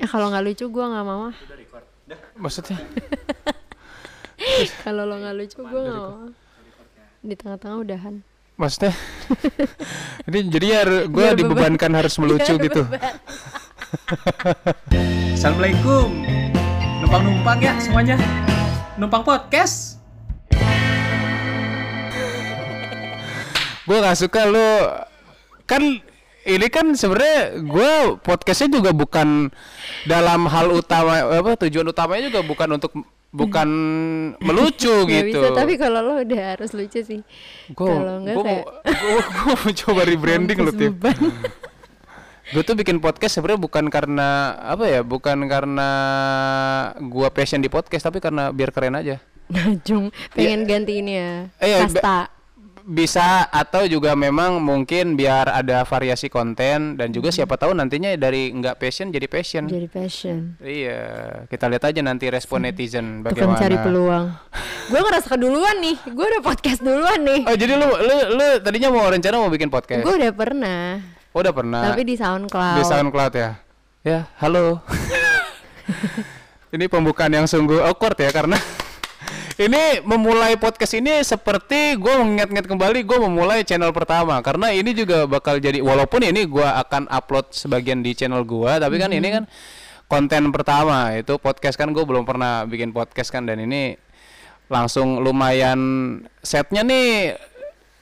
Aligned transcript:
Ya 0.00 0.06
kalau 0.08 0.32
nggak 0.32 0.44
lucu 0.48 0.64
gue 0.64 0.80
nggak 0.82 1.04
mau. 1.04 1.28
ah. 1.28 1.34
Maksudnya? 2.40 2.80
Kalau 4.84 5.04
lo 5.04 5.20
nggak 5.20 5.36
lucu 5.36 5.60
gue 5.60 5.80
nggak 5.80 6.00
mau. 6.00 6.32
Di 7.20 7.34
tengah-tengah 7.36 7.76
udahan. 7.78 8.14
Maksudnya? 8.56 8.92
Ini 10.28 10.38
jadinya 10.48 10.80
gue 11.04 11.12
Biar 11.12 11.36
beban. 11.36 11.40
dibebankan 11.44 11.92
harus 11.92 12.16
melucu 12.16 12.52
Biar 12.56 12.64
gitu. 12.64 12.82
Assalamualaikum 15.36 16.08
Numpang-numpang 17.00 17.58
ya 17.58 17.72
semuanya 17.80 18.16
Numpang 18.94 19.24
podcast 19.24 19.98
gue 23.82 23.98
gak 23.98 24.22
suka 24.22 24.46
lu 24.46 24.70
kan 25.66 25.82
ini 26.48 26.66
kan 26.72 26.96
sebenarnya 26.96 27.60
gue 27.60 27.92
podcastnya 28.24 28.80
juga 28.80 28.90
bukan 28.96 29.52
dalam 30.08 30.48
hal 30.48 30.72
utama 30.72 31.20
apa 31.28 31.56
tujuan 31.66 31.84
utamanya 31.92 32.32
juga 32.32 32.40
bukan 32.40 32.68
untuk 32.80 32.92
bukan 33.30 33.68
melucu 34.42 35.06
Nggak 35.06 35.22
gitu. 35.30 35.40
bisa, 35.40 35.48
tapi 35.54 35.78
kalau 35.78 36.00
lo 36.02 36.14
udah 36.18 36.42
harus 36.56 36.70
lucu 36.74 37.00
sih. 37.04 37.20
kalau 37.78 38.26
nggak 38.26 38.34
gue 38.34 38.44
kayak 38.44 38.64
mau 39.06 39.20
gue 39.22 39.54
mau 39.54 39.70
coba 39.70 40.00
rebranding 40.02 40.58
mampus 40.58 40.76
tim. 40.76 40.94
Gue 42.50 42.66
tuh 42.66 42.74
bikin 42.74 42.98
podcast 42.98 43.38
sebenarnya 43.38 43.62
bukan 43.62 43.86
karena 43.86 44.58
apa 44.58 44.90
ya, 44.90 45.06
bukan 45.06 45.46
karena 45.46 45.88
gua 46.98 47.30
passion 47.30 47.62
di 47.62 47.70
podcast 47.70 48.10
tapi 48.10 48.18
karena 48.18 48.50
biar 48.50 48.74
keren 48.74 48.98
aja. 48.98 49.22
Najung 49.46 50.10
pengen 50.34 50.66
ganti 50.66 50.98
ini 50.98 51.14
ya. 51.14 51.46
Eh, 51.62 51.78
ya, 51.78 51.86
Kasta. 51.86 52.39
Bisa 52.90 53.46
atau 53.54 53.86
juga 53.86 54.18
memang 54.18 54.58
mungkin 54.58 55.14
biar 55.14 55.46
ada 55.46 55.86
variasi 55.86 56.26
konten 56.26 56.98
dan 56.98 57.14
juga 57.14 57.30
siapa 57.30 57.54
tahu 57.54 57.70
nantinya 57.70 58.18
dari 58.18 58.50
nggak 58.50 58.82
passion 58.82 59.14
jadi 59.14 59.30
passion. 59.30 59.70
Jadi 59.70 59.86
passion. 59.86 60.58
Iya, 60.58 61.02
kita 61.46 61.70
lihat 61.70 61.86
aja 61.86 62.02
nanti 62.02 62.26
respon 62.26 62.66
netizen 62.66 63.22
Tukang 63.22 63.54
bagaimana. 63.54 63.62
cari 63.62 63.76
peluang. 63.78 64.26
gue 64.90 65.00
ngerasa 65.06 65.26
keduluan 65.30 65.76
nih. 65.78 65.96
Gue 66.10 66.26
udah 66.34 66.42
podcast 66.42 66.82
duluan 66.82 67.22
nih. 67.22 67.46
Oh, 67.46 67.54
jadi 67.54 67.78
lu 67.78 67.86
lu 67.86 68.16
lu 68.34 68.46
tadinya 68.58 68.90
mau 68.90 69.06
rencana 69.06 69.38
mau 69.38 69.50
bikin 69.54 69.70
podcast? 69.70 70.02
Gue 70.02 70.18
udah 70.18 70.32
pernah. 70.34 70.98
Oh, 71.30 71.46
udah 71.46 71.54
pernah. 71.54 71.94
Tapi 71.94 72.02
di 72.02 72.18
SoundCloud. 72.18 72.74
di 72.74 72.82
SoundCloud 72.82 73.32
ya. 73.38 73.50
Ya, 74.02 74.26
halo. 74.42 74.82
ini 76.74 76.90
pembukaan 76.90 77.30
yang 77.30 77.46
sungguh 77.46 77.82
awkward 77.86 78.18
ya 78.18 78.34
karena 78.34 78.58
ini 79.58 79.98
memulai 80.06 80.54
podcast 80.60 80.94
ini 80.94 81.18
seperti 81.26 81.98
gue 81.98 82.14
mengingat-ingat 82.20 82.66
kembali 82.70 83.02
gue 83.02 83.18
memulai 83.18 83.66
channel 83.66 83.90
pertama. 83.90 84.38
Karena 84.44 84.70
ini 84.70 84.94
juga 84.94 85.26
bakal 85.26 85.58
jadi 85.58 85.82
walaupun 85.82 86.22
ini 86.22 86.46
gue 86.46 86.62
akan 86.62 87.10
upload 87.10 87.50
sebagian 87.50 88.04
di 88.04 88.14
channel 88.14 88.46
gue 88.46 88.72
tapi 88.78 89.00
kan 89.00 89.10
ini 89.10 89.28
kan 89.32 89.44
konten 90.06 90.54
pertama. 90.54 91.16
Itu 91.18 91.42
podcast 91.42 91.74
kan 91.74 91.90
gue 91.90 92.04
belum 92.04 92.22
pernah 92.22 92.62
bikin 92.68 92.94
podcast 92.94 93.34
kan 93.34 93.48
dan 93.48 93.58
ini 93.58 93.98
langsung 94.70 95.18
lumayan 95.18 95.80
setnya 96.46 96.86
nih 96.86 97.34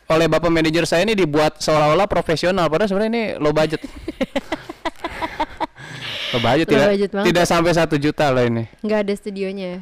oleh 0.08 0.26
bapak 0.28 0.52
manajer 0.52 0.84
saya 0.84 1.04
ini 1.04 1.16
dibuat 1.16 1.60
seolah-olah 1.60 2.08
profesional 2.08 2.69
padahal 2.69 2.88
sebenarnya 2.92 3.12
ini 3.12 3.24
low 3.41 3.56
budget. 3.56 3.80
Low 6.28 6.44
budget 6.44 6.69
Low 6.69 6.72
tidak 6.76 6.88
budget 6.92 7.10
banget. 7.16 7.26
tidak 7.32 7.44
sampai 7.48 7.72
satu 7.72 7.96
juta 7.96 8.28
lah 8.28 8.44
ini. 8.44 8.69
Nggak 8.84 9.00
ada 9.00 9.14
studionya. 9.16 9.80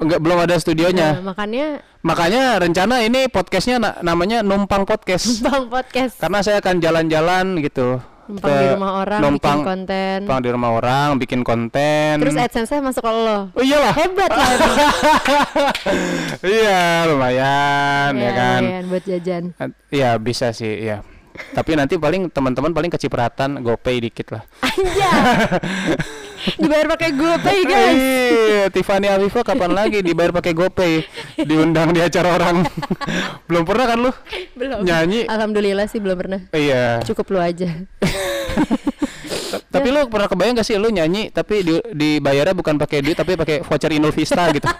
Enggak 0.00 0.18
belum 0.18 0.38
ada 0.40 0.56
studionya 0.56 1.08
Nah, 1.14 1.24
makanya 1.26 1.66
makanya 2.00 2.42
rencana 2.56 3.00
ini 3.00 3.28
podcastnya 3.28 3.76
na- 3.76 3.96
namanya 4.00 4.40
numpang 4.40 4.82
podcast 4.82 5.40
Bang 5.40 5.68
podcast. 5.68 6.16
karena 6.16 6.40
saya 6.40 6.56
akan 6.58 6.76
jalan-jalan 6.78 7.60
gitu 7.60 8.00
Numpang 8.24 8.48
ke- 8.48 8.56
di 8.56 8.66
rumah 8.70 8.90
orang 8.96 9.20
numpang, 9.20 9.58
bikin 9.58 9.66
konten. 9.66 10.16
numpang 10.22 10.40
di 10.40 10.48
rumah 10.48 10.70
orang 10.72 11.08
bikin 11.16 11.40
konten 11.42 12.12
Terus 12.16 12.32
AdSense 12.34 12.68
saya 12.68 12.80
masuk 12.80 13.02
ke 13.02 13.10
lo. 13.10 13.38
oh 13.50 13.60
iyalah 13.60 13.92
Hebat 13.92 14.30
lah. 14.38 14.48
iya 16.40 16.82
lumayan 17.04 18.10
ya, 18.12 18.22
Iya, 18.22 18.30
kan 18.32 18.60
lumayan 18.62 18.84
buat 18.86 19.04
jajan. 19.04 19.42
Iya 19.90 20.10
bisa 20.16 20.48
sih 20.50 20.74
ya 20.80 21.04
tapi 21.54 21.78
nanti 21.78 21.94
paling 21.96 22.30
teman-teman 22.30 22.74
paling 22.74 22.90
kecipratan 22.90 23.62
gopay 23.62 24.02
dikit 24.02 24.34
lah 24.34 24.42
Anja. 24.62 25.10
Dibayar 26.56 26.88
pakai 26.88 27.12
GoPay 27.12 27.58
guys. 27.68 28.00
Iya, 28.00 28.64
Tiffany 28.72 29.12
Afifa 29.12 29.44
kapan 29.44 29.76
lagi 29.76 30.00
dibayar 30.00 30.32
pakai 30.32 30.56
GoPay, 30.56 31.04
diundang 31.44 31.92
di 31.92 32.00
acara 32.00 32.32
orang. 32.32 32.64
Belum 33.48 33.68
pernah 33.68 33.84
kan 33.84 33.98
lu? 34.00 34.12
Belum. 34.56 34.80
Nyanyi. 34.80 35.28
Alhamdulillah 35.28 35.84
sih 35.84 36.00
belum 36.00 36.16
pernah. 36.16 36.40
Iya. 36.56 37.04
Cukup 37.04 37.28
lu 37.36 37.38
aja. 37.44 37.68
Ta- 39.70 39.78
Tapi 39.78 39.88
lu 39.88 40.02
pernah 40.06 40.26
kebayang 40.26 40.54
gak 40.56 40.66
sih 40.66 40.74
lu 40.74 40.90
nyanyi 40.90 41.30
tapi 41.30 41.62
di, 41.62 41.78
dibayarnya 41.88 42.52
bukan 42.52 42.74
pakai 42.76 43.00
duit 43.00 43.14
tapi 43.14 43.34
pakai 43.34 43.62
voucher 43.62 43.92
Inul 43.92 44.10
Vista 44.10 44.50
gitu. 44.50 44.66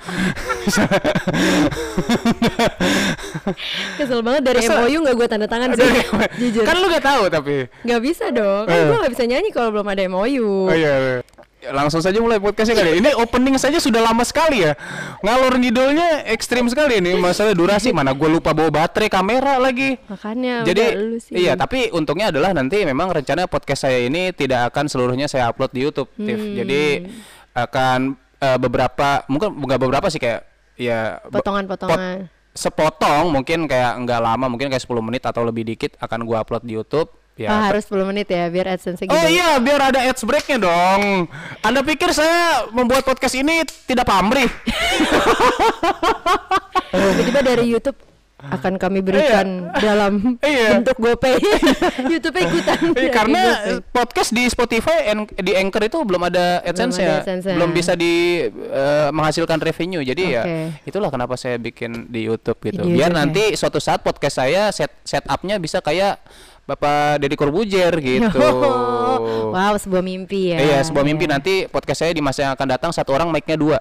Kesel 3.97 4.21
banget 4.21 4.43
dari 4.45 4.61
Kesel. 4.61 4.77
MOU 4.81 4.99
nggak 5.01 5.15
gue 5.15 5.27
tanda 5.27 5.47
tangan 5.47 5.71
sih. 5.73 5.87
Jujur. 6.43 6.65
kan 6.65 6.77
lu 6.77 6.87
gak 6.89 7.05
tahu 7.05 7.23
tapi. 7.29 7.57
Nggak 7.83 8.01
bisa 8.01 8.25
dong. 8.31 8.67
Kan 8.67 8.75
Eh. 8.77 8.85
gue 8.85 8.99
nggak 8.99 9.13
bisa 9.15 9.25
nyanyi 9.27 9.49
kalau 9.51 9.69
belum 9.71 9.87
ada 9.87 10.03
MOU. 10.09 10.51
Oh 10.67 10.75
iya. 10.75 10.93
Ya, 10.93 11.21
Langsung 11.63 12.01
saja 12.01 12.17
mulai 12.17 12.41
podcastnya 12.41 12.73
kali. 12.75 12.89
ya. 12.91 12.97
Ini 12.99 13.11
opening 13.15 13.55
saja 13.55 13.77
sudah 13.77 14.01
lama 14.01 14.25
sekali 14.25 14.65
ya. 14.65 14.73
Ngalor 15.21 15.55
ngidolnya 15.55 16.25
ekstrim 16.27 16.65
sekali 16.67 16.99
ini 16.99 17.13
masalah 17.15 17.53
durasi. 17.53 17.91
Mana 17.91 18.11
gue 18.11 18.25
lupa 18.27 18.51
bawa 18.51 18.69
baterai 18.71 19.07
kamera 19.07 19.57
lagi. 19.57 20.01
Makanya 20.07 20.65
Jadi 20.65 20.81
udah 20.83 20.97
lu 20.99 21.19
sih. 21.19 21.37
iya, 21.37 21.53
tapi 21.55 21.89
untungnya 21.91 22.29
adalah 22.29 22.51
nanti 22.51 22.81
memang 22.81 23.13
rencana 23.13 23.45
podcast 23.45 23.85
saya 23.85 24.01
ini 24.01 24.33
tidak 24.33 24.73
akan 24.73 24.89
seluruhnya 24.89 25.27
saya 25.27 25.47
upload 25.47 25.69
di 25.71 25.81
YouTube, 25.83 26.09
Tiff. 26.15 26.41
Hmm. 26.41 26.57
Jadi 26.57 26.83
akan 27.53 27.99
eh, 28.39 28.59
beberapa 28.59 29.09
mungkin 29.27 29.53
nggak 29.53 29.81
beberapa 29.81 30.07
sih 30.09 30.17
kayak 30.17 30.41
ya 30.75 31.21
Potongan-potongan. 31.29 32.25
pot- 32.25 32.39
sepotong 32.51 33.31
mungkin 33.31 33.65
kayak 33.65 34.01
nggak 34.01 34.21
lama, 34.21 34.49
mungkin 34.49 34.67
kayak 34.67 34.83
10 34.83 34.99
menit 35.01 35.23
atau 35.23 35.45
lebih 35.45 35.63
dikit 35.63 35.95
akan 35.99 36.25
gua 36.25 36.41
upload 36.41 36.65
di 36.65 36.75
YouTube. 36.75 37.13
Ya. 37.41 37.49
Ah, 37.49 37.73
harus 37.73 37.89
10 37.89 38.05
menit 38.05 38.29
ya 38.29 38.47
biar 38.47 38.69
AdSense 38.69 39.01
gitu. 39.01 39.09
Oh 39.09 39.25
iya, 39.25 39.57
biar 39.57 39.81
ada 39.81 40.05
ads 40.05 40.21
breaknya 40.23 40.61
dong. 40.61 41.25
Anda 41.61 41.81
pikir 41.81 42.13
saya 42.13 42.69
membuat 42.69 43.01
podcast 43.01 43.33
ini 43.33 43.65
tidak 43.87 44.05
pamrih? 44.05 44.45
Tiba-tiba 46.91 47.41
dari 47.41 47.65
YouTube 47.67 47.97
akan 48.41 48.77
kami 48.77 49.01
berikan 49.01 49.69
dalam 49.75 50.41
Iya. 50.41 50.73
bentuk 50.75 50.97
GoPay. 50.97 51.37
YouTube 52.13 52.41
ikutan. 52.41 52.79
Dari 52.91 53.09
karena 53.09 53.43
GoPay. 53.77 53.85
podcast 53.93 54.33
di 54.33 54.49
Spotify 54.49 55.13
en- 55.13 55.29
di 55.31 55.53
Anchor 55.53 55.85
itu 55.85 56.01
belum 56.01 56.25
ada 56.25 56.61
AdSense-nya, 56.63 57.05
ada 57.07 57.21
AdSense-nya. 57.21 57.55
belum 57.57 57.71
bisa 57.71 57.93
di 57.93 58.13
eh, 58.49 59.09
menghasilkan 59.13 59.61
revenue. 59.61 60.01
Jadi 60.01 60.25
ya 60.31 60.43
Oke. 60.43 60.57
itulah 60.87 61.09
kenapa 61.09 61.37
saya 61.37 61.57
bikin 61.57 62.09
di 62.09 62.25
YouTube 62.27 62.57
gitu. 62.63 62.81
Di 62.81 62.89
Biar 62.91 63.09
YouTube 63.09 63.13
ya. 63.13 63.21
nanti 63.21 63.45
suatu 63.57 63.77
saat 63.77 64.01
podcast 64.01 64.37
saya 64.37 64.73
set 64.73 64.89
setupnya 65.05 65.57
bisa 65.57 65.81
kayak 65.81 66.17
Bapak 66.71 67.19
Deddy 67.19 67.35
Corbuzier 67.35 67.91
gitu. 67.99 68.31
wow, 69.55 69.75
sebuah 69.75 70.07
mimpi 70.07 70.55
ya. 70.55 70.59
Iya, 70.63 70.79
sebuah 70.87 71.03
mimpi 71.03 71.27
Iya. 71.27 71.33
nanti 71.35 71.55
podcast 71.67 72.07
saya 72.07 72.15
di 72.15 72.23
masa 72.23 72.47
yang 72.47 72.53
akan 72.55 72.67
datang 72.71 72.91
satu 72.95 73.11
orang 73.11 73.27
mic-nya 73.35 73.59
dua. 73.59 73.79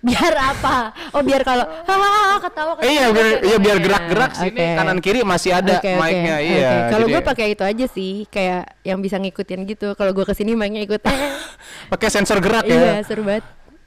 Biar 0.00 0.32
apa? 0.32 0.96
Oh, 1.12 1.20
biar 1.20 1.44
kalau 1.44 1.66
hahaha 1.66 2.36
ketawa 2.48 2.72
Eh, 2.80 2.88
iya, 2.88 3.12
biar, 3.12 3.26
iya, 3.44 3.56
biar 3.58 3.76
gerak-gerak 3.84 4.32
sini 4.32 4.54
Oke. 4.54 4.66
kanan 4.78 4.98
kiri 5.02 5.20
masih 5.26 5.50
ada 5.52 5.76
oke, 5.76 5.92
mic-nya. 5.92 6.36
oke. 6.40 6.46
Iya. 6.48 6.70
Kalau 6.88 7.06
jadi- 7.06 7.12
gue 7.12 7.22
pakai 7.26 7.46
itu 7.52 7.62
aja 7.66 7.86
sih, 7.90 8.12
kayak 8.32 8.62
yang 8.80 8.98
bisa 9.04 9.20
ngikutin 9.20 9.60
gitu. 9.68 9.92
Kalau 9.92 10.12
gue 10.16 10.24
ke 10.24 10.32
sini 10.32 10.56
mic-nya 10.56 10.88
ikut. 10.88 11.00
pakai 11.92 12.08
sensor 12.08 12.40
gerak 12.40 12.64
iya, 12.64 12.96
ya. 12.96 13.04
seru 13.04 13.28
banget. 13.28 13.44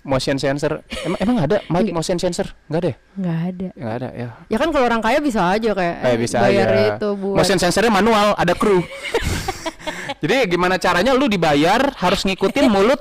Motion 0.09 0.35
sensor. 0.35 0.81
Emang 0.99 1.19
emang 1.21 1.37
ada 1.39 1.61
mic 1.69 1.93
motion 1.93 2.17
sensor? 2.17 2.49
Enggak 2.65 2.81
ada. 2.81 2.89
ya? 2.89 2.95
Nggak 3.15 3.37
ada. 3.45 3.67
Nggak 3.71 3.93
ada 3.95 4.09
ya. 4.11 4.27
Ya 4.49 4.57
kan 4.57 4.67
kalau 4.69 4.85
orang 4.85 4.99
kaya 4.99 5.21
bisa 5.21 5.41
aja 5.45 5.69
kayak 5.71 5.95
Eh, 6.03 6.17
bisa 6.17 6.37
bayar 6.41 6.67
aja. 6.67 6.81
itu 6.95 7.07
buat 7.13 7.37
Motion 7.37 7.57
sensornya 7.57 7.93
manual, 7.93 8.33
ada 8.33 8.53
kru. 8.53 8.81
Jadi 10.21 10.49
gimana 10.49 10.75
caranya 10.75 11.13
lu 11.13 11.25
dibayar 11.25 11.93
harus 11.95 12.25
ngikutin 12.25 12.67
mulut 12.67 12.97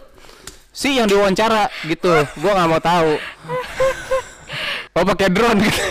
si 0.70 0.94
yang 0.94 1.08
diwawancara 1.08 1.66
gitu. 1.82 2.12
Gua 2.36 2.52
nggak 2.54 2.68
mau 2.68 2.78
tahu. 2.78 3.12
Oh 4.92 5.04
pakai 5.06 5.28
drone 5.28 5.58
gitu. 5.60 5.82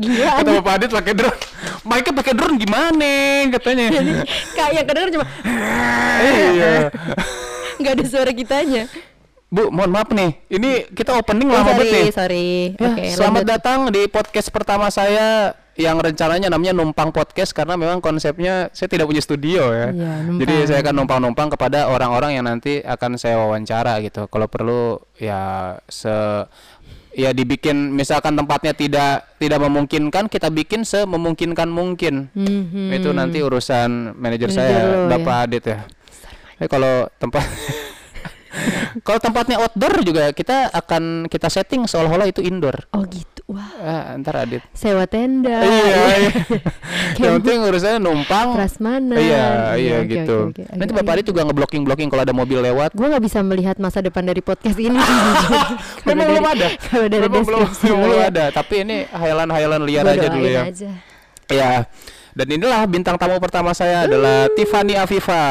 Gila, 0.00 0.40
Kata 0.40 0.50
Bapak 0.56 0.72
Adit 0.74 0.90
pakai 0.90 1.12
drone. 1.12 1.38
Mic-nya 1.84 2.12
pakai 2.14 2.32
drone 2.32 2.56
gimana 2.56 3.12
katanya. 3.52 3.86
kayak 4.52 4.72
yang 4.72 4.86
kedenger 4.86 5.10
cuma 5.12 5.24
iya. 6.20 6.88
nggak 7.78 7.92
ada 7.92 8.04
suara 8.04 8.32
kitanya. 8.32 8.88
Bu, 9.54 9.70
mohon 9.70 9.94
maaf 9.94 10.10
nih. 10.10 10.34
Ini 10.50 10.70
kita 10.90 11.14
opening 11.14 11.46
Oh, 11.46 11.54
lama 11.54 11.70
banget 11.70 11.86
nih. 11.86 12.06
sorry. 12.10 12.74
Ya, 12.74 12.90
Oke, 12.90 13.02
selamat 13.14 13.42
lanjut. 13.44 13.52
datang 13.54 13.78
di 13.88 14.02
podcast 14.10 14.50
pertama 14.50 14.90
saya 14.90 15.54
yang 15.74 15.94
rencananya 15.96 16.50
namanya 16.50 16.70
numpang 16.72 17.10
podcast 17.10 17.50
karena 17.50 17.74
memang 17.74 17.98
konsepnya 17.98 18.66
saya 18.70 18.88
tidak 18.88 19.06
punya 19.06 19.22
studio 19.22 19.70
ya. 19.70 19.94
Numpang. 19.94 20.42
Jadi 20.42 20.54
saya 20.66 20.82
akan 20.82 20.94
numpang-numpang 20.96 21.48
kepada 21.50 21.86
orang-orang 21.86 22.34
yang 22.34 22.42
nanti 22.42 22.82
akan 22.82 23.14
saya 23.14 23.38
wawancara 23.38 24.02
gitu. 24.02 24.26
Kalau 24.26 24.50
perlu 24.50 24.98
ya 25.18 25.78
se 25.86 26.10
ya 27.14 27.30
dibikin 27.30 27.94
misalkan 27.94 28.34
tempatnya 28.34 28.74
tidak 28.74 29.38
tidak 29.38 29.62
memungkinkan 29.62 30.26
kita 30.26 30.50
bikin 30.50 30.82
sememungkinkan 30.82 31.70
mungkin. 31.70 32.26
Mhm. 32.34 32.90
Itu 32.90 33.14
nanti 33.14 33.38
urusan 33.38 34.18
manajer 34.18 34.50
saya 34.50 34.70
ya. 34.74 34.82
Bapak 35.06 35.36
Adit 35.46 35.62
ya. 35.64 35.78
Eh 36.58 36.66
kalau 36.66 37.06
tempat 37.18 37.42
Kalau 39.00 39.18
tempatnya 39.18 39.56
outdoor 39.58 40.00
juga 40.00 40.30
kita 40.30 40.70
akan 40.70 41.26
kita 41.26 41.48
setting 41.48 41.84
seolah-olah 41.84 42.26
itu 42.26 42.38
indoor. 42.38 42.86
Oh 42.90 43.02
gitu. 43.04 43.42
Wah. 43.44 43.68
Ah, 43.76 44.16
ntar 44.16 44.40
Adit. 44.40 44.64
Sewa 44.72 45.04
tenda. 45.04 45.60
Iya, 45.60 45.84
iya. 46.16 46.30
Yang 47.20 47.32
penting 47.38 47.58
urusannya 47.60 48.00
numpang. 48.00 48.56
Prasmanan. 48.56 49.20
Iya, 49.20 49.20
iya 49.20 49.46
Iya, 49.76 49.94
oke, 50.00 50.08
gitu. 50.08 50.36
oke, 50.48 50.62
oke. 50.64 50.72
Nanti 50.72 50.88
Agak- 50.88 51.04
Bapak 51.04 51.12
Adit 51.12 51.26
juga 51.28 51.40
ngeblocking-blocking 51.44 52.08
kalau 52.08 52.22
ada 52.24 52.32
mobil 52.32 52.58
lewat. 52.58 52.96
Gue 52.96 53.04
nggak 53.04 53.20
bisa 53.20 53.44
melihat 53.44 53.76
masa 53.76 54.00
depan 54.00 54.24
dari 54.24 54.40
podcast 54.40 54.80
ini. 54.80 54.96
Memang 56.08 56.26
belum 56.30 56.46
ada. 56.46 56.68
Kalau 56.88 57.06
dari 57.06 57.20
Memang 57.20 57.44
belum, 57.44 57.62
belum 57.68 57.98
ya, 58.16 58.24
ada. 58.32 58.44
Tapi 58.48 58.74
ini 58.80 58.96
hayalan-hayalan 59.06 59.80
liar 59.84 60.04
gua 60.04 60.14
aja 60.16 60.28
dulu 60.30 60.48
ya. 60.48 60.62
aja. 60.64 60.90
Iya. 61.44 61.70
Dan 62.34 62.46
inilah 62.50 62.82
bintang 62.88 63.14
tamu 63.14 63.36
pertama 63.38 63.70
saya 63.70 64.08
adalah 64.08 64.48
Tiffany 64.50 64.96
Afifa. 64.96 65.42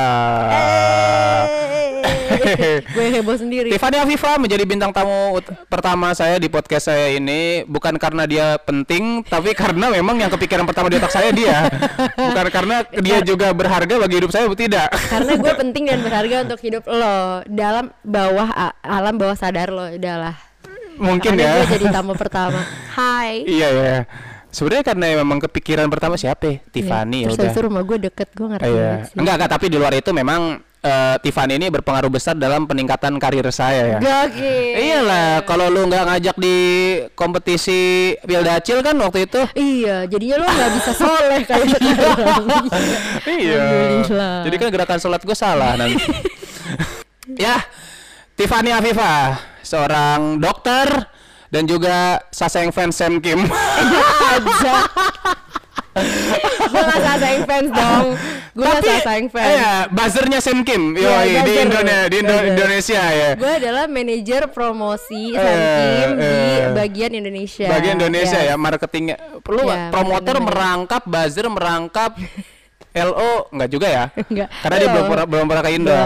Gue 2.96 3.06
heboh 3.10 3.36
sendiri. 3.38 3.70
Tiffany 3.74 3.98
Afifa 4.00 4.38
menjadi 4.38 4.64
bintang 4.64 4.92
tamu 4.92 5.40
pertama 5.68 6.14
saya 6.14 6.38
di 6.38 6.48
podcast 6.48 6.90
saya 6.92 7.14
ini 7.14 7.64
bukan 7.66 7.98
karena 7.98 8.24
dia 8.26 8.56
penting 8.62 9.26
tapi 9.26 9.54
karena 9.54 9.90
memang 9.90 10.20
yang 10.20 10.32
kepikiran 10.32 10.66
pertama 10.66 10.88
di 10.90 10.98
otak 10.98 11.14
saya 11.14 11.30
dia. 11.34 11.68
bukan 12.16 12.48
karena 12.50 12.86
dia 13.02 13.20
juga 13.22 13.52
berharga 13.52 13.96
bagi 14.00 14.16
hidup 14.22 14.32
saya 14.32 14.48
tidak. 14.54 14.90
Karena 15.10 15.34
gue 15.38 15.54
penting 15.66 15.84
dan 15.90 16.00
berharga 16.06 16.36
untuk 16.46 16.60
hidup 16.62 16.84
lo 16.88 17.42
dalam 17.50 17.90
bawah 18.06 18.50
alam 18.82 19.16
bawah 19.18 19.38
sadar 19.38 19.74
lo 19.74 19.90
udahlah. 19.90 20.36
Mungkin 20.94 21.34
Makanya 21.34 21.50
ya. 21.50 21.66
Gue 21.66 21.70
jadi 21.82 21.86
tamu 21.90 22.14
pertama. 22.14 22.62
Hai. 22.94 23.42
iya 23.50 23.70
ya. 23.74 23.96
Sebenarnya 24.54 24.86
karena 24.86 25.18
memang 25.18 25.42
kepikiran 25.42 25.90
pertama 25.90 26.14
siapa? 26.14 26.46
ya? 26.46 26.56
Tiffany 26.70 27.26
Terus 27.26 27.42
udah. 27.42 27.50
itu 27.50 27.60
rumah 27.66 27.82
gue 27.82 27.98
deket 28.06 28.30
gue 28.38 28.48
ngerti 28.54 28.70
Iya. 28.70 29.10
Enggak, 29.18 29.34
enggak, 29.42 29.50
tapi 29.50 29.66
di 29.74 29.78
luar 29.82 29.98
itu 29.98 30.14
memang 30.14 30.62
eh, 30.84 31.16
Tiffany 31.24 31.56
ini 31.56 31.72
berpengaruh 31.72 32.12
besar 32.12 32.36
dalam 32.36 32.68
peningkatan 32.68 33.16
karir 33.18 33.48
saya 33.50 33.98
ya. 33.98 34.00
Gokil. 34.04 34.76
Iyalah, 34.76 35.48
kalau 35.48 35.72
lu 35.72 35.88
nggak 35.88 36.04
ngajak 36.12 36.36
di 36.38 36.58
kompetisi 37.16 38.14
Pildacil 38.22 38.84
kan 38.84 39.00
waktu 39.00 39.26
itu. 39.26 39.42
Iya, 39.56 40.06
jadinya 40.12 40.44
lo 40.44 40.46
nggak 40.52 40.72
bisa 40.78 40.92
soleh 40.92 41.42
kayak 41.50 41.68
sekarang. 41.72 42.46
Iya. 43.24 43.64
Alhamdulillah. 43.64 44.36
Jadi 44.44 44.56
kan 44.60 44.68
gerakan 44.70 45.00
sholat 45.00 45.22
gue 45.24 45.38
salah 45.38 45.72
nanti. 45.80 46.04
ya, 47.48 47.64
Tiffany 48.36 48.76
Afifa, 48.76 49.40
seorang 49.64 50.38
dokter 50.38 51.08
dan 51.48 51.64
juga 51.70 52.18
Saseng 52.34 52.74
fans 52.74 52.98
Sam 52.98 53.24
Kim. 53.24 53.46
aja. 53.48 54.76
Gue 55.94 56.82
gak 56.84 57.02
sasaing 57.06 57.44
fans 57.46 57.70
dong. 57.70 58.06
Gue 58.54 58.66
gak 58.66 58.82
sasaing 58.82 59.28
fans. 59.30 59.46
Iya, 59.48 59.72
buzzernya 59.88 60.40
Sam 60.42 60.60
Kim. 60.62 60.94
Yo, 60.94 61.06
Iya, 61.06 61.46
di. 61.46 61.54
Indonesia, 61.56 62.06
di 62.10 62.16
Indo-. 62.18 62.46
Indonesia 62.50 63.02
ya. 63.04 63.30
Gue 63.38 63.52
adalah 63.62 63.86
manajer 63.86 64.50
promosi 64.50 65.32
Eh, 65.32 65.38
Sam 65.38 65.60
Kim 65.62 66.10
di 66.18 66.26
eh. 66.26 66.74
bagian 66.74 67.12
Indonesia. 67.14 67.68
Bagian 67.70 67.96
Indonesia 67.98 68.40
Yes. 68.42 68.50
ya, 68.50 68.56
marketingnya. 68.58 69.18
Lu 69.46 69.62
Ya, 69.64 69.90
promoter 69.90 70.36
merangkap, 70.40 71.02
buzzer 71.06 71.46
merangkap. 71.48 72.12
LO 72.94 73.50
enggak 73.50 73.70
juga 73.70 73.88
ya? 73.90 74.06
Enggak. 74.30 74.50
Karena 74.62 74.76
dia 74.78 74.90
belum 74.94 75.06
pernah 75.10 75.26
belum 75.26 75.46
pernah 75.50 75.64
ke 75.66 75.72
Indo. 75.74 75.98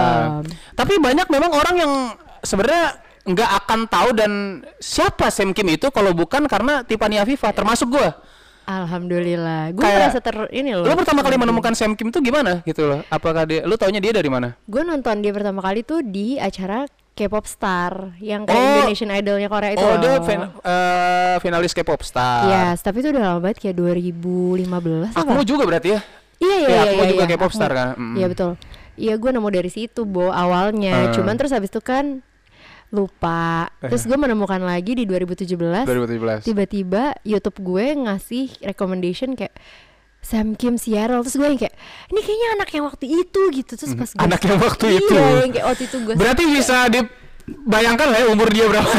Tapi 0.72 0.94
banyak 0.98 1.28
memang 1.28 1.51
orang 1.51 1.75
yang 1.75 1.94
sebenarnya 2.39 2.95
nggak 3.28 3.51
akan 3.60 3.80
tahu 3.92 4.10
dan 4.16 4.31
siapa 4.80 5.28
Sam 5.28 5.51
Kim 5.51 5.68
itu 5.68 5.92
kalau 5.92 6.16
bukan 6.16 6.48
karena 6.48 6.88
Tiffany 6.88 7.19
Afifa 7.19 7.51
termasuk 7.51 7.92
gua. 7.92 8.24
Alhamdulillah. 8.68 9.72
Gue 9.72 9.84
merasa 9.84 10.19
ter 10.19 10.36
ini 10.52 10.72
loh. 10.72 10.84
Lu 10.84 10.94
pertama 10.94 11.19
kali 11.22 11.36
menemukan 11.36 11.72
Sam 11.72 11.92
Kim 11.92 12.08
itu 12.08 12.19
gimana 12.19 12.60
gitu 12.62 12.84
loh? 12.84 13.00
Apakah 13.08 13.44
dia 13.44 13.64
lu 13.64 13.74
taunya 13.74 13.98
dia 13.98 14.12
dari 14.12 14.28
mana? 14.28 14.60
Gue 14.62 14.84
nonton 14.84 15.18
dia 15.18 15.31
pertama 15.31 15.60
kali 15.60 15.81
tuh 15.81 16.00
di 16.02 16.36
acara 16.36 16.84
K-pop 17.14 17.48
Star 17.48 18.14
yang 18.19 18.44
kayak 18.44 18.54
Oh. 18.54 18.72
Indonesian 18.78 19.10
Idolnya 19.10 19.48
Korea 19.48 19.72
itu. 19.72 19.81
oh, 19.81 19.96
dia 19.98 20.12
loh. 20.14 20.22
fin- 20.22 20.52
eh, 20.62 21.36
finalis 21.40 21.72
K-pop 21.72 22.02
star. 22.02 22.46
Yes, 22.46 22.80
tapi 22.80 23.00
itu 23.00 23.10
udah 23.10 23.24
lama 23.25 23.40
banget 23.42 23.58
kayak 23.60 23.75
2015 23.75 25.10
apa? 25.12 25.25
Akmu 25.25 25.42
juga 25.42 25.63
berarti 25.63 25.90
ya? 25.90 26.00
Iya 26.38 26.56
iya 26.56 26.68
Ya, 26.68 26.70
iya. 26.70 26.81
Akmu 26.86 27.02
iya, 27.02 27.10
juga 27.10 27.24
iya. 27.24 27.31
K-pop 27.34 27.52
star 27.52 27.72
kan? 27.72 27.88
Mm. 27.96 28.16
Iya 28.16 28.28
betul. 28.30 28.52
Iya 28.94 29.13
gue 29.16 29.30
nemu 29.31 29.50
dari 29.50 29.70
situ 29.70 30.02
Bo 30.04 30.30
awalnya. 30.30 31.10
Hmm. 31.10 31.13
Cuman 31.16 31.34
terus 31.36 31.50
habis 31.50 31.70
itu 31.70 31.80
kan 31.80 32.22
lupa. 32.92 33.68
Terus 33.84 34.07
gue 34.07 34.16
menemukan 34.16 34.60
lagi 34.63 34.95
di 34.95 35.04
2017. 35.04 35.84
2017. 35.84 36.48
Tiba-tiba 36.48 37.16
YouTube 37.28 37.60
gue 37.60 37.86
ngasih 38.07 38.63
recommendation 38.63 39.36
kayak 39.36 39.56
Sam 40.28 40.57
Kim 40.60 40.75
Seattle 40.75 41.24
terus 41.24 41.39
gue 41.39 41.48
yang 41.48 41.60
kayak 41.62 41.75
ini 42.12 42.19
kayaknya 42.19 42.48
anak 42.60 42.69
yang 42.74 42.86
waktu 42.89 43.06
itu 43.07 43.42
gitu 43.54 43.74
terus 43.80 43.94
pas 43.95 44.10
gue 44.12 44.19
Anak 44.19 44.42
yang 44.44 44.60
waktu 44.60 44.86
iya, 44.92 45.00
itu. 45.00 45.13
yang 45.16 45.51
kayak 45.56 45.68
waktu 45.72 45.84
itu 45.88 45.98
gue 46.04 46.13
Berarti 46.18 46.44
bisa 46.51 46.78
dibayangkan 47.48 48.08
lah 48.12 48.20
ya 48.20 48.28
umur 48.28 48.52
dia 48.52 48.68
berapa? 48.68 48.92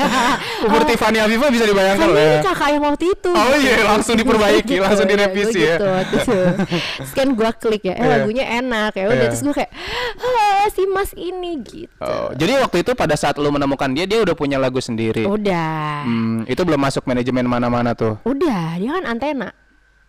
umur 0.66 0.82
Tiffany 0.84 1.20
Afifa 1.20 1.46
bisa 1.48 1.64
dibayangkan 1.64 2.00
kan 2.02 2.10
lah 2.10 2.24
ya. 2.24 2.38
kakak 2.42 2.68
yang 2.70 2.82
waktu 2.82 3.04
itu 3.10 3.30
Oh 3.30 3.54
iya, 3.54 3.76
langsung 3.84 4.16
diperbaiki, 4.16 4.76
langsung 4.80 5.04
iya, 5.04 5.12
direvisi 5.14 5.60
ya. 5.60 5.76
gitu, 5.76 5.86
waktu 5.86 6.14
itu. 6.16 6.38
terus 6.98 7.12
kan 7.12 7.28
gue 7.30 7.50
klik 7.54 7.82
ya 7.82 7.94
eh 7.94 8.00
Iya. 8.00 8.08
lagunya 8.10 8.44
enak 8.56 8.92
ya 8.94 9.04
udah 9.06 9.16
Iya. 9.18 9.28
terus 9.28 9.42
gue 9.42 9.54
kayak 9.54 9.72
ah 10.16 10.64
si 10.70 10.82
mas 10.86 11.10
ini 11.12 11.50
gitu 11.60 11.92
Oh, 12.00 12.32
jadi 12.32 12.56
waktu 12.58 12.80
itu 12.80 12.92
pada 12.94 13.14
saat 13.14 13.36
lu 13.36 13.48
menemukan 13.48 13.88
dia, 13.90 14.04
dia 14.04 14.18
udah 14.18 14.32
punya 14.32 14.56
lagu 14.56 14.80
sendiri. 14.80 15.24
udah 15.24 16.02
Hmm, 16.02 16.44
itu 16.44 16.60
belum 16.60 16.78
masuk 16.78 17.04
manajemen 17.04 17.44
mana-mana 17.44 17.92
tuh. 17.92 18.16
udah 18.24 18.76
dia 18.76 18.90
kan 18.94 19.04
antena 19.06 19.48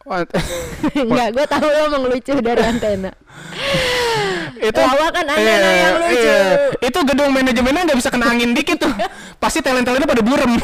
Enggak, 0.05 1.27
gue 1.35 1.45
tahu 1.49 1.65
lo 1.65 1.79
emang 1.89 2.03
lucu 2.05 2.33
dari 2.37 2.61
antena. 2.61 3.09
itu 4.55 4.79
Lawak 4.79 5.11
kan 5.11 5.25
antena 5.25 5.49
Iya, 5.65 5.73
yang 5.81 5.95
lucu. 5.97 6.13
iya. 6.21 6.39
Itu 6.79 6.99
gedung 7.03 7.33
manajemennya 7.33 7.81
nggak 7.89 7.97
bisa 7.97 8.13
kena 8.13 8.29
angin 8.29 8.53
dikit 8.53 8.77
tuh. 8.79 8.93
Pasti 9.41 9.59
talent-talentnya 9.59 10.05
pada 10.05 10.21
burem. 10.21 10.51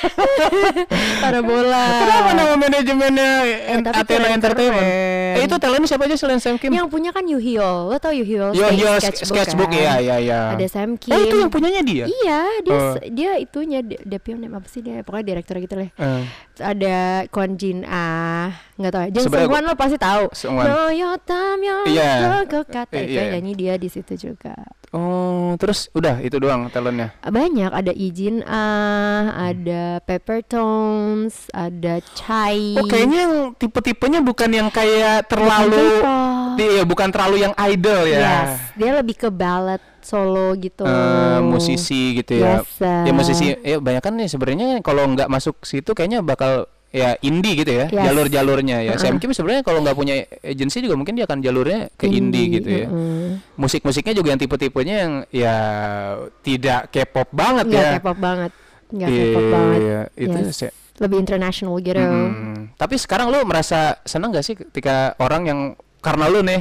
Para 1.22 1.40
bola. 1.40 1.84
Kenapa 2.00 2.30
nama 2.32 2.54
manajemennya 2.56 3.30
en- 3.68 3.84
Athena 3.84 4.04
keren-keren. 4.04 4.32
Entertainment? 4.34 4.88
Eh, 5.30 5.44
itu 5.44 5.56
talentnya 5.56 5.88
siapa 5.88 6.04
aja 6.04 6.16
selain 6.16 6.38
Sam 6.38 6.56
Kim? 6.56 6.70
Yang 6.70 6.88
punya 6.88 7.10
kan 7.10 7.22
Yuhyol. 7.22 7.88
Lo 7.88 7.96
tau 7.96 8.10
Yuhyol? 8.10 8.52
Yo, 8.52 8.66
sketch- 8.66 8.76
yo, 8.76 8.90
sketchbook, 8.96 9.30
sketchbook, 9.30 9.68
kan? 9.68 9.78
iya, 9.78 9.94
iya, 9.98 10.16
iya. 10.18 10.40
Ada 10.54 10.66
Sam 10.68 10.96
Kim. 10.96 11.10
Oh, 11.10 11.20
itu 11.20 11.36
yang 11.36 11.48
punyanya 11.48 11.82
dia? 11.82 12.04
Iya, 12.06 12.40
dia 12.60 12.76
s- 12.76 13.04
dia 13.10 13.30
itunya 13.36 13.80
de- 13.80 14.00
Depion 14.02 14.40
apa 14.46 14.66
sih 14.66 14.80
dia? 14.80 15.00
Pokoknya 15.00 15.26
direktur 15.26 15.56
gitu 15.58 15.74
lah. 15.76 15.88
Eh. 15.90 16.22
Ada 16.58 16.96
Kwon 17.28 17.54
Jin 17.54 17.84
Ah, 17.84 18.52
nggak 18.76 18.90
tahu. 18.90 19.04
Jang 19.10 19.24
Sebenarnya 19.24 19.46
Seungwan 19.46 19.64
lo 19.64 19.74
pasti 19.74 19.96
tahu. 19.96 20.24
Seungwan. 20.30 20.64
No 20.66 20.88
yo 20.90 21.10
tam 21.20 21.56
yo 21.58 21.76
Iya. 21.86 22.44
go 22.44 22.60
kata 22.62 22.96
itu 22.98 23.16
Iya. 23.16 23.32
nyanyi 23.32 23.52
dia 23.54 23.74
di 23.76 23.88
situ 23.88 24.12
juga. 24.16 24.54
Oh, 24.90 25.54
terus 25.54 25.86
udah 25.94 26.18
itu 26.18 26.34
doang 26.42 26.66
talentnya. 26.66 27.14
Banyak 27.22 27.70
ada 27.70 27.94
Ijin 27.94 28.42
Ah, 28.42 29.50
ada 29.54 30.02
Pepper 30.02 30.42
Tones, 30.42 31.46
ada 31.54 32.02
Chai. 32.18 32.74
Oh, 32.74 32.90
kayaknya 32.90 33.18
yang 33.22 33.34
tipe-tipenya 33.54 34.18
bukan 34.18 34.50
yang 34.50 34.66
kayak 34.66 35.30
terlalu 35.30 36.02
K-pop. 36.02 36.58
Iya, 36.58 36.82
bukan 36.82 37.08
terlalu 37.14 37.36
yang 37.46 37.54
idol 37.54 38.02
ya. 38.10 38.18
Yes, 38.18 38.50
dia 38.74 38.90
lebih 38.98 39.14
ke 39.14 39.28
ballad 39.30 39.78
solo 40.02 40.58
gitu. 40.58 40.82
Eh, 40.82 41.38
musisi 41.38 42.18
gitu 42.18 42.42
ya. 42.42 42.58
Yes, 42.58 42.82
uh. 42.82 43.06
Ya 43.06 43.12
musisi 43.14 43.54
ya 43.62 43.78
banyak 43.78 44.02
kan 44.02 44.12
nih 44.18 44.26
sebenarnya 44.26 44.82
kalau 44.82 45.06
nggak 45.06 45.30
masuk 45.30 45.62
situ 45.62 45.94
kayaknya 45.94 46.18
bakal 46.18 46.66
ya 46.90 47.14
indie 47.20 47.54
gitu 47.54 47.70
ya 47.70 47.86
Yes. 47.86 48.02
jalur-jalurnya 48.02 48.82
ya. 48.82 48.92
Uh-uh. 48.92 49.00
Sam 49.00 49.16
Kim 49.16 49.30
sebenarnya 49.30 49.62
kalau 49.62 49.78
nggak 49.78 49.94
punya 49.94 50.14
agensi 50.42 50.82
juga 50.82 50.98
mungkin 50.98 51.14
dia 51.14 51.22
akan 51.22 51.38
jalurnya 51.38 51.86
ke 51.94 52.06
indie, 52.06 52.58
gitu 52.58 52.66
ya. 52.66 52.86
mm-mm. 52.86 53.38
Musik-musiknya 53.54 54.10
juga 54.12 54.28
yang 54.30 54.40
tipe-tipenya 54.40 54.96
yang 55.00 55.12
ya 55.30 55.54
tidak 56.40 56.90
K-pop 56.90 57.30
banget 57.30 57.64
Nggak 57.66 57.78
ya. 57.80 57.92
K-pop 57.96 58.18
banget. 58.18 58.52
Nggak 58.90 59.08
Iya, 59.08 59.22
K-pop 59.22 59.46
banget. 59.48 59.78
iya, 59.80 60.00
itu 60.16 60.38
Yes. 60.42 60.56
saya- 60.56 60.74
Lebih 61.00 61.16
international 61.16 61.74
gitu. 61.80 61.96
Hmm, 61.96 62.76
Tapi 62.76 62.94
sekarang 62.98 63.32
lu 63.32 63.40
merasa 63.42 63.96
senang 64.04 64.28
gak 64.30 64.44
sih 64.44 64.52
ketika 64.52 65.16
orang 65.16 65.42
yang 65.46 65.60
karena 65.98 66.28
lu 66.28 66.44
nih 66.44 66.60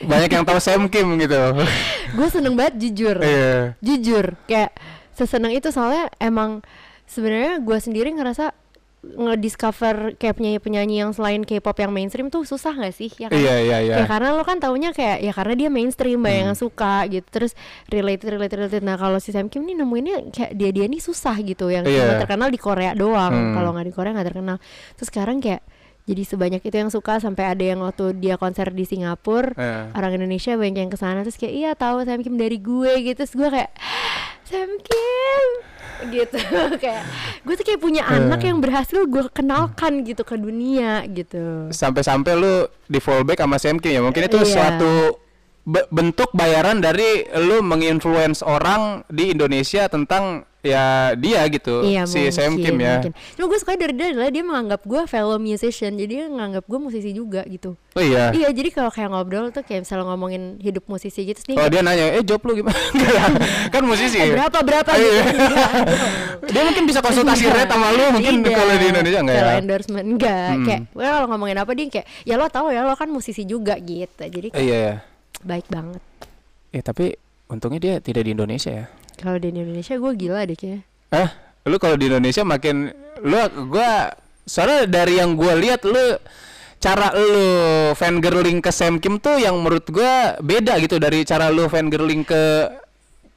banyak 0.00 0.30
yang 0.30 0.44
tahu 0.44 0.56
Sam 0.56 0.88
Kim 0.88 1.18
gitu. 1.18 1.36
Gue 2.16 2.28
seneng 2.30 2.56
banget 2.56 2.80
jujur. 2.80 3.20
Iya. 3.20 3.76
Jujur, 3.84 4.32
kayak 4.46 4.72
seseneng 5.12 5.52
itu 5.52 5.68
soalnya 5.68 6.08
emang 6.16 6.64
sebenarnya 7.04 7.60
gue 7.60 7.76
sendiri 7.76 8.08
ngerasa 8.08 8.56
ngediscover 9.02 10.12
kayak 10.14 10.36
penyanyi-penyanyi 10.36 10.96
yang 10.98 11.10
selain 11.10 11.40
K-pop 11.40 11.72
yang 11.74 11.88
mainstream 11.88 12.28
tuh 12.28 12.44
susah 12.44 12.72
gak 12.74 12.92
sih? 12.92 13.08
Ya 13.14 13.26
kan? 13.26 13.36
Iya, 13.36 13.54
iya, 13.58 13.78
iya. 13.80 13.94
Ya 13.96 14.04
karena 14.04 14.32
lo 14.32 14.42
kan 14.42 14.56
taunya 14.56 14.90
kayak 14.90 15.20
ya 15.20 15.32
karena 15.32 15.54
dia 15.56 15.68
mainstream 15.68 16.18
banyak 16.18 16.36
Hmm. 16.38 16.46
yang 16.46 16.58
suka 16.58 17.04
gitu 17.06 17.24
terus 17.26 17.52
related 17.86 18.28
related 18.30 18.56
related 18.60 18.82
nah 18.82 18.94
kalau 18.94 19.16
si 19.16 19.30
Sam 19.30 19.46
Kim 19.46 19.62
nih 19.62 19.74
nemuinnya 19.74 20.30
kayak 20.30 20.52
dia 20.52 20.70
dia 20.70 20.84
nih 20.84 20.98
susah 20.98 21.32
gitu 21.38 21.68
yang 21.68 21.82
cuma 21.82 22.16
terkenal 22.18 22.48
di 22.48 22.56
Korea 22.56 22.92
doang 22.92 23.32
Hmm. 23.32 23.54
kalau 23.54 23.72
nggak 23.72 23.86
di 23.86 23.94
Korea 23.94 24.12
nggak 24.12 24.28
terkenal 24.28 24.56
terus 24.94 25.08
sekarang 25.08 25.38
kayak 25.38 25.64
jadi 26.02 26.22
sebanyak 26.22 26.60
itu 26.60 26.74
yang 26.74 26.88
suka 26.88 27.18
sampai 27.18 27.44
ada 27.46 27.62
yang 27.62 27.80
waktu 27.80 28.16
dia 28.16 28.34
konser 28.34 28.68
di 28.68 28.82
Singapura 28.82 29.52
Iya. 29.52 29.94
orang 29.94 30.12
Indonesia 30.14 30.52
banyak 30.54 30.76
yang 30.78 30.90
ke 30.90 30.98
sana 30.98 31.20
terus 31.20 31.36
kayak 31.36 31.54
iya 31.54 31.70
tahu 31.72 32.02
Sam 32.02 32.20
Kim 32.20 32.34
dari 32.34 32.56
gue 32.56 32.92
gitu 33.02 33.16
terus 33.16 33.32
gue 33.32 33.48
kayak 33.48 33.70
Sam 34.44 34.70
Kim 34.76 35.48
gitu 36.08 36.36
kayak 36.82 37.02
gue 37.40 37.54
tuh 37.54 37.64
kayak 37.64 37.80
punya 37.80 38.02
anak 38.02 38.40
yang 38.40 38.58
berhasil 38.58 39.04
gue 39.04 39.28
kenalkan 39.30 40.00
gitu 40.02 40.22
ke 40.22 40.34
dunia 40.34 41.04
gitu 41.06 41.68
Sampai-sampai 41.70 42.32
lu 42.34 42.54
di 42.84 42.98
fallback 42.98 43.38
sama 43.38 43.56
Sam 43.56 43.76
Kim 43.76 43.92
ya. 43.92 44.00
Mungkin 44.00 44.24
itu 44.24 44.38
Iya. 44.38 44.48
suatu 44.48 45.20
be- 45.62 45.88
bentuk 45.88 46.32
bayaran 46.32 46.78
dari 46.78 47.22
lu 47.38 47.60
menginfluence 47.60 48.40
orang 48.40 49.04
di 49.06 49.30
Indonesia 49.30 49.86
tentang 49.86 50.48
ya 50.60 50.84
dia 51.14 51.40
gitu 51.46 51.80
Iya 51.82 52.04
si 52.04 52.20
mungkin, 52.20 52.32
Sam 52.32 52.52
Kim 52.54 52.76
ya. 52.76 52.94
mungkin. 52.98 53.12
Cuma 53.32 53.44
gue 53.46 53.58
suka 53.58 53.72
dari 53.74 53.92
dia 53.92 54.06
adalah 54.10 54.28
dia 54.28 54.42
menganggap 54.42 54.80
gue 54.82 55.02
fellow 55.04 55.36
musician 55.36 55.92
Jadi 55.94 56.12
dia 56.14 56.26
menganggap 56.26 56.64
gue 56.64 56.78
musisi 56.78 57.10
juga 57.10 57.40
gitu 57.44 57.80
Oh 57.90 57.98
iya. 57.98 58.28
Iya 58.30 58.48
jadi 58.50 58.68
kalau 58.70 58.88
kayak 58.88 59.08
ngobrol 59.08 59.48
tuh 59.48 59.60
kayak 59.60 59.82
misalnya 59.82 60.04
ngomongin 60.06 60.42
hidup 60.56 60.84
musisi 60.84 61.24
gitu 61.24 61.40
dia 61.42 61.54
Oh 61.54 61.60
kayak, 61.60 61.72
dia 61.72 61.80
nanya, 61.80 62.04
eh 62.12 62.22
job 62.22 62.38
lu 62.42 62.52
gimana? 62.56 62.76
kan 63.72 63.82
musisi. 63.82 64.16
"Eh, 64.16 64.30
Berapa 64.30 64.58
berapa 64.60 64.90
Iya. 64.94 65.10
gitu 65.26 65.38
dia 66.52 66.62
mungkin 66.62 66.84
bisa 66.84 67.00
konsultasi 67.00 67.44
rate 67.46 67.68
sama 67.68 67.88
lu 67.90 68.04
mungkin 68.12 68.34
kalau 68.44 68.74
di 68.74 68.86
Indonesia 68.86 69.20
enggak 69.20 69.36
Kalau 69.36 69.50
ya? 69.50 69.58
endorsement 69.58 70.06
enggak 70.08 70.48
Hmm. 70.50 70.64
Kayak 70.66 70.80
kalau 70.92 71.26
ngomongin 71.26 71.56
apa 71.56 71.72
dia 71.72 71.86
kayak 71.90 72.06
Ya 72.22 72.34
lo 72.34 72.46
tau 72.46 72.68
ya 72.68 72.82
lo 72.82 72.94
kan 72.94 73.08
musisi 73.08 73.42
juga 73.42 73.74
gitu 73.76 74.20
Jadi 74.20 74.52
Eh, 74.52 74.62
iya 74.62 74.76
ya. 74.78 74.94
baik 75.40 75.66
banget 75.66 76.02
Eh 76.68 76.80
tapi 76.80 77.16
untungnya 77.46 77.80
dia 77.80 77.94
tidak 77.98 78.22
di 78.22 78.30
Indonesia 78.30 78.70
ya. 78.70 78.86
Kalau 79.20 79.36
di 79.36 79.48
Indonesia 79.48 79.94
gue 79.94 80.12
gila 80.16 80.40
deh 80.42 80.56
kayaknya 80.56 80.80
Eh, 81.10 81.28
lu 81.66 81.76
kalau 81.76 81.94
di 81.94 82.06
Indonesia 82.06 82.40
makin 82.40 82.88
lu 83.20 83.36
gua 83.66 84.14
soalnya 84.42 84.88
dari 84.88 85.18
yang 85.18 85.34
gua 85.34 85.52
lihat 85.52 85.84
lu 85.84 86.16
cara 86.78 87.12
lu 87.12 87.44
fangirling 87.92 88.58
ke 88.58 88.70
Sam 88.70 88.96
Kim 88.96 89.18
tuh 89.18 89.36
yang 89.36 89.58
menurut 89.58 89.84
gua 89.86 90.38
beda 90.40 90.80
gitu 90.80 90.96
dari 90.96 91.22
cara 91.22 91.50
lu 91.50 91.66
fangirling 91.66 92.24
ke 92.24 92.42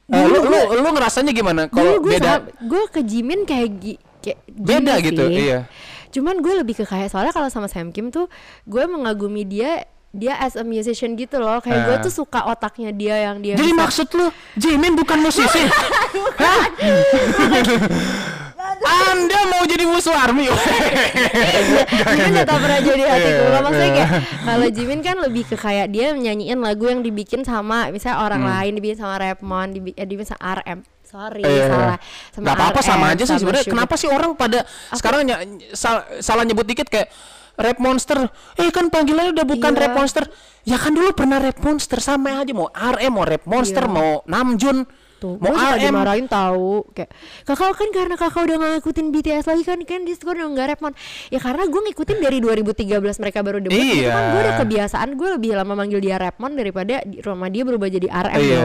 Eh, 0.04 0.20
lu, 0.20 0.36
lu 0.36 0.58
lu 0.78 0.88
ngerasanya 0.92 1.32
gimana 1.32 1.64
kalau 1.66 1.96
gue 1.96 2.12
beda 2.12 2.44
gue 2.60 2.82
ke 2.92 3.00
Jimin 3.00 3.48
kayak 3.48 3.68
gi, 3.80 3.94
kayak 4.20 4.36
Beda 4.52 5.00
gitu, 5.00 5.32
sih. 5.32 5.48
iya. 5.48 5.64
Cuman 6.12 6.44
gue 6.44 6.60
lebih 6.60 6.76
ke 6.76 6.84
kayak 6.84 7.08
soalnya 7.08 7.32
kalau 7.32 7.48
sama 7.48 7.72
Sam 7.72 7.88
Kim 7.88 8.12
tuh 8.12 8.28
gue 8.68 8.84
mengagumi 8.84 9.48
dia 9.48 9.88
dia 10.14 10.38
as 10.38 10.54
a 10.54 10.62
musician 10.62 11.12
gitu 11.12 11.36
loh 11.36 11.58
kayak 11.58 11.80
gue 11.84 11.96
Ah. 11.96 12.00
tuh 12.00 12.14
suka 12.14 12.46
otaknya 12.46 12.90
dia 12.90 13.18
yang 13.20 13.38
dia 13.38 13.54
Jadi 13.54 13.66
bisa- 13.68 13.82
maksud 13.82 14.06
lu 14.14 14.26
Jimin 14.54 14.94
bukan 14.94 15.18
musisi? 15.20 15.58
Anda 18.84 19.38
mau 19.46 19.62
jadi 19.64 19.84
musuh 19.84 20.12
army? 20.12 20.48
Jimin 22.16 22.42
tau 22.44 22.58
pernah 22.58 22.80
jadi 22.80 23.02
hatiku 23.04 23.42
Iya, 23.42 23.50
Gak 23.50 23.62
maksudnya 23.62 23.86
iya. 23.86 23.96
kayak 23.98 24.10
Kalau 24.40 24.66
Jimin 24.68 25.00
kan 25.00 25.16
lebih 25.20 25.42
ke 25.44 25.56
kayak 25.56 25.86
Dia 25.88 26.12
nyanyiin 26.12 26.58
lagu 26.58 26.84
yang 26.86 27.00
dibikin 27.00 27.42
sama 27.42 27.88
Misalnya 27.88 28.18
orang 28.20 28.40
Hmm. 28.40 28.50
lain 28.50 28.72
Dibikin 28.74 28.98
sama 28.98 29.14
Rapmon 29.16 29.68
dibi 29.70 29.90
eh, 29.92 30.04
Dibikin 30.04 30.28
sama 30.28 30.58
RM 30.58 30.78
Sorry 31.02 31.42
Iya, 31.42 31.64
salah 31.68 31.96
iya. 31.96 32.38
Nggak 32.40 32.54
apa-apa 32.56 32.80
sama 32.80 33.04
aja 33.08 33.22
sih 33.22 33.28
sama 33.28 33.40
sebenarnya. 33.40 33.66
Kenapa 33.68 33.94
sih 33.94 34.08
orang 34.08 34.30
pada 34.34 34.58
sekarang 34.90 35.22
ny- 35.22 35.38
sal- 35.70 36.02
salah 36.18 36.42
nyebut 36.42 36.64
dikit 36.64 36.88
kayak 36.88 37.06
Rap 37.54 37.78
Monster. 37.78 38.18
Eh 38.54 38.68
kan 38.68 38.90
panggilannya 38.90 39.32
udah 39.32 39.46
bukan 39.46 39.72
Iya. 39.72 39.80
Rap 39.80 39.94
Monster. 39.94 40.24
Ya 40.62 40.76
kan 40.76 40.90
dulu 40.90 41.12
pernah 41.12 41.38
Rap 41.38 41.58
Monster 41.60 41.98
sama 41.98 42.40
aja 42.40 42.50
mau 42.50 42.68
RM 42.68 43.12
mau 43.12 43.22
Rap 43.22 43.44
Monster 43.44 43.84
Iya. 43.84 43.92
mau 43.92 44.10
Namjoon 44.24 44.78
Tuh, 45.14 45.40
mau 45.40 45.52
gue 45.52 45.56
RM. 45.56 45.88
dimarahin 45.88 46.26
tahu 46.26 46.84
kayak 46.90 47.08
kakak 47.44 47.72
kan 47.72 47.88
karena 47.90 48.14
kakak 48.14 48.42
udah 48.44 48.56
nggak 48.58 48.70
ngikutin 48.76 49.06
BTS 49.08 49.44
lagi 49.46 49.62
kan 49.62 49.78
kan 49.80 50.00
dia 50.02 50.16
udah 50.18 50.46
nggak 50.50 50.66
repon 50.70 50.92
ya 51.28 51.38
karena 51.38 51.64
gue 51.64 51.80
ngikutin 51.86 52.18
dari 52.18 52.38
2013 52.40 53.22
mereka 53.22 53.38
baru 53.40 53.56
debut 53.58 53.72
Iya. 53.72 54.10
kan 54.10 54.22
gue 54.26 54.40
udah 54.42 54.54
kebiasaan 54.60 55.08
gue 55.14 55.28
lebih 55.32 55.50
lama 55.54 55.72
manggil 55.74 55.96
dia 55.98 56.18
Rapmon 56.18 56.52
daripada 56.52 57.00
di 57.00 57.20
rumah 57.20 57.48
dia 57.48 57.62
berubah 57.62 57.88
jadi 57.88 58.08
RM 58.10 58.36
Iya. 58.36 58.62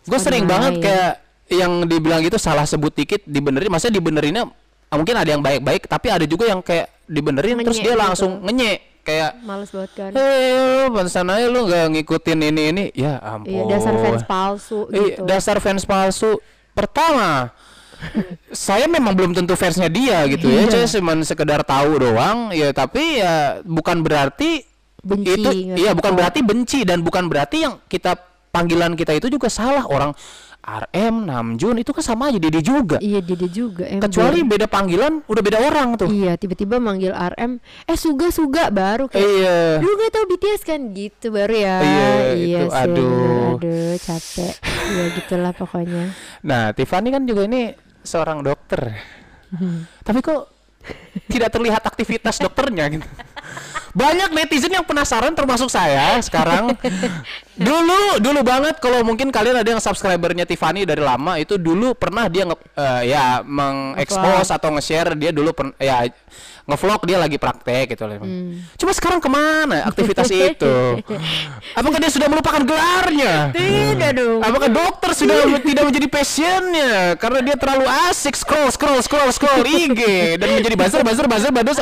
Gue 0.00 0.18
sering 0.18 0.44
banget 0.44 0.80
kayak 0.80 1.12
yang 1.50 1.84
dibilang 1.84 2.22
gitu 2.22 2.38
salah 2.38 2.64
sebut 2.64 2.94
dikit 2.94 3.20
dibenerin. 3.22 3.68
Maksudnya 3.68 3.98
dibenerinnya 3.98 4.44
mungkin 4.88 5.14
ada 5.14 5.28
yang 5.28 5.38
baik-baik 5.38 5.84
tapi 5.84 6.08
ada 6.08 6.24
juga 6.24 6.46
yang 6.46 6.62
kayak 6.62 6.88
dibenerin 7.10 7.58
terus 7.60 7.82
dia 7.82 7.92
gitu. 7.92 7.98
langsung 7.98 8.38
ngenyek 8.46 9.02
kayak 9.02 9.42
males 9.42 9.70
banget 9.74 9.90
kan 9.98 10.10
Eh, 10.14 10.86
pantesan 10.86 11.26
aja 11.26 11.46
lu 11.50 11.66
gak 11.66 11.90
ngikutin 11.90 12.38
ini 12.52 12.62
ini. 12.70 12.84
Ya 12.94 13.18
ampun. 13.18 13.50
iya 13.50 13.62
dasar 13.66 13.94
fans 13.98 14.22
palsu 14.22 14.86
Iya, 14.88 15.02
gitu 15.02 15.20
dasar 15.26 15.56
fans 15.58 15.82
palsu. 15.82 16.38
Pertama, 16.70 17.50
saya 18.54 18.86
memang 18.86 19.12
belum 19.12 19.32
tentu 19.34 19.58
fansnya 19.58 19.90
dia 19.90 20.22
gitu 20.30 20.46
ya. 20.46 20.68
Iya. 20.68 20.86
Saya 20.86 21.00
cuma 21.00 21.18
sekedar 21.20 21.66
tahu 21.66 21.98
doang. 21.98 22.54
Ya 22.54 22.70
tapi 22.70 23.18
ya 23.18 23.60
bukan 23.66 24.00
berarti 24.00 24.64
Benci, 25.00 25.32
itu 25.32 25.50
iya 25.80 25.96
bukan 25.96 26.12
berarti 26.12 26.44
benci 26.44 26.84
dan 26.84 27.00
bukan 27.00 27.24
berarti 27.24 27.64
yang 27.64 27.80
kita 27.88 28.20
panggilan 28.52 28.92
kita 28.92 29.16
itu 29.16 29.32
juga 29.32 29.48
salah 29.48 29.88
orang 29.88 30.12
RM 30.60 31.24
Namjoon 31.24 31.76
itu 31.76 31.90
kan 31.90 32.04
sama 32.04 32.28
aja 32.28 32.36
Didi 32.36 32.60
juga. 32.60 32.96
iya 32.98 33.18
dia 33.18 33.34
juga 33.42 33.84
ember. 33.84 34.06
Kecuali 34.06 34.38
beda 34.42 34.66
panggilan 34.66 35.24
udah 35.24 35.42
beda 35.42 35.58
orang 35.58 35.96
tuh. 35.96 36.06
iya 36.06 36.36
tiba-tiba 36.36 36.76
manggil 36.76 37.10
RM 37.10 37.56
eh 37.84 37.96
suga 37.96 38.28
suga 38.28 38.68
baru 38.68 39.06
kayak 39.06 39.24
Iya. 39.24 39.58
lu 39.78 39.90
gak 39.96 40.10
tau 40.10 40.24
BTS 40.26 40.62
kan 40.62 40.80
gitu 40.90 41.26
baru 41.30 41.54
ya 41.54 41.76
Iya, 41.80 42.08
iya 42.36 42.58
itu, 42.60 42.68
sih 42.68 42.80
aduh. 42.84 43.56
aduh 43.56 43.94
capek 43.98 44.54
ya 44.90 45.04
gitulah 45.14 45.52
pokoknya 45.52 46.04
Nah, 46.48 46.62
Tiffany 46.70 47.08
kan 47.08 47.22
juga 47.22 47.44
ini 47.44 47.72
seorang 48.00 48.40
dokter. 48.40 48.96
Tapi 50.00 50.18
kok 50.20 50.48
tidak 51.26 51.50
terlihat 51.50 51.82
aktivitas 51.82 52.36
dokternya 52.36 52.88
gitu. 52.90 53.04
Banyak 53.90 54.30
netizen 54.30 54.70
yang 54.70 54.86
penasaran 54.86 55.34
termasuk 55.34 55.66
saya 55.66 56.18
sekarang. 56.22 56.74
dulu, 57.58 58.22
dulu 58.22 58.40
banget 58.46 58.78
kalau 58.78 59.02
mungkin 59.02 59.34
kalian 59.34 59.58
ada 59.58 59.68
yang 59.68 59.82
subscribernya 59.82 60.46
Tiffany 60.46 60.86
dari 60.86 61.02
lama 61.02 61.36
itu 61.36 61.58
dulu 61.58 61.92
pernah 61.98 62.30
dia 62.30 62.46
nge 62.46 62.56
eh, 62.56 63.02
ya 63.10 63.42
mengekspos 63.42 64.48
atau 64.48 64.68
nge-share 64.78 65.18
dia 65.18 65.34
dulu 65.34 65.50
pen- 65.52 65.76
ya 65.76 66.06
ngevlog 66.70 67.02
dia 67.02 67.18
lagi 67.18 67.34
praktek 67.34 67.98
gitu 67.98 68.06
loh. 68.06 68.22
Cuma 68.78 68.94
sekarang 68.94 69.18
ke 69.18 69.26
mana 69.26 69.90
aktivitas 69.90 70.30
itu? 70.30 71.02
Apakah 71.78 71.98
dia 71.98 72.10
sudah 72.12 72.30
melupakan 72.30 72.62
gelarnya? 72.62 73.50
tidak 73.50 74.10
dong 74.14 74.38
Apakah 74.38 74.68
dokter 74.70 75.10
sudah 75.12 75.34
tidak 75.58 75.84
menjadi 75.90 76.06
passionnya 76.06 77.18
karena 77.18 77.40
dia 77.42 77.56
terlalu 77.58 77.86
asik 78.10 78.38
scroll 78.38 78.70
scroll 78.70 79.02
scroll 79.02 79.30
scroll 79.34 79.66
IG 79.66 80.00
dan 80.38 80.48
menjadi 80.54 80.76
buzzer 80.78 81.02
buzzer 81.02 81.26
buzzer 81.26 81.50
buzzer 81.50 81.74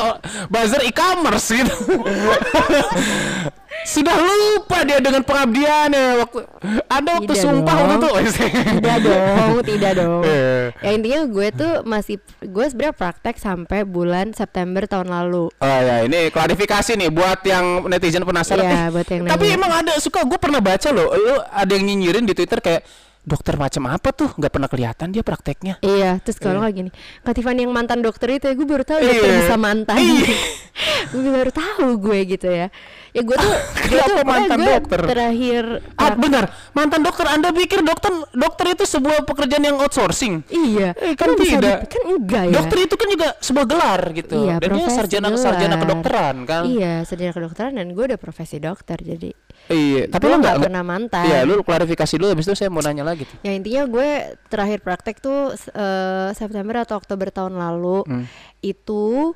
buzzer 0.49 0.81
e-commerce 0.89 1.47
gitu. 1.53 1.75
sudah 3.89 4.11
lupa 4.13 4.83
dia 4.83 4.99
dengan 4.99 5.23
pengabdiannya 5.23 6.19
waktu 6.19 6.39
ada 6.85 7.09
waktu 7.15 7.31
Tidak 7.31 7.41
sumpah 7.41 7.73
dong. 7.73 7.87
waktu 7.89 8.07
itu 8.21 8.45
tidak 8.75 8.97
dong 9.01 9.55
tidak 9.63 9.91
dong 9.95 10.21
Iya. 10.21 10.53
ya 10.75 10.89
intinya 10.91 11.19
gue 11.25 11.47
tuh 11.51 11.73
masih 11.83 12.15
gue 12.39 12.65
sebenarnya 12.65 12.93
praktek 12.93 13.35
sampai 13.35 13.79
bulan 13.83 14.35
September 14.35 14.83
tahun 14.83 15.07
lalu 15.09 15.47
Oh 15.53 15.79
ya, 15.79 16.03
ini 16.03 16.27
klarifikasi 16.27 16.91
nih 16.93 17.09
buat 17.09 17.39
yang 17.41 17.87
netizen 17.87 18.21
penasaran. 18.21 18.61
Iya, 18.61 18.77
Eh, 18.79 18.87
buat 18.91 19.07
yang 19.07 19.21
tapi 19.25 19.45
nanya. 19.47 19.57
emang 19.57 19.71
ada 19.73 19.93
suka 19.97 20.21
gue 20.21 20.37
pernah 20.37 20.59
baca 20.59 20.89
loh, 20.89 21.07
lu 21.09 21.35
ada 21.41 21.71
yang 21.71 21.85
nyinyirin 21.85 22.23
di 22.23 22.33
Twitter 22.33 22.59
kayak 22.59 22.83
dokter 23.29 23.53
macam 23.55 23.85
apa 23.87 24.09
tuh 24.09 24.33
nggak 24.33 24.49
pernah 24.49 24.65
kelihatan 24.65 25.07
dia 25.09 25.21
prakteknya. 25.21 25.77
Iya, 25.79 26.17
terus 26.17 26.35
kalau 26.35 26.59
nggak 26.59 26.73
gini, 26.73 26.89
Kak 27.21 27.31
Tiffany 27.31 27.61
yang 27.61 27.71
mantan 27.71 28.01
dokter 28.01 28.25
itu 28.31 28.43
ya 28.43 28.53
gue 28.53 28.65
baru 28.65 28.81
tahu 28.81 28.97
dokter 28.99 29.29
Iya. 29.29 29.37
bisa 29.39 29.55
mantan. 29.55 29.95
Iya. 29.95 30.33
gue 31.13 31.29
baru 31.29 31.51
tahu 31.51 31.87
gue 31.99 32.19
gitu 32.27 32.47
ya. 32.47 32.67
Ya 33.09 33.21
gue 33.21 33.35
tuh, 33.35 33.53
gue 33.83 33.89
Kenapa 33.91 34.09
tuh 34.11 34.25
mantan 34.25 34.57
gue 34.59 34.73
dokter? 34.75 34.99
terakhir 35.03 35.63
Ah 35.95 36.13
benar, 36.15 36.43
mantan 36.71 37.01
dokter 37.01 37.25
Anda 37.27 37.49
pikir 37.51 37.79
dokter 37.81 38.09
dokter 38.31 38.65
itu 38.71 38.83
sebuah 38.83 39.21
pekerjaan 39.23 39.63
yang 39.63 39.77
outsourcing? 39.77 40.41
Iya, 40.47 40.93
Eh, 40.95 41.13
kan 41.13 41.33
bisa 41.35 41.57
tidak. 41.57 41.85
kan 41.87 42.01
enggak 42.07 42.43
ya. 42.45 42.53
Dokter 42.55 42.77
itu 42.79 42.95
kan 42.95 43.07
juga 43.07 43.27
sebuah 43.39 43.65
gelar 43.65 44.01
gitu. 44.11 44.35
Iya, 44.39 44.55
dan 44.57 44.69
dia 44.71 44.87
sarjana 44.89 45.27
gelar. 45.27 45.43
sarjana 45.43 45.75
kedokteran 45.77 46.35
kan. 46.43 46.63
Iya, 46.65 46.93
sarjana 47.03 47.31
kedokteran 47.31 47.73
dan 47.75 47.87
gue 47.89 48.03
udah 48.05 48.17
profesi 48.17 48.57
dokter 48.57 48.97
jadi. 48.97 49.29
Iya, 49.69 50.09
tapi 50.09 50.25
lu 50.25 50.37
nggak 50.37 50.57
pernah 50.59 50.81
mantan. 50.81 51.23
Iya, 51.23 51.45
lu 51.45 51.61
klarifikasi 51.61 52.13
dulu 52.15 52.27
habis 52.29 52.43
itu 52.43 52.53
saya 52.53 52.67
mau 52.67 52.81
nanya 52.81 53.03
lagi 53.03 53.23
tuh. 53.23 53.37
Ya 53.39 53.51
intinya 53.51 53.85
gue 53.85 54.09
terakhir 54.45 54.79
praktek 54.79 55.17
tuh 55.17 55.53
eh, 55.53 56.29
September 56.33 56.75
atau 56.79 56.95
Oktober 56.95 57.29
tahun 57.29 57.53
lalu 57.53 58.01
Hmm. 58.01 58.25
itu 58.59 59.33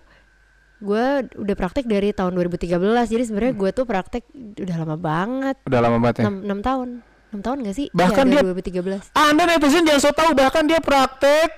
gue 0.79 1.05
udah 1.31 1.55
praktek 1.55 1.85
dari 1.85 2.11
tahun 2.11 2.35
2013 2.35 2.75
jadi 3.05 3.23
sebenarnya 3.23 3.53
gue 3.53 3.69
tuh 3.71 3.85
praktek 3.85 4.27
udah 4.33 4.75
lama 4.75 4.97
banget 4.97 5.55
Udah 5.63 5.79
lama 5.79 5.97
banget 5.97 6.15
ya. 6.19 6.23
6, 6.27 6.43
tahun 6.59 6.87
6 7.31 7.39
tahun 7.39 7.57
gak 7.61 7.75
sih? 7.77 7.87
Bahkan 7.89 8.25
Iya, 8.25 8.31
dia- 8.33 8.43
dari 8.43 8.51
2013 8.51 9.03
Anda 9.15 9.43
netizen 9.47 9.85
jangan 9.85 10.01
so 10.01 10.11
tahu 10.11 10.33
bahkan 10.33 10.65
dia 10.65 10.79
praktek 10.79 11.55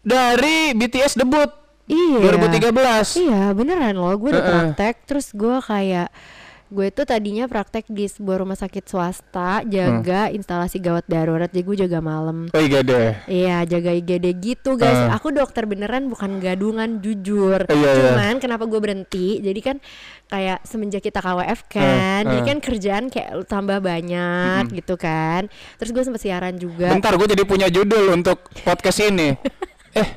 dari 0.00 0.72
BTS 0.72 1.14
debut 1.16 1.50
Iya 1.84 2.22
2013. 2.24 3.18
Iya 3.20 3.52
beneran 3.52 3.92
loh 3.92 4.14
gue 4.14 4.30
udah 4.30 4.40
praktek 4.40 5.04
Terus 5.04 5.26
gue 5.30 5.56
kayak 5.60 6.08
Gue 6.72 6.88
tuh 6.88 7.04
tadinya 7.04 7.44
praktek 7.44 7.84
di 7.86 8.08
sebuah 8.08 8.40
rumah 8.40 8.56
sakit 8.56 8.80
swasta 8.82 9.60
Jaga 9.62 10.24
Hmm. 10.24 10.34
instalasi 10.34 10.80
gawat 10.80 11.04
darurat 11.04 11.46
Jadi 11.46 11.62
gue 11.62 11.76
jaga 11.78 12.00
malam 12.00 12.48
Oh 12.48 12.58
iya 12.58 12.80
deh. 12.80 13.12
Iya 13.28 13.68
jaga 13.68 13.92
IGD 13.92 14.26
gitu 14.34 14.74
guys 14.74 14.96
Ah. 15.04 15.20
Aku 15.20 15.28
dokter 15.30 15.62
beneran 15.62 16.08
bukan 16.08 16.40
gadungan 16.40 16.98
jujur 16.98 17.60
Iya, 17.62 17.76
iya. 17.92 18.04
Cuman 18.08 18.34
kenapa 18.38 18.64
gue 18.64 18.80
berhenti 18.80 19.38
Jadi 19.38 19.60
kan 19.60 19.76
kayak 20.26 20.64
semenjak 20.64 21.04
kita 21.04 21.20
KWF 21.20 21.60
kan 21.68 22.24
Ah, 22.24 22.32
Jadi 22.32 22.40
ah. 22.40 22.46
kan 22.46 22.58
kerjaan 22.58 23.04
kayak 23.06 23.30
tambah 23.44 23.76
banyak 23.76 24.72
gitu 24.72 24.96
kan 24.96 25.52
Terus 25.76 25.92
gue 25.92 26.02
sempet 26.02 26.22
siaran 26.22 26.56
juga 26.56 26.88
Bentar 26.90 27.12
gue 27.12 27.28
jadi 27.28 27.44
punya 27.44 27.68
judul 27.68 28.16
untuk 28.16 28.48
podcast 28.62 29.04
ini. 29.04 29.36
eh, 30.00 30.08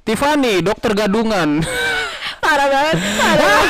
Tiffany, 0.00 0.62
dokter 0.62 0.94
gadungan. 0.94 1.66
parah 2.46 2.68
banget 2.68 2.96
parah 3.16 3.60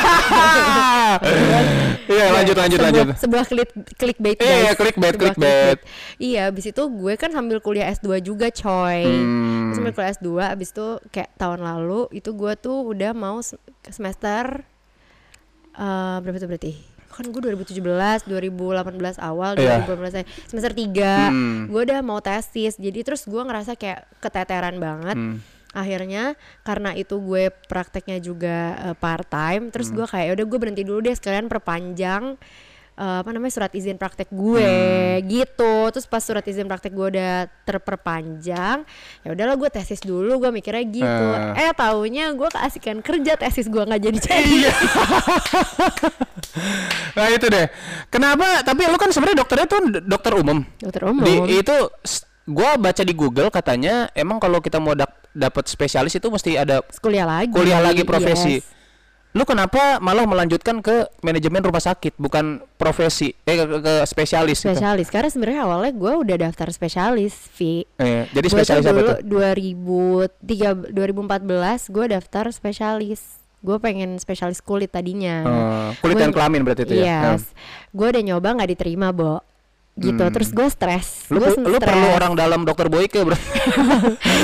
Iya, 2.06 2.26
lanjut 2.32 2.54
lanjut 2.54 2.78
sebuah, 2.78 2.92
lanjut. 2.94 3.06
sebuah 3.18 3.44
klik 3.44 3.70
clickbait 3.94 4.38
Iya, 4.38 4.46
guys. 4.64 4.76
clickbait, 4.76 5.10
Sebuah 5.10 5.34
clickbait. 5.34 5.78
iya 6.18 6.40
abis 6.46 6.64
itu 6.66 6.82
gue 6.86 7.12
kan 7.14 7.30
sambil 7.30 7.58
kuliah 7.58 7.90
S2 7.90 8.20
juga 8.20 8.46
coy 8.48 9.02
Hmm. 9.02 9.72
Sambil 9.72 9.90
kuliah 9.90 10.12
S2 10.12 10.28
abis 10.46 10.70
itu 10.70 10.86
kayak 11.08 11.34
tahun 11.34 11.60
lalu 11.60 12.06
itu 12.12 12.30
gue 12.30 12.52
tuh 12.56 12.86
udah 12.86 13.10
mau 13.12 13.40
se- 13.40 13.58
semester 13.84 14.62
eh 15.74 16.16
berapa 16.20 16.36
tuh 16.36 16.46
berarti 16.46 16.72
kan 17.08 17.24
gue 17.26 17.40
2017 17.42 17.80
2018 18.22 18.86
awal 19.18 19.56
Iya. 19.56 19.80
2018 19.82 20.12
saya- 20.12 20.28
semester 20.44 20.72
3 20.72 21.12
Hmm. 21.26 21.60
gue 21.66 21.80
udah 21.82 22.00
mau 22.00 22.20
tesis 22.20 22.76
jadi 22.76 22.98
terus 23.02 23.24
gue 23.24 23.40
ngerasa 23.40 23.74
kayak 23.74 24.04
keteteran 24.20 24.76
banget 24.76 25.16
Hmm. 25.16 25.40
Akhirnya 25.76 26.34
karena 26.62 26.90
itu 26.92 27.14
gue 27.14 27.48
prakteknya 27.66 28.16
juga 28.18 28.56
part 28.96 29.26
time 29.26 29.68
terus 29.68 29.92
gue 29.92 30.04
kayak 30.04 30.24
"Ya 30.26 30.32
udah 30.34 30.44
gue 30.46 30.58
berhenti 30.58 30.82
dulu 30.82 30.98
deh 31.00 31.12
sekalian 31.12 31.46
perpanjang 31.46 32.34
eh, 32.96 33.16
apa 33.20 33.28
namanya 33.28 33.52
surat 33.52 33.70
izin 33.70 33.94
praktek 33.94 34.26
gue 34.30 34.66
gitu 35.22 35.72
terus 35.90 36.04
pas 36.04 36.18
surat 36.18 36.40
izin 36.40 36.64
praktek 36.64 36.90
gue 36.90 37.06
udah 37.12 37.44
terperpanjang 37.62 38.82
ya 39.20 39.28
udahlah 39.28 39.54
gue 39.54 39.68
tesis 39.68 40.00
dulu 40.00 40.38
gue 40.38 40.50
mikirnya 40.50 40.82
gitu 40.82 41.24
eh 41.54 41.70
taunya 41.70 42.32
gue 42.32 42.48
keasikan 42.48 42.98
kerja 42.98 43.36
tesis 43.36 43.66
gue 43.66 43.82
nggak 43.82 44.00
jadi 44.02 44.18
jadi 44.18 44.54
Iya. 44.58 44.72
nah 47.12 47.26
itu 47.28 47.46
deh. 47.46 47.66
Kenapa? 48.08 48.62
Tapi 48.62 48.80
lu 48.86 48.96
kan 48.96 49.08
sebenarnya 49.08 49.38
dokternya 49.38 49.66
tuh 49.66 49.78
dokter 50.02 50.32
umum. 50.34 50.58
dokter 50.78 51.02
umum 51.04 51.22
Di 51.22 51.58
itu 51.58 51.74
gua 52.46 52.74
baca 52.76 53.02
di 53.02 53.12
Google 53.12 53.48
katanya 53.50 54.06
emang 54.12 54.38
kalau 54.38 54.58
kita 54.58 54.78
mau 54.78 54.94
dak- 54.94 55.25
dapat 55.36 55.64
spesialis 55.66 56.12
itu 56.12 56.24
mesti 56.26 56.56
ada 56.56 56.80
kuliah 56.98 57.24
lagi 57.24 57.52
kuliah 57.52 57.78
lagi 57.78 58.02
profesi. 58.02 58.56
Yes. 58.58 58.72
Lu 59.30 59.44
kenapa 59.44 60.00
malah 60.00 60.24
melanjutkan 60.24 60.80
ke 60.80 61.12
manajemen 61.20 61.60
rumah 61.60 61.76
sakit 61.78 62.16
bukan 62.16 62.64
profesi 62.74 63.36
eh 63.42 63.52
ke, 63.54 63.84
ke 63.84 63.94
spesialis 64.02 64.58
gitu? 64.58 64.72
spesialis 64.72 65.06
karena 65.06 65.28
sebenarnya 65.28 65.60
awalnya 65.62 65.92
gue 65.92 66.12
udah 66.16 66.36
daftar 66.40 66.68
spesialis 66.70 67.36
Vi 67.52 67.84
Eh, 67.96 68.24
jadi 68.26 68.46
Gua 68.46 68.56
spesialis 68.56 68.82
tuh 68.82 68.96
apa 68.96 69.02
tuh? 69.12 69.16
2003 70.40 70.88
2014 70.88 71.44
gue 71.86 72.04
daftar 72.08 72.44
spesialis 72.48 73.20
gue 73.58 73.76
pengen 73.76 74.16
spesialis 74.16 74.60
kulit 74.60 74.88
tadinya 74.88 75.44
Eh, 75.44 75.88
kulit 75.98 76.16
Gua- 76.16 76.22
dan 76.22 76.32
kelamin 76.32 76.60
berarti 76.62 76.82
itu 76.84 76.94
ya. 76.96 77.34
yes 77.34 77.52
gue 77.90 78.06
udah 78.06 78.22
nyoba 78.22 78.48
nggak 78.54 78.70
diterima 78.72 79.12
bo 79.12 79.44
gitu 79.96 80.12
Hmm. 80.18 80.28
terus 80.30 80.50
gue 80.50 80.68
stres 80.68 81.24
Lu, 81.28 81.40
gue 81.40 81.56
lu 81.58 81.78
perlu 81.78 82.06
orang 82.12 82.32
dalam 82.32 82.60
dokter 82.62 82.84
Boyke 82.86 83.16
bro. 83.18 83.32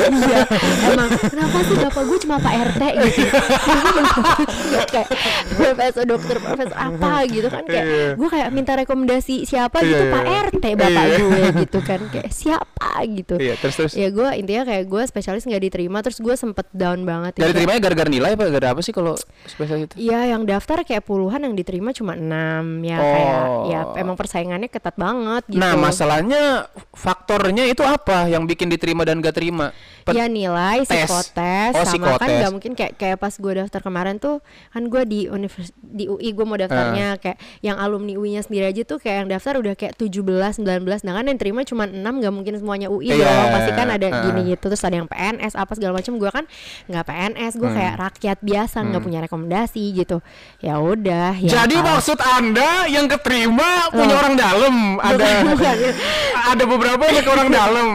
iya 0.09 0.49
emang 0.89 1.09
kenapa 1.13 1.59
sih 1.61 1.77
bapak 1.79 2.03
gue 2.03 2.19
cuma 2.21 2.37
pak 2.37 2.53
rt 2.71 2.83
gitu 3.05 3.21
kayak 4.93 5.09
profesor 5.53 6.05
dokter 6.05 6.37
profesor 6.39 6.73
apa 6.75 7.13
gitu 7.27 7.49
kan 7.49 7.65
kayak 7.65 7.85
Iya. 7.85 8.09
gue 8.15 8.29
kayak 8.31 8.49
minta 8.51 8.73
rekomendasi 8.75 9.45
siapa 9.45 9.83
gitu 9.83 9.93
Iya, 10.01 10.09
pak 10.11 10.25
iya. 10.25 10.41
rt 10.47 10.65
bapak 10.73 11.05
Iya. 11.05 11.17
gue 11.19 11.41
gitu 11.61 11.79
kan 11.83 12.01
kayak 12.09 12.31
siapa 12.31 12.91
gitu 13.07 13.35
Iya, 13.37 13.55
terus 13.57 13.75
terus. 13.77 13.93
ya 13.93 14.09
gue 14.09 14.29
intinya 14.35 14.63
kayak 14.65 14.85
gue 14.87 15.03
spesialis 15.05 15.45
nggak 15.45 15.63
diterima 15.63 16.01
terus 16.01 16.17
gue 16.17 16.35
sempet 16.35 16.65
down 16.71 17.03
banget 17.03 17.37
Dari 17.37 17.51
ya. 17.51 17.55
terimanya 17.55 17.81
gara-gara 17.83 18.09
nilai 18.09 18.31
apa 18.33 18.45
gara 18.49 18.67
apa 18.73 18.81
sih 18.81 18.91
kalau 18.91 19.15
spesialis 19.45 19.91
itu? 19.91 19.95
Iya 20.01 20.33
yang 20.33 20.43
daftar 20.45 20.81
kayak 20.81 21.05
puluhan 21.05 21.43
yang 21.43 21.53
diterima 21.53 21.93
cuma 21.93 22.15
enam 22.15 22.81
ya 22.81 22.97
kayak 22.97 23.31
Oh. 23.43 23.67
ya 23.67 23.81
emang 23.97 24.15
persaingannya 24.15 24.67
ketat 24.67 24.95
banget 24.95 25.42
gitu. 25.45 25.57
Nah, 25.57 25.75
masalahnya 25.75 26.67
faktornya 26.93 27.65
itu 27.65 27.81
apa 27.81 28.27
yang 28.27 28.45
bikin 28.45 28.67
diterima 28.67 29.03
dan 29.03 29.19
gak 29.19 29.35
terima? 29.35 29.73
Per- 30.03 30.13
ya 30.13 30.27
nilai 30.27 30.83
tes. 30.83 31.07
psikotes 31.07 31.73
Oh, 31.73 31.87
sama 31.87 32.19
kan 32.19 32.27
psikotes. 32.27 32.35
nggak 32.37 32.53
mungkin 32.53 32.73
kayak 32.75 32.93
kayak 32.97 33.17
pas 33.17 33.31
gue 33.31 33.53
daftar 33.57 33.81
kemarin 33.81 34.19
tuh 34.19 34.43
kan 34.69 34.83
gue 34.85 35.03
di 35.05 35.21
univers 35.27 35.71
di 35.79 36.05
UI 36.05 36.35
gue 36.35 36.43
mau 36.43 36.59
daftarnya 36.59 37.07
Ah. 37.09 37.21
kayak 37.23 37.39
yang 37.61 37.79
alumni 37.79 38.11
UI-nya 38.13 38.43
sendiri 38.43 38.67
aja 38.67 38.83
tuh 38.83 38.99
kayak 38.99 39.17
yang 39.17 39.29
daftar 39.31 39.55
udah 39.57 39.73
kayak 39.73 39.95
17 39.95 40.59
19 40.59 41.07
nah 41.07 41.15
kan 41.15 41.25
yang 41.25 41.39
terima 41.39 41.63
cuma 41.63 41.87
6 41.87 41.95
nggak 41.95 42.35
mungkin 42.35 42.55
semuanya 42.57 42.91
UI 42.91 43.15
Iya, 43.15 43.23
dong 43.23 43.49
pasti 43.55 43.71
kan 43.73 43.89
ada 43.89 44.07
ah. 44.09 44.23
gini 44.27 44.41
gitu 44.51 44.65
terus 44.69 44.83
ada 44.83 44.97
yang 44.97 45.07
PNS 45.07 45.55
apa 45.55 45.73
segala 45.73 45.93
macam 45.95 46.15
gue 46.17 46.31
kan 46.33 46.45
nggak 46.89 47.05
PNS 47.05 47.53
gue 47.55 47.63
Hmm. 47.65 47.79
kayak 47.79 47.95
rakyat 48.01 48.39
biasa 48.43 48.77
nggak 48.83 49.03
punya 49.03 49.19
rekomendasi 49.23 49.83
gitu 49.95 50.19
ya 50.59 50.75
udah 50.77 51.39
ya 51.39 51.51
Jadi 51.63 51.79
maksud 51.79 52.19
Anda 52.19 52.91
yang 52.91 53.07
keterima 53.07 53.87
punya 53.89 54.15
orang 54.17 54.35
dalam, 54.35 54.75
ada. 54.99 55.15
ada 56.53 56.65
beberapa 56.65 57.03
yang 57.09 57.25
ke 57.25 57.31
orang 57.31 57.49
dalam. 57.49 57.89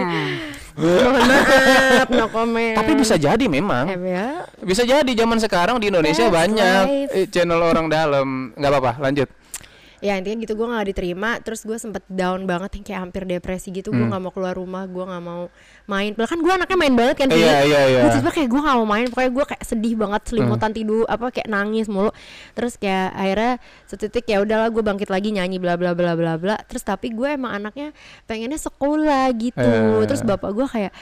Mohon 0.78 1.10
maaf, 1.10 2.08
no 2.14 2.26
comment. 2.30 2.76
Tapi 2.78 2.92
bisa 2.94 3.18
jadi 3.18 3.46
memang. 3.50 3.90
Em, 3.90 4.04
ya. 4.14 4.46
Bisa 4.62 4.86
jadi 4.86 5.10
zaman 5.10 5.42
sekarang 5.42 5.82
di 5.82 5.90
Indonesia 5.90 6.30
That's 6.30 6.38
banyak 6.38 6.84
life. 6.86 7.12
eh, 7.18 7.26
channel 7.34 7.58
orang 7.58 7.90
dalam. 7.90 8.54
nggak 8.54 8.70
apa-apa, 8.70 8.92
lanjut. 9.02 9.26
Ya 10.00 10.14
intinya 10.14 10.38
gitu 10.38 10.54
gue 10.54 10.68
gak 10.68 10.88
diterima 10.88 11.42
Terus 11.42 11.62
gue 11.62 11.74
sempet 11.76 12.06
down 12.06 12.44
banget 12.44 12.70
yang 12.72 12.84
kayak 12.84 13.00
hampir 13.02 13.22
depresi 13.24 13.72
gitu 13.72 13.90
Gue 13.90 14.00
Hmm. 14.00 14.14
gak 14.14 14.22
mau 14.22 14.30
keluar 14.30 14.54
rumah 14.54 14.86
Gue 14.86 15.02
gak 15.02 15.20
mau 15.20 15.50
main 15.86 16.14
Bahkan 16.14 16.38
gue 16.38 16.54
anaknya 16.54 16.78
main 16.78 16.94
banget 16.94 17.16
kan 17.18 17.28
Iya, 17.28 17.58
iya, 17.64 17.82
iya. 17.88 18.02
Gue 18.16 18.30
kayak 18.30 18.46
gue 18.46 18.62
gak 18.62 18.76
mau 18.76 18.86
main 18.86 19.06
Pokoknya 19.08 19.32
gue 19.32 19.46
kayak 19.48 19.64
sedih 19.64 19.94
banget 19.96 20.22
Selimutan 20.28 20.70
Hmm. 20.70 20.78
tidur 20.78 21.04
Apa 21.06 21.32
kayak 21.32 21.48
nangis 21.48 21.88
mulu 21.88 22.14
Terus 22.54 22.76
kayak 22.76 23.10
akhirnya 23.12 23.54
Setitik 23.84 24.26
ya 24.26 24.38
udahlah 24.40 24.70
gue 24.70 24.82
bangkit 24.82 25.08
lagi 25.08 25.30
nyanyi 25.30 25.58
bla 25.58 25.74
bla 25.74 25.92
bla 25.92 26.14
bla 26.14 26.36
bla 26.36 26.56
Terus 26.64 26.84
tapi 26.84 27.10
gue 27.10 27.30
emang 27.30 27.58
anaknya 27.58 27.90
Pengennya 28.24 28.60
sekolah 28.60 29.34
gitu 29.34 29.58
Eh. 29.58 30.06
Terus 30.06 30.22
bapak 30.22 30.52
gue 30.52 30.68
kayak 30.68 30.94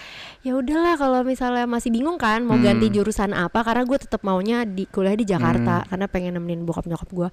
ya 0.41 0.53
udahlah 0.53 0.95
kalau 0.95 1.19
misalnya 1.21 1.65
masih 1.65 1.89
bingung 1.89 2.15
kan 2.15 2.39
mau 2.39 2.55
Hmm. 2.55 2.63
ganti 2.65 2.87
jurusan 2.89 3.31
apa 3.31 3.59
karena 3.59 3.83
gue 3.83 3.97
tetap 3.97 4.21
maunya 4.21 4.63
di 4.63 4.85
kuliah 4.85 5.13
di 5.13 5.25
Jakarta 5.25 5.81
Hmm. 5.81 5.87
karena 5.87 6.05
pengen 6.05 6.31
nemenin 6.33 6.63
bokap 6.63 6.85
nyokap 6.85 7.09
gue 7.09 7.29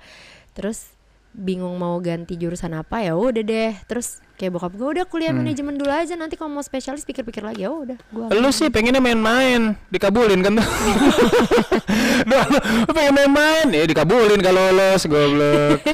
terus 0.52 0.90
bingung 1.32 1.74
mau 1.74 1.96
ganti 1.98 2.34
jurusan 2.34 2.72
apa 2.72 3.00
ya 3.00 3.12
udah 3.12 3.40
deh 3.40 3.72
terus 3.84 4.20
kayak 4.34 4.52
bokap 4.52 4.72
gue 4.72 4.88
udah 4.92 5.04
kuliah 5.04 5.32
manajemen 5.32 5.74
dulu 5.74 5.88
aja 5.88 6.12
nanti 6.12 6.34
kalau 6.34 6.50
mau 6.50 6.60
spesialis 6.60 7.02
pikir-pikir 7.02 7.40
lagi 7.40 7.62
ya 7.62 7.70
udah 7.70 7.96
gue 7.96 8.24
Lu 8.34 8.50
sih 8.50 8.68
pengennya 8.68 8.98
main-main, 8.98 9.72
dikabulin 9.88 10.40
kan 10.40 10.52
tuh. 10.54 10.66
lu, 12.28 12.36
pengen 12.90 13.12
main-main, 13.14 13.66
ya 13.66 13.84
dikabulin 13.84 14.40
kalau 14.40 14.70
lolos 14.70 15.02
goblok. 15.04 15.80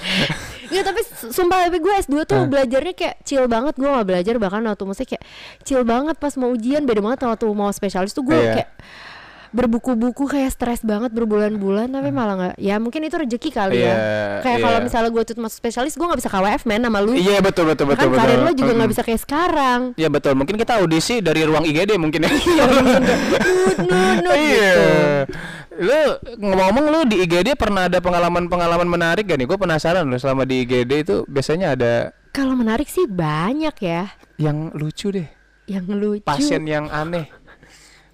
Iya 0.69 0.85
tapi 0.85 1.01
su- 1.01 1.33
sumpah 1.33 1.65
tapi 1.65 1.81
gue 1.81 1.89
S2 1.99 2.29
tuh 2.29 2.35
Hah? 2.35 2.45
belajarnya 2.45 2.93
kayak 2.93 3.25
chill 3.25 3.49
banget 3.49 3.73
gue 3.73 3.89
gak 3.89 4.05
belajar 4.05 4.37
bahkan 4.37 4.61
waktu 4.61 4.85
musik 4.85 5.09
kayak 5.09 5.25
chill 5.65 5.81
banget 5.81 6.13
pas 6.15 6.37
mau 6.37 6.53
ujian 6.53 6.85
beda 6.85 7.01
banget 7.01 7.25
waktu 7.25 7.49
mau 7.49 7.73
spesialis 7.73 8.13
tuh 8.13 8.21
gue 8.21 8.37
Iya. 8.37 8.53
kayak 8.53 8.69
berbuku-buku 9.49 10.25
kayak 10.25 10.51
stres 10.51 10.81
banget 10.81 11.09
berbulan-bulan 11.11 11.89
tapi 11.89 12.09
malah 12.09 12.35
nggak 12.37 12.55
ya 12.57 12.77
mungkin 12.77 13.01
itu 13.03 13.17
rezeki 13.17 13.51
kali 13.51 13.79
ya 13.79 13.87
Iya, 13.89 13.97
kayak 14.43 14.59
iya. 14.59 14.65
kalau 14.65 14.79
misalnya 14.81 15.11
gue 15.11 15.23
tuh 15.25 15.35
masuk 15.37 15.57
spesialis 15.57 15.95
gue 15.95 16.03
nggak 16.03 16.21
bisa 16.21 16.29
KWF 16.29 16.63
men 16.65 16.83
sama 16.83 16.99
lu 17.01 17.13
Iya 17.13 17.39
betul 17.39 17.65
betul 17.67 17.87
betul 17.89 18.09
kan 18.09 18.13
betul. 18.13 18.21
karir 18.21 18.39
lo 18.41 18.53
juga 18.53 18.73
nggak 18.73 18.79
Mm-mm. 18.79 18.93
bisa 18.93 19.03
kayak 19.03 19.21
sekarang 19.23 19.81
Iya 19.95 20.09
betul, 20.09 20.33
mungkin 20.35 20.55
kita 20.55 20.79
audisi 20.79 21.19
dari 21.19 21.43
ruang 21.43 21.65
IGD 21.65 21.97
mungkin 21.97 22.23
ya. 22.23 22.31
Iya, 22.31 22.65
Iya. 24.29 24.37
gitu 24.37 24.85
Lu 25.79 26.01
ngomong-ngomong 26.43 26.85
lu 26.89 27.01
di 27.07 27.17
IGD 27.23 27.55
pernah 27.55 27.87
ada 27.87 27.99
pengalaman-pengalaman 27.99 28.85
menarik 28.85 29.25
gak 29.25 29.39
nih? 29.39 29.47
Gue 29.47 29.55
penasaran 29.57 30.03
loh 30.05 30.19
selama 30.19 30.43
di 30.43 30.67
IGD 30.67 30.93
itu 30.99 31.17
biasanya 31.25 31.73
ada 31.73 31.93
kalau 32.29 32.55
menarik 32.55 32.87
sih 32.87 33.07
banyak 33.07 33.75
ya 33.79 34.11
yang 34.37 34.71
lucu 34.71 35.11
deh. 35.11 35.27
yang 35.67 35.87
lucu 35.87 36.23
Pasien 36.23 36.63
yang 36.65 36.87
aneh. 36.89 37.31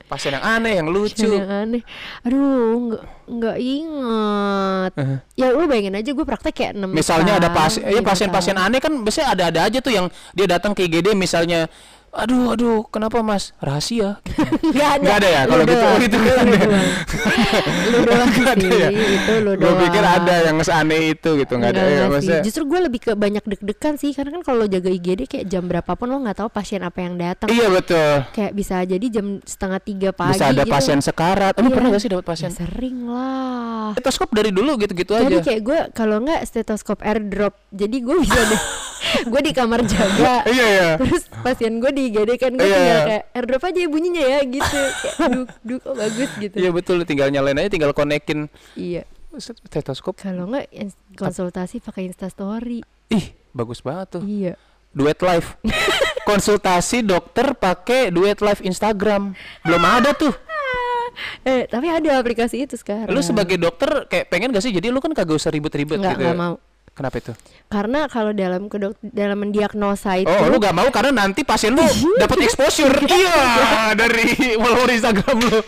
Pasien 0.04 0.36
yang 0.36 0.44
aneh, 0.44 0.72
yang 0.76 0.88
lucu. 0.88 1.24
Pasien 1.24 1.40
yang 1.40 1.48
aneh 1.48 1.82
aduh 2.20 2.76
nggak 2.86 3.02
nggak 3.24 3.56
inget 3.58 4.92
Eh. 4.94 5.16
ya 5.34 5.48
lu 5.48 5.64
bayangin 5.64 5.96
aja 5.96 6.10
gue 6.12 6.24
praktek 6.24 6.52
kayak 6.52 6.72
enam 6.76 6.92
Misalnya 6.92 7.40
ada 7.40 7.48
pasien, 7.48 7.80
ya 7.82 7.96
lima 7.96 8.06
pasien-pasien 8.06 8.52
tahun. 8.52 8.68
aneh 8.68 8.80
kan 8.80 8.92
biasanya 9.00 9.28
ada-ada 9.32 9.60
aja 9.64 9.78
tuh 9.80 9.90
yang 9.90 10.06
dia 10.32 10.44
datang 10.44 10.76
ke 10.76 10.84
IGD 10.84 11.16
misalnya, 11.16 11.66
aduh 12.14 12.44
aduh 12.50 12.86
kenapa 12.86 13.20
mas 13.20 13.50
rahasia? 13.58 14.22
Nggak 14.64 14.88
ada. 14.88 15.02
Nggak 15.02 15.16
ada 15.16 15.28
ya? 15.28 15.42
Kalau 15.44 15.62
gitu- 15.62 15.74
doang. 15.76 15.98
gitu 16.00 16.16
kan 16.16 16.44
ya? 16.44 16.58
doang. 16.60 16.88
Lu 17.84 17.98
doang 18.00 18.28
Nggak 18.30 18.54
ada 18.54 18.64
sih, 18.64 18.70
ya? 18.76 18.88
itu 18.90 19.32
lu 19.36 19.50
Gue 19.54 19.72
pikir 19.80 20.04
ada 20.04 20.34
yang 20.42 20.56
seaneh 20.60 21.00
itu 21.10 21.30
gitu, 21.36 21.52
nggak 21.52 21.70
ada 21.70 21.82
ya 21.84 22.04
maksudnya. 22.06 22.42
Justru 22.42 22.62
gue 22.64 22.80
lebih 22.80 23.00
ke 23.00 23.12
banyak 23.14 23.44
deg-degan 23.44 23.94
sih 23.94 24.10
Karena 24.10 24.30
kan 24.32 24.42
kalau 24.42 24.56
lo 24.56 24.66
jaga 24.66 24.88
IGD 24.88 25.20
kayak 25.26 25.46
jam 25.46 25.64
berapapun 25.64 26.06
lo 26.06 26.18
nggak 26.18 26.36
tahu 26.36 26.48
pasien 26.48 26.80
apa 26.80 26.98
yang 26.98 27.14
datang 27.14 27.48
Iya 27.48 27.66
betul. 27.68 28.24
Kayak 28.30 28.52
bisa 28.52 28.76
jadi 28.80 29.06
jam 29.08 29.26
setengah 29.40 29.80
tiga 29.80 30.10
pagi 30.10 30.34
Bisa 30.34 30.46
ada 30.48 30.62
gitu. 30.62 30.70
pasien 30.70 30.98
sekarat. 31.00 31.52
Lu 31.56 31.66
Iya. 31.66 31.74
pernah 31.74 31.88
gak 31.90 32.00
sih 32.00 32.10
dapat 32.10 32.22
Ya, 32.22 32.30
pasien? 32.30 32.50
sering 32.52 32.98
lah 33.06 33.90
Stetoskop 33.94 34.30
dari 34.30 34.50
dulu 34.50 34.76
gitu-gitu 34.76 35.12
Jadi 35.12 35.34
aja. 35.34 35.42
kayak 35.42 35.60
gue 35.62 35.78
kalau 35.92 36.16
nggak 36.18 36.40
stetoskop 36.44 36.98
airdrop 37.00 37.58
Jadi 37.68 37.96
gue 38.00 38.16
bisa 38.18 38.38
deh 38.38 38.60
Gue 39.24 39.40
di 39.40 39.52
kamar 39.52 39.80
jaga 39.82 40.42
Iya 40.50 40.66
iya. 40.66 40.88
Terus 40.96 41.24
pasien 41.40 41.78
gue 41.78 41.90
di 41.90 42.02
IGD 42.08 42.30
kan 42.36 42.52
gue 42.52 42.62
Iya. 42.62 42.74
tinggal 42.74 42.98
kayak 43.04 43.24
airdrop 43.32 43.62
aja 43.64 43.78
ya 43.78 43.88
bunyinya 43.88 44.24
ya 44.24 44.40
gitu 44.42 44.80
Kayak 44.96 45.28
duk 45.30 45.48
duk 45.60 45.80
oh 45.84 45.94
bagus 45.94 46.30
gitu 46.36 46.54
Iya 46.54 46.70
betul, 46.70 46.96
tinggal 47.02 47.28
nyalain 47.28 47.56
aja, 47.56 47.70
tinggal 47.70 47.90
konekin 47.90 48.46
Iya 48.72 49.04
stetoskop. 49.36 50.14
Kalau 50.14 50.46
nggak 50.46 50.70
ins- 50.70 50.94
konsultasi 51.12 51.82
pakai 51.82 52.06
Instastory. 52.06 52.86
Ih, 53.10 53.26
bagus 53.50 53.82
banget 53.82 54.18
tuh. 54.18 54.22
Iya. 54.22 54.54
Duet 54.90 55.18
live. 55.18 55.58
Konsultasi 56.24 57.02
dokter 57.02 57.52
pakai 57.52 58.08
duet 58.08 58.38
live 58.38 58.62
Instagram. 58.62 59.34
Belum 59.60 59.82
ada 59.82 60.14
tuh. 60.14 60.30
eh 61.42 61.66
tapi 61.66 61.86
ada 61.86 62.18
aplikasi 62.18 62.62
itu 62.62 62.74
sekarang 62.74 63.10
Lu 63.10 63.22
sebagai 63.22 63.54
dokter 63.54 64.06
kayak 64.06 64.26
pengen 64.26 64.50
gak 64.50 64.62
sih 64.62 64.70
jadi 64.70 64.90
lu 64.90 64.98
kan 64.98 65.10
kagak 65.10 65.34
usah 65.34 65.50
ribet-ribet 65.50 65.98
gitu. 65.98 66.06
nggak 66.06 66.34
mau. 66.34 66.58
Kenapa 66.94 67.18
itu? 67.18 67.34
karena 67.64 68.06
kalau 68.06 68.30
dalam 68.30 68.70
kedok 68.70 68.94
dalam 69.02 69.34
mendiagnosa 69.36 70.14
itu 70.14 70.30
Oh, 70.30 70.46
lu 70.46 70.56
gak 70.56 70.70
mau 70.70 70.86
karena 70.88 71.10
nanti 71.16 71.42
pasien 71.42 71.74
lu 71.74 71.82
dapat 72.22 72.46
exposure. 72.46 72.92
iya, 73.04 73.90
dari 73.92 74.30
follower 74.54 74.90
Instagram 74.92 75.36
lu. 75.40 75.58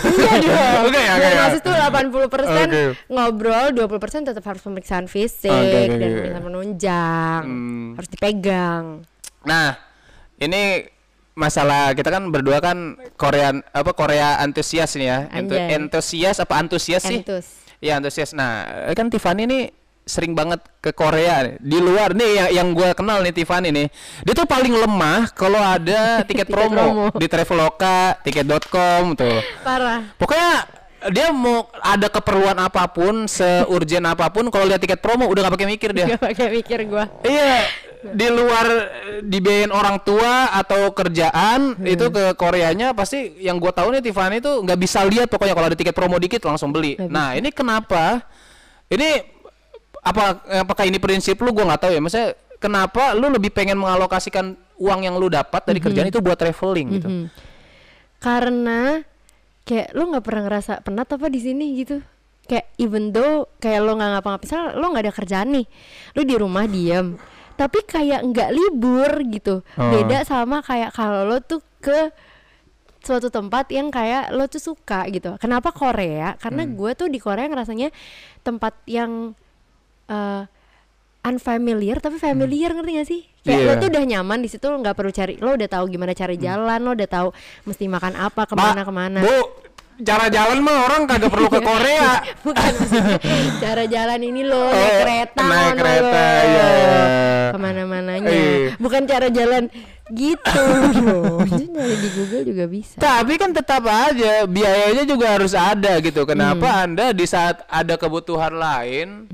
iya 0.00 0.32
dong 0.40 0.80
Oke, 0.86 1.02
oke, 1.02 1.20
diagnosis 1.20 1.60
oke. 1.60 1.68
tuh 1.68 1.74
80% 1.76 2.24
Oke. 2.64 2.82
ngobrol 3.06 3.66
20% 3.70 4.28
tetap 4.32 4.44
harus 4.46 4.62
pemeriksaan 4.62 5.06
fisik 5.06 5.52
Oke, 5.52 5.76
oke, 5.82 5.92
dan 5.92 6.08
pemeriksaan 6.10 6.44
menunjang 6.46 7.42
Hmm. 7.42 7.88
harus 7.94 8.08
dipegang 8.08 8.84
Nah, 9.40 9.76
ini 10.36 10.88
masalah 11.32 11.92
kita 11.92 12.08
kan 12.08 12.28
berdua 12.28 12.60
kan 12.60 12.96
Korean 13.14 13.60
apa 13.66 13.92
Korea 13.92 14.36
antusias 14.36 14.92
nih 14.94 15.04
ya. 15.06 15.18
Anjay. 15.30 15.72
Entusias 15.74 16.36
apa 16.38 16.56
antusias 16.56 17.00
sih? 17.02 17.20
entus 17.20 17.60
Iya 17.78 17.96
antusias. 17.96 18.32
Nah, 18.32 18.64
kan 18.92 19.08
Tiffany 19.08 19.44
nih 19.44 19.62
sering 20.02 20.32
banget 20.32 20.58
ke 20.78 20.90
Korea 20.90 21.54
di 21.56 21.78
luar 21.78 22.10
nih 22.10 22.30
yang 22.34 22.48
yang 22.50 22.68
gue 22.72 22.88
kenal 22.92 23.20
nih 23.20 23.30
Tiffany 23.32 23.70
nih 23.70 23.86
dia 24.22 24.32
tuh 24.32 24.42
paling 24.44 24.72
lemah 24.72 25.30
kalau 25.30 25.56
ada 25.56 26.00
tiket 26.28 26.44
Tiket 26.44 26.48
promo, 26.48 26.74
promo. 26.74 27.04
di 27.14 27.26
Traveloka, 27.26 28.18
tiket.com 28.20 29.14
tuh. 29.14 29.38
parah 29.60 30.02
Pokoknya 30.16 30.52
dia 31.08 31.30
mau 31.30 31.64
ada 31.76 32.06
keperluan 32.06 32.58
apa 32.58 32.84
pun, 32.86 33.24
seurgent 33.24 34.04
apa 34.08 34.28
pun, 34.28 34.44
kalau 34.48 34.64
lihat 34.64 34.78
tiket 34.78 34.98
promo 34.98 35.24
udah 35.24 35.46
gak 35.46 35.54
pakai 35.54 35.68
mikir 35.70 35.90
dia. 35.90 36.10
gak 36.10 36.20
pakai 36.22 36.48
mikir 36.50 36.84
gua 36.84 37.08
Iya, 37.22 37.64
di 38.02 38.28
luar 38.28 38.66
dibiayain 39.22 39.70
orang 39.70 40.00
tua 40.00 40.50
atau 40.50 40.90
kerjaan 40.90 41.72
Hmm. 41.72 41.86
itu 41.86 42.08
ke 42.08 42.34
Koreanya 42.34 42.92
pasti 42.92 43.38
yang 43.38 43.56
gua 43.56 43.70
tahu 43.70 43.92
nih 43.92 44.02
Tiffany 44.02 44.40
itu 44.40 44.52
nggak 44.58 44.76
bisa 44.76 45.00
lihat 45.02 45.26
pokoknya 45.26 45.54
kalau 45.54 45.68
ada 45.68 45.78
tiket 45.78 45.92
promo 45.92 46.16
dikit 46.16 46.42
langsung 46.42 46.68
beli. 46.68 46.96
Nggak 46.96 47.08
Nah 47.08 47.28
ini 47.32 47.48
kenapa? 47.48 48.20
Ini 48.86 49.39
apa 50.00 50.22
apakah 50.58 50.84
ini 50.84 50.96
prinsip 50.96 51.36
lu 51.38 51.50
gua 51.50 51.68
nggak 51.68 51.80
tahu 51.80 51.92
ya. 51.92 52.00
Maksudnya 52.00 52.28
kenapa 52.56 53.12
lu 53.12 53.28
lebih 53.28 53.50
pengen 53.50 53.76
mengalokasikan 53.76 54.52
uang 54.76 55.00
yang 55.02 55.16
lu 55.16 55.28
dapat 55.28 55.60
dari 55.62 55.76
kerjaan 55.78 56.08
itu 56.08 56.18
buat 56.18 56.36
traveling 56.36 56.88
gitu? 56.94 57.08
Mhm. 57.08 57.24
karena 58.18 59.00
kayak 59.62 59.92
lu 59.92 60.10
nggak 60.10 60.20
pernah 60.20 60.42
ngerasa 60.44 60.72
penat 60.82 61.08
apa 61.08 61.26
di 61.26 61.40
sini 61.40 61.72
gitu 61.74 62.04
kayak 62.44 62.68
even 62.76 63.12
though 63.12 63.48
kayak 63.56 63.80
lo 63.80 63.94
nggak 63.94 64.10
ngapa-ngapain 64.12 64.44
misal 64.44 64.60
lo 64.74 64.92
nggak 64.92 65.04
ada 65.06 65.14
kerjaan 65.14 65.48
nih 65.50 65.66
lu 66.12 66.22
di 66.22 66.36
rumah 66.36 66.64
diem 66.66 67.16
tapi 67.54 67.80
kayak 67.82 68.20
nggak 68.22 68.50
libur 68.50 69.10
gitu 69.26 69.64
Oh. 69.76 69.88
beda 69.90 70.24
sama 70.24 70.60
kayak 70.60 70.92
kalau 70.92 71.24
lo 71.24 71.40
tuh 71.40 71.64
ke 71.78 72.12
suatu 73.00 73.32
tempat 73.32 73.68
yang 73.70 73.88
kayak 73.88 74.28
lo 74.30 74.44
tuh 74.44 74.60
suka 74.60 75.08
gitu 75.08 75.40
kenapa 75.40 75.72
Korea 75.72 76.36
karena 76.36 76.68
Hmm. 76.68 76.76
gue 76.76 76.90
tuh 76.92 77.08
di 77.08 77.16
Korea 77.16 77.48
ngerasanya 77.48 77.88
tempat 78.40 78.76
yang 78.84 79.32
eh, 80.10 80.42
unfamiliar 81.22 81.98
tapi 81.98 82.16
familiar 82.16 82.72
ngerti 82.72 82.92
gak 82.92 83.06
sih 83.06 83.22
kayak 83.40 83.58
lo 83.58 83.68
Hmm. 83.68 83.68
Iya. 83.70 83.76
tuh 83.78 83.88
udah 83.90 84.04
nyaman 84.06 84.38
di 84.40 84.48
situ 84.48 84.64
lo 84.64 84.76
nggak 84.78 84.94
perlu 84.94 85.10
cari 85.10 85.34
lo 85.36 85.52
udah 85.52 85.68
tahu 85.70 85.84
gimana 85.86 86.12
cari 86.12 86.36
jalan 86.36 86.78
lo 86.78 86.90
udah 86.90 87.08
tahu 87.08 87.28
mesti 87.64 87.84
makan 87.86 88.14
apa 88.18 88.42
ke 88.42 88.54
mana 88.54 88.72
Ma- 88.74 88.86
ke 88.86 88.92
mana 88.94 89.20
Bu, 89.20 89.36
cara 90.00 90.26
jalan 90.28 90.58
mah 90.58 90.76
orang 90.82 91.02
kagak 91.04 91.28
perlu 91.28 91.46
ke 91.46 91.60
Korea. 91.70 92.24
bukan 92.46 92.72
maksudnya 92.74 93.16
cara 93.58 93.84
jalan 93.86 94.20
ini 94.22 94.42
lo 94.42 94.64
naik 94.66 94.80
Oh, 94.80 94.96
kereta 94.98 95.42
naik 95.42 95.60
ono 95.66 95.76
kereta, 95.78 96.00
lo. 96.00 96.08
iya, 96.08 96.66
iya. 96.72 97.02
ke 97.46 97.58
mana-mananya 97.58 98.30
Iya. 98.32 98.68
bukan 98.76 99.02
cara 99.04 99.28
jalan 99.28 99.62
gitu 100.10 100.64
nyari 101.72 101.94
di 101.96 102.08
Google 102.12 102.42
juga 102.44 102.64
bisa 102.66 102.96
Tapi 102.96 103.32
kan 103.34 103.50
tetap 103.50 103.82
aja 103.84 104.44
biayanya 104.44 105.04
juga 105.04 105.38
harus 105.38 105.54
ada 105.54 105.98
gitu. 105.98 106.22
Kenapa 106.24 106.82
Anda 106.82 107.10
di 107.10 107.24
saat 107.24 107.62
ada 107.66 107.94
kebutuhan 107.94 108.52
lain, 108.52 109.30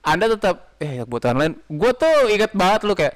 Anda 0.00 0.26
tetap 0.28 0.76
eh 0.76 1.02
kebutuhan 1.02 1.36
lain. 1.36 1.52
Gue 1.66 1.92
tuh 1.92 2.28
inget 2.28 2.52
banget 2.52 2.84
lu 2.84 2.92
kayak 2.92 3.14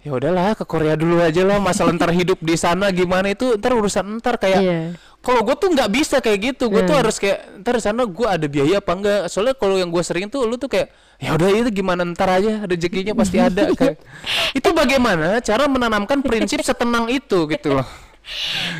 ya 0.00 0.14
udahlah 0.14 0.54
ke 0.54 0.62
Korea 0.62 0.94
dulu 0.94 1.18
aja 1.18 1.42
lah 1.42 1.58
masalah 1.58 1.90
ntar 1.90 2.14
hidup 2.14 2.38
di 2.38 2.54
sana 2.54 2.94
gimana 2.94 3.26
itu 3.26 3.58
ntar 3.58 3.74
urusan 3.74 4.22
ntar 4.22 4.38
kayak 4.38 4.62
Iya. 4.62 4.78
Kalau 5.26 5.42
gue 5.42 5.56
tuh 5.58 5.68
nggak 5.68 5.90
bisa 5.90 6.22
kayak 6.22 6.54
gitu. 6.54 6.70
Gue 6.70 6.86
tuh 6.86 6.94
Hmm. 6.94 7.02
harus 7.02 7.18
kayak 7.18 7.58
ntar 7.58 7.82
sana 7.82 8.06
gue 8.06 8.22
ada 8.22 8.46
biaya 8.46 8.78
apa 8.78 8.94
enggak? 8.94 9.20
Soalnya 9.26 9.58
kalau 9.58 9.74
yang 9.74 9.90
gue 9.90 9.98
sering 10.00 10.30
tuh 10.30 10.46
lu 10.46 10.54
tuh 10.54 10.70
kayak 10.70 10.94
ya 11.18 11.34
udah 11.34 11.50
itu 11.50 11.70
gimana? 11.74 12.06
Ntar 12.06 12.38
aja 12.38 12.62
rezekinya 12.62 13.10
pasti 13.12 13.42
ada. 13.42 13.66
Kayak 13.74 13.98
itu 14.52 14.68
bagaimana 14.70 15.40
cara 15.40 15.66
menanamkan 15.66 16.22
prinsip 16.22 16.62
setenang 16.62 17.10
itu? 17.10 17.50
Gitu 17.50 17.74
loh. 17.74 17.86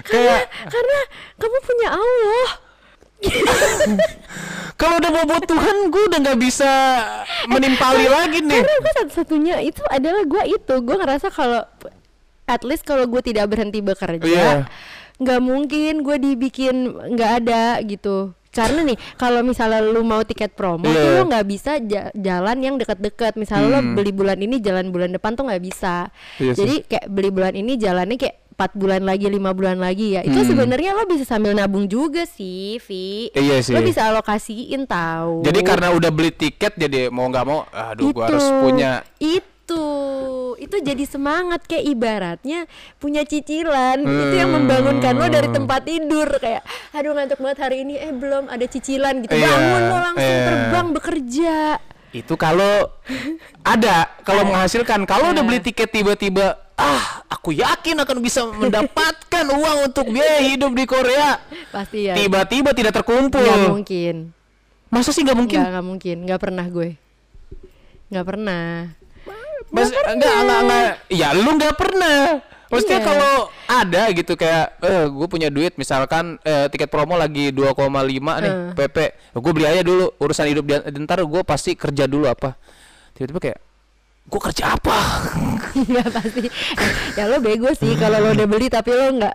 Kayak 0.03 0.47
karena 0.65 0.99
kamu 1.35 1.59
punya 1.61 1.89
Allah. 1.91 2.49
Kalau 4.77 5.01
udah 5.01 5.11
bobo 5.11 5.37
Tuhan 5.43 5.77
gue 5.89 6.03
udah 6.05 6.19
nggak 6.21 6.39
bisa 6.39 6.71
menimpali 7.49 8.07
lagi 8.07 8.45
nih. 8.45 8.61
karena 8.61 8.77
gue 8.77 8.93
satu-satunya 8.95 9.57
itu 9.65 9.81
adalah 9.89 10.23
gue 10.23 10.43
itu. 10.53 10.75
Gue 10.79 10.95
ngerasa 10.95 11.33
kalau 11.33 11.65
at 12.45 12.63
least 12.63 12.85
kalau 12.85 13.09
gue 13.09 13.23
tidak 13.25 13.49
berhenti 13.49 13.81
bekerja 13.81 14.21
Iya. 14.23 14.69
Nggak 15.17 15.41
mungkin 15.41 16.01
gue 16.01 16.17
dibikin 16.19 16.77
nggak 17.13 17.31
ada 17.41 17.63
gitu. 17.81 18.33
Karena 18.49 18.81
nih 18.83 18.97
kalau 19.15 19.41
misalnya 19.41 19.81
lu 19.81 20.01
mau 20.01 20.21
tiket 20.21 20.53
promo 20.53 20.81
tuh 20.83 20.89
Iya. 20.89 21.13
lu 21.15 21.29
nggak 21.29 21.47
bisa 21.47 21.77
ja- 21.83 22.09
jalan 22.11 22.57
yang 22.59 22.75
deket-deket. 22.75 23.37
Misalnya 23.37 23.69
lo 23.71 23.81
beli 23.93 24.11
bulan 24.11 24.39
ini 24.39 24.57
jalan 24.59 24.89
bulan 24.89 25.11
depan 25.11 25.33
tuh 25.33 25.45
nggak 25.45 25.61
bisa. 25.61 26.09
Hmm. 26.37 26.43
Iya 26.43 26.53
jadi 26.55 26.75
kayak 26.83 27.07
beli 27.07 27.29
bulan 27.31 27.53
ini 27.53 27.77
jalannya 27.77 28.17
kayak 28.17 28.37
empat 28.51 28.73
bulan 28.73 29.05
lagi 29.05 29.29
lima 29.29 29.53
bulan 29.53 29.77
lagi 29.77 30.17
ya. 30.17 30.25
Itu 30.25 30.41
Hmm. 30.41 30.49
sebenarnya 30.49 30.93
lo 30.93 31.05
bisa 31.05 31.25
sambil 31.25 31.53
nabung 31.53 31.85
juga 31.85 32.25
sih 32.25 32.81
Vi. 32.81 33.29
Iya 33.31 33.61
sih. 33.61 33.73
lo 33.73 33.81
bisa 33.83 34.09
alokasiin 34.09 34.85
tahu 34.87 35.41
jadi 35.43 35.61
karena 35.63 35.93
udah 35.93 36.09
beli 36.09 36.33
tiket 36.33 36.73
jadi 36.75 37.09
mau 37.09 37.25
nggak 37.27 37.45
mau 37.45 37.69
aduh 37.69 38.09
gue 38.09 38.25
harus 38.25 38.49
punya 38.59 39.05
itu 39.19 39.45
itu. 39.75 40.77
Jadi 40.79 41.05
semangat 41.09 41.67
kayak 41.67 41.85
ibaratnya 41.91 42.71
punya 43.03 43.27
cicilan. 43.27 44.05
Itu 44.05 44.35
yang 44.39 44.55
membangunkan 44.55 45.19
lo 45.19 45.27
dari 45.27 45.49
Hmm. 45.51 45.57
tempat 45.63 45.81
tidur 45.83 46.29
kayak 46.39 46.63
aduh 46.95 47.13
ngantuk 47.17 47.39
banget 47.43 47.59
hari 47.59 47.77
ini. 47.83 47.95
Eh 47.99 48.13
belum 48.15 48.47
ada 48.47 48.67
cicilan 48.69 49.27
gitu. 49.27 49.35
Iya, 49.35 49.51
bangun 49.51 49.83
lo 49.91 49.99
langsung 49.99 50.37
iya. 50.37 50.47
terbang 50.47 50.87
bekerja. 50.95 51.57
Itu 52.15 52.35
kalau 52.39 52.89
ada 53.67 54.09
kalau 54.23 54.47
menghasilkan. 54.47 55.05
Kalau 55.05 55.35
udah 55.35 55.43
beli 55.43 55.61
tiket 55.61 55.91
tiba-tiba 55.91 56.57
ah 56.77 57.25
aku 57.33 57.57
yakin 57.57 57.97
akan 58.05 58.19
bisa 58.21 58.45
mendapatkan 58.53 59.45
uang 59.49 59.93
untuk 59.93 60.07
biaya 60.13 60.45
hidup 60.45 60.73
di 60.77 60.85
Korea. 60.85 61.41
Pasti 61.73 62.09
ya. 62.09 62.15
Tiba-tiba 62.15 62.73
tidak 62.77 62.97
terkumpul. 63.03 63.43
Nggak 63.43 63.73
mungkin. 63.73 64.17
Masa 64.93 65.11
sih 65.11 65.27
nggak 65.27 65.39
mungkin? 65.39 65.59
Nggak 65.61 65.73
nggak 65.73 65.87
mungkin. 65.87 66.17
Nggak 66.25 66.41
pernah 66.41 66.67
gue. 66.71 66.89
Nggak 68.07 68.27
pernah 68.29 68.65
Mas, 69.69 69.91
enggak, 69.91 70.35
enggak, 70.37 70.61
enggak. 70.61 70.91
Ya 71.09 71.29
lu 71.33 71.51
nggak 71.53 71.75
pernah. 71.75 72.19
Maksudnya 72.67 72.99
Iya. 72.99 73.07
kalau 73.07 73.35
ada 73.65 74.03
gitu 74.11 74.33
kayak 74.35 74.67
eh 74.81 75.05
gue 75.07 75.27
punya 75.27 75.49
duit 75.49 75.75
misalkan 75.75 76.35
eh, 76.43 76.67
tiket 76.67 76.87
promo 76.87 77.15
lagi 77.15 77.51
2,5 77.51 77.71
nih 78.37 78.51
Eh. 78.51 78.55
PP. 78.75 78.97
Gue 79.35 79.53
beli 79.53 79.67
aja 79.67 79.83
dulu 79.83 80.11
urusan 80.17 80.47
hidup 80.49 80.65
dia 80.65 80.79
ntar 80.83 81.21
gue 81.21 81.43
pasti 81.43 81.75
kerja 81.75 82.05
dulu 82.05 82.27
apa. 82.27 82.59
Tiba-tiba 83.13 83.39
kayak 83.41 83.59
gue 84.27 84.41
kerja 84.43 84.65
apa? 84.73 84.97
nggak 85.73 86.09
pasti 86.17 86.43
ya 87.15 87.25
lo 87.27 87.39
bego 87.39 87.71
sih 87.71 87.95
kalau 87.95 88.19
lo 88.19 88.29
udah 88.33 88.49
beli 88.49 88.67
tapi 88.67 88.91
lo 88.91 89.15
nggak 89.15 89.35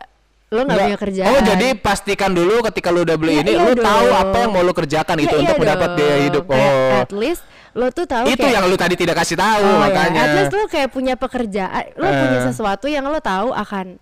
lo 0.52 0.62
nggak 0.62 0.80
punya 0.82 1.00
kerjaan 1.00 1.30
Oh 1.30 1.40
jadi 1.40 1.68
pastikan 1.74 2.32
dulu 2.32 2.60
ketika 2.66 2.90
lu 2.90 3.02
udah 3.02 3.16
beli 3.16 3.40
Iya, 3.40 3.42
ini 3.42 3.52
iya 3.54 3.62
lu 3.62 3.72
tahu 3.74 4.08
apa 4.12 4.36
yang 4.38 4.52
mau 4.52 4.60
lu 4.60 4.74
kerjakan 4.74 5.16
Ya 5.16 5.22
gitu 5.22 5.34
iya 5.34 5.42
untuk 5.42 5.58
mendapat 5.58 5.88
dong. 5.88 5.98
biaya 5.98 6.18
hidup. 6.22 6.44
Oh. 6.46 7.00
at 7.00 7.14
least 7.14 7.44
lo 7.72 7.88
tuh 7.88 8.04
tahu 8.04 8.28
Itu 8.28 8.44
kayak 8.44 8.60
yang 8.60 8.66
lu 8.68 8.76
tadi 8.76 8.96
tidak 8.96 9.16
kasih 9.24 9.40
tahu 9.40 9.64
Oh, 9.64 9.80
ya, 9.80 9.80
makanya. 9.80 10.20
At 10.22 10.32
least 10.36 10.52
lo 10.52 10.68
kayak 10.68 10.90
punya 10.92 11.16
pekerjaan, 11.16 11.96
lo 11.96 12.04
Eh. 12.04 12.20
punya 12.20 12.40
sesuatu 12.44 12.86
yang 12.86 13.08
lo 13.08 13.18
tahu 13.18 13.56
akan 13.56 13.96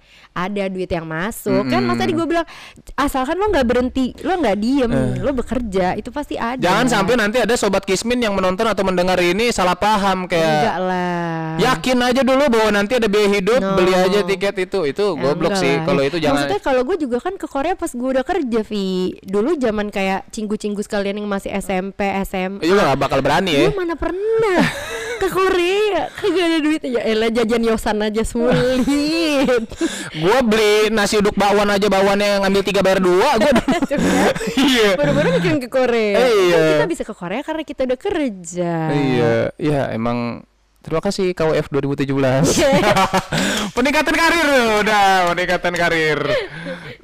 ada 0.46 0.64
duit 0.68 0.88
yang 0.88 1.04
masuk. 1.04 1.66
Kan 1.66 1.84
mas 1.84 1.98
tadi 1.98 2.12
gue 2.12 2.24
bilang 2.24 2.48
asalkan 2.96 3.36
lo 3.36 3.48
nggak 3.48 3.66
berhenti, 3.66 4.16
lo 4.22 4.38
nggak 4.38 4.58
diem, 4.58 4.92
lo 5.20 5.32
bekerja 5.32 5.94
itu 5.94 6.10
pasti 6.10 6.36
ada. 6.36 6.60
Jangan 6.60 6.86
sampai 6.88 7.14
nanti 7.16 7.38
ada 7.38 7.56
sobat 7.56 7.84
Kismin 7.84 8.20
yang 8.20 8.34
menonton 8.34 8.64
atau 8.64 8.82
mendengar 8.82 9.18
ini 9.18 9.50
salah 9.50 9.76
paham 9.76 10.26
kayak 10.26 10.48
enggak 10.50 10.78
lah. 10.80 11.44
Yakin 11.60 11.98
aja 12.02 12.22
dulu 12.24 12.44
bahwa 12.48 12.70
nanti 12.74 12.96
ada 12.96 13.08
biaya 13.08 13.30
hidup, 13.30 13.60
No. 13.60 13.76
beli 13.76 13.92
aja 13.92 14.20
tiket 14.24 14.56
itu. 14.60 14.80
Itu 14.86 15.06
Ya, 15.10 15.22
goblok 15.22 15.54
sih. 15.56 15.76
Kalau 15.84 16.02
itu 16.02 16.18
jangan. 16.18 16.46
Maksudnya 16.46 16.62
kalau 16.62 16.82
gue 16.84 16.98
juga 16.98 17.18
kan 17.20 17.34
ke 17.36 17.48
Korea 17.50 17.74
pas 17.74 17.92
gue 17.92 18.10
udah 18.10 18.24
kerja, 18.24 18.62
Vi. 18.64 19.18
Dulu 19.22 19.58
zaman 19.58 19.90
kayak 19.90 20.30
cinggu-cinggu 20.30 20.80
sekalian 20.80 21.18
yang 21.18 21.28
masih 21.28 21.52
SMP, 21.52 22.06
SMA. 22.24 22.62
Itu 22.62 22.74
gak 22.74 22.96
bakal 22.96 23.20
berani 23.20 23.52
ya. 23.52 23.62
Gue 23.68 23.76
mana 23.76 23.96
pernah 23.96 24.62
ke 25.20 25.28
Korea 25.28 26.08
kagak 26.10 26.46
ada 26.46 26.58
duit 26.60 26.82
ya 26.82 27.02
elah 27.04 27.30
jajan 27.30 27.62
yosan 27.62 28.00
aja 28.00 28.24
sulit 28.24 28.88
Gua 30.24 30.40
beli 30.42 30.90
nasi 30.90 31.20
uduk 31.20 31.36
bakwan 31.36 31.70
aja 31.70 31.86
bakwannya 31.86 32.42
ngambil 32.42 32.62
tiga 32.64 32.82
bayar 32.82 33.00
dua. 33.00 33.38
Gua 33.38 33.52
Iya. 34.70 34.96
baru-baru 34.96 35.38
bikin 35.38 35.60
ke 35.60 35.68
Korea 35.68 36.18
Iya. 36.20 36.56
Kan 36.56 36.68
kita 36.74 36.88
bisa 36.88 37.04
ke 37.04 37.14
Korea 37.14 37.42
karena 37.42 37.64
kita 37.64 37.82
udah 37.84 38.00
kerja 38.00 38.74
Iya, 38.90 39.34
ya 39.56 39.82
emang 39.92 40.44
Terima 40.80 41.04
kasih 41.04 41.36
KWF 41.36 41.68
2017. 41.76 42.08
peningkatan 43.76 44.16
karir 44.16 44.48
udah 44.80 45.28
peningkatan 45.28 45.74
karir. 45.76 46.20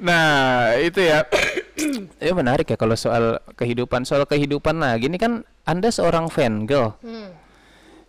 Nah, 0.00 0.72
itu 0.80 1.04
ya. 1.04 1.28
ya 2.24 2.32
menarik 2.32 2.72
ya 2.72 2.80
kalau 2.80 2.96
soal 2.96 3.36
kehidupan 3.52 4.08
soal 4.08 4.24
kehidupan 4.24 4.80
nah 4.80 4.96
gini 4.96 5.20
kan 5.20 5.44
Anda 5.68 5.92
seorang 5.92 6.32
fan 6.32 6.64
girl. 6.64 6.96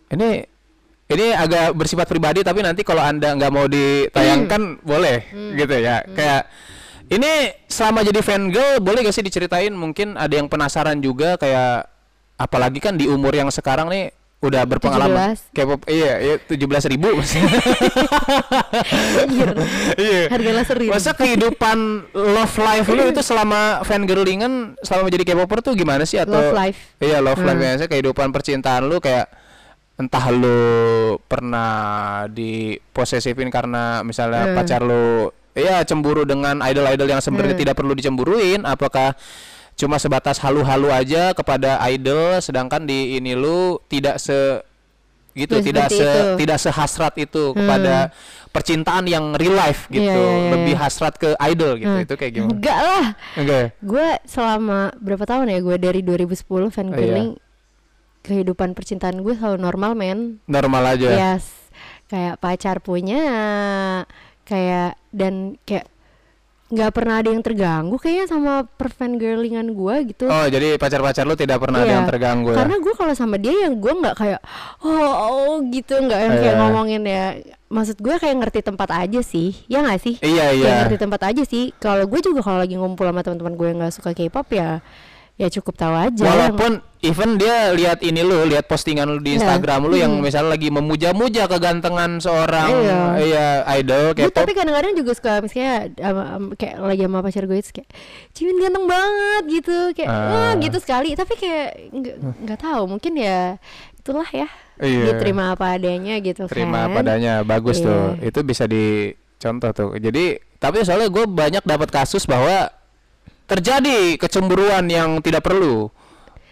Ini 0.08 0.30
ini 1.08 1.28
agak 1.32 1.72
bersifat 1.72 2.04
pribadi 2.06 2.42
tapi 2.42 2.60
nanti 2.60 2.82
kalau 2.82 3.00
Anda 3.00 3.32
nggak 3.34 3.50
mau 3.50 3.66
ditayangkan 3.66 4.82
boleh 4.82 5.18
gitu 5.54 5.74
ya. 5.74 6.04
Kayak 6.06 6.52
ini 7.08 7.32
selama 7.66 8.04
jadi 8.04 8.20
fan 8.20 8.48
girl 8.48 8.80
boleh 8.80 9.00
gak 9.02 9.14
sih 9.14 9.22
diceritain 9.22 9.72
mungkin 9.72 10.16
ada 10.16 10.34
yang 10.34 10.46
penasaran 10.46 11.00
juga 11.00 11.36
kayak 11.36 11.88
apalagi 12.36 12.78
kan 12.78 12.94
di 12.94 13.08
umur 13.08 13.32
yang 13.32 13.48
sekarang 13.48 13.88
nih 13.88 14.12
udah 14.38 14.62
berpengalaman 14.64 15.34
17. 15.50 15.56
K-pop 15.56 15.82
iya 15.88 16.14
iya 16.20 16.36
tujuh 16.38 16.68
belas 16.68 16.86
ribu 16.86 17.10
iya 19.98 20.30
Harga 20.30 20.52
laserin. 20.54 20.90
masa 20.90 21.12
kehidupan 21.12 21.78
love 22.14 22.56
life 22.58 22.86
lu 22.88 23.04
itu 23.08 23.22
selama 23.22 23.82
fan 23.82 24.06
girlingan 24.06 24.78
selama 24.80 25.10
jadi 25.10 25.26
K-popper 25.26 25.64
tuh 25.64 25.74
gimana 25.74 26.06
sih 26.06 26.18
atau 26.18 26.38
Love 26.38 26.54
life. 26.54 26.80
iya 27.00 27.18
love 27.18 27.40
life 27.40 27.58
Hmm. 27.58 27.80
ya 27.80 27.88
kehidupan 27.90 28.30
percintaan 28.30 28.86
lu 28.86 29.00
kayak 29.00 29.26
entah 29.98 30.26
lu 30.30 30.62
pernah 31.22 31.74
diposesifin 32.28 33.50
karena 33.50 34.02
misalnya 34.02 34.46
Hmm. 34.46 34.56
pacar 34.56 34.82
lu 34.82 35.30
iya 35.52 35.82
cemburu 35.82 36.22
dengan 36.22 36.62
idol-idol 36.62 37.10
yang 37.10 37.20
sebenarnya 37.20 37.54
Hmm. 37.54 37.64
tidak 37.64 37.76
perlu 37.76 37.92
dicemburuin 37.92 38.62
apakah 38.64 39.18
cuma 39.74 39.98
sebatas 39.98 40.38
halu-halu 40.38 40.90
aja 40.90 41.34
kepada 41.34 41.78
idol 41.88 42.38
sedangkan 42.40 42.84
di 42.84 43.18
ini 43.18 43.34
lu 43.34 43.82
tidak 43.86 44.18
se 44.18 44.62
gitu 45.34 45.54
Ya, 45.56 45.64
tidak 45.64 45.88
se 45.88 46.02
itu. 46.02 46.22
tidak 46.42 46.58
sehasrat 46.58 47.14
itu 47.16 47.54
kepada 47.54 48.10
percintaan 48.50 49.06
yang 49.06 49.34
real 49.34 49.54
life 49.54 49.86
gitu 49.88 50.02
Iya, 50.04 50.14
iya, 50.14 50.34
iya, 50.36 50.50
lebih 50.52 50.76
hasrat 50.76 51.14
ke 51.16 51.30
idol 51.40 51.78
gitu 51.78 51.90
Hmm. 51.92 52.06
itu 52.06 52.14
kayak 52.16 52.32
gimana 52.34 52.52
Enggak 52.54 52.80
lah. 52.80 53.06
enggak 53.34 53.66
Gue 53.80 54.08
selama 54.26 54.90
berapa 54.96 55.26
tahun 55.26 55.46
ya 55.48 55.60
gue 55.60 55.78
dari 55.78 56.02
2010 56.02 56.42
fan 56.70 56.90
Oh, 56.90 56.98
iya. 56.98 57.38
Kehidupan 58.28 58.72
percintaan 58.72 59.18
gue 59.18 59.34
selalu 59.34 59.58
normal 59.58 59.96
men. 59.96 60.20
normal 60.46 60.84
aja 60.90 61.08
Yes. 61.10 61.48
Kayak 62.06 62.38
pacar 62.38 62.78
punya 62.80 63.20
kayak 64.44 64.96
dan 65.12 65.56
kayak 65.64 65.88
nggak 66.68 66.92
pernah 66.92 67.24
ada 67.24 67.32
yang 67.32 67.40
terganggu 67.40 67.96
kayaknya 67.96 68.28
sama 68.28 68.54
perfan 68.68 69.16
girlingan 69.16 69.72
gue 69.72 70.12
gitu. 70.12 70.28
oh 70.28 70.46
jadi 70.46 70.76
pacar-pacar 70.76 71.24
lu 71.24 71.32
tidak 71.32 71.64
pernah 71.64 71.80
ada 71.80 71.88
Iya. 71.88 71.96
yang 71.96 72.08
terganggu 72.08 72.52
ya 72.52 72.60
Karena 72.60 72.76
gue 72.78 72.94
kalau 72.94 73.14
sama 73.16 73.40
dia 73.40 73.56
yang 73.64 73.80
gue 73.80 73.88
nggak 73.88 74.16
kayak 74.16 74.40
oh, 74.84 75.12
oh 75.16 75.54
gitu 75.66 75.96
nggak 75.96 76.20
yang 76.22 76.34
kayak 76.38 76.56
Iya. 76.56 76.62
ngomongin 76.62 77.04
ya. 77.04 77.26
Maksud 77.68 78.00
gue 78.00 78.16
kayak 78.16 78.36
ngerti 78.38 78.60
tempat 78.64 78.90
aja 78.94 79.20
sih, 79.20 79.52
ya 79.68 79.80
nggak 79.80 80.00
sih? 80.00 80.16
iya 80.20 80.52
Kayak 80.52 80.60
iya 80.60 80.72
ngerti 80.84 80.98
tempat 81.00 81.22
aja 81.24 81.44
sih. 81.44 81.72
Kalau 81.76 82.04
gue 82.04 82.20
juga 82.20 82.40
kalau 82.40 82.60
lagi 82.60 82.76
ngumpul 82.76 83.04
sama 83.04 83.24
teman-teman 83.24 83.56
gue 83.56 83.68
yang 83.68 83.78
nggak 83.84 83.96
suka 83.96 84.12
K-pop 84.12 84.48
ya, 84.52 84.80
ya 85.38 85.48
cukup 85.48 85.74
tahu 85.74 85.94
aja. 85.94 86.18
Walaupun 86.20 86.82
even 87.00 87.38
dia 87.38 87.70
lihat 87.72 88.02
ini 88.02 88.20
lu, 88.20 88.42
lihat 88.44 88.66
postingan 88.66 89.06
lu 89.08 89.18
di 89.18 89.32
Iya. 89.32 89.46
Instagram 89.46 89.86
lu 89.86 89.94
yang 89.94 90.18
misalnya 90.18 90.52
lagi 90.52 90.68
memuja-muja 90.68 91.46
kegantengan 91.46 92.18
seorang 92.18 92.70
Iya. 92.74 93.00
iya 93.22 93.46
idol 93.76 94.12
K-pop. 94.12 94.34
tapi 94.34 94.52
kadang-kadang 94.52 94.94
juga 94.94 95.14
suka 95.14 95.38
misalnya 95.40 95.94
am- 96.02 96.52
kayak 96.52 96.76
lagi 96.80 97.02
sama 97.04 97.22
pacar 97.22 97.46
gue 97.46 97.54
itu 97.56 97.70
kayak 97.72 97.90
Cimin 98.34 98.58
ganteng 98.58 98.86
banget 98.86 99.44
gitu 99.48 99.78
kayak 99.94 100.10
Ah. 100.10 100.26
wah 100.28 100.54
gitu 100.58 100.78
sekali 100.78 101.14
tapi 101.14 101.34
kayak 101.36 101.70
nggak 102.40 102.60
tahu 102.60 102.82
mungkin 102.88 103.14
ya 103.14 103.62
itulah 103.96 104.26
ya 104.28 104.50
Iya. 104.78 105.14
diterima 105.14 105.54
apa 105.54 105.74
adanya 105.74 106.18
gitu 106.18 106.46
Terima 106.46 106.86
kan 106.86 106.98
padanya, 106.98 107.42
bagus 107.42 107.78
Iya. 107.78 107.86
tuh. 107.86 108.04
Itu 108.24 108.40
bisa 108.42 108.66
dicontoh 108.66 109.70
tuh. 109.72 109.90
Jadi 109.96 110.38
tapi 110.58 110.82
soalnya 110.82 111.08
gue 111.08 111.26
banyak 111.26 111.62
dapat 111.62 111.90
kasus 111.90 112.26
bahwa 112.26 112.74
terjadi 113.48 114.20
kecemburuan 114.20 114.86
yang 114.86 115.18
tidak 115.20 115.42
perlu 115.42 115.88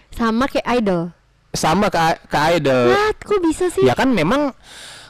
sama 0.09 0.47
kayak 0.47 0.79
idol 0.79 1.11
sama 1.51 1.87
ke, 1.87 1.99
ke 2.27 2.37
idol. 2.55 2.91
What? 2.91 3.15
kok 3.19 3.39
bisa 3.39 3.71
sih 3.71 3.83
Ya 3.83 3.95
kan 3.95 4.11
memang 4.11 4.51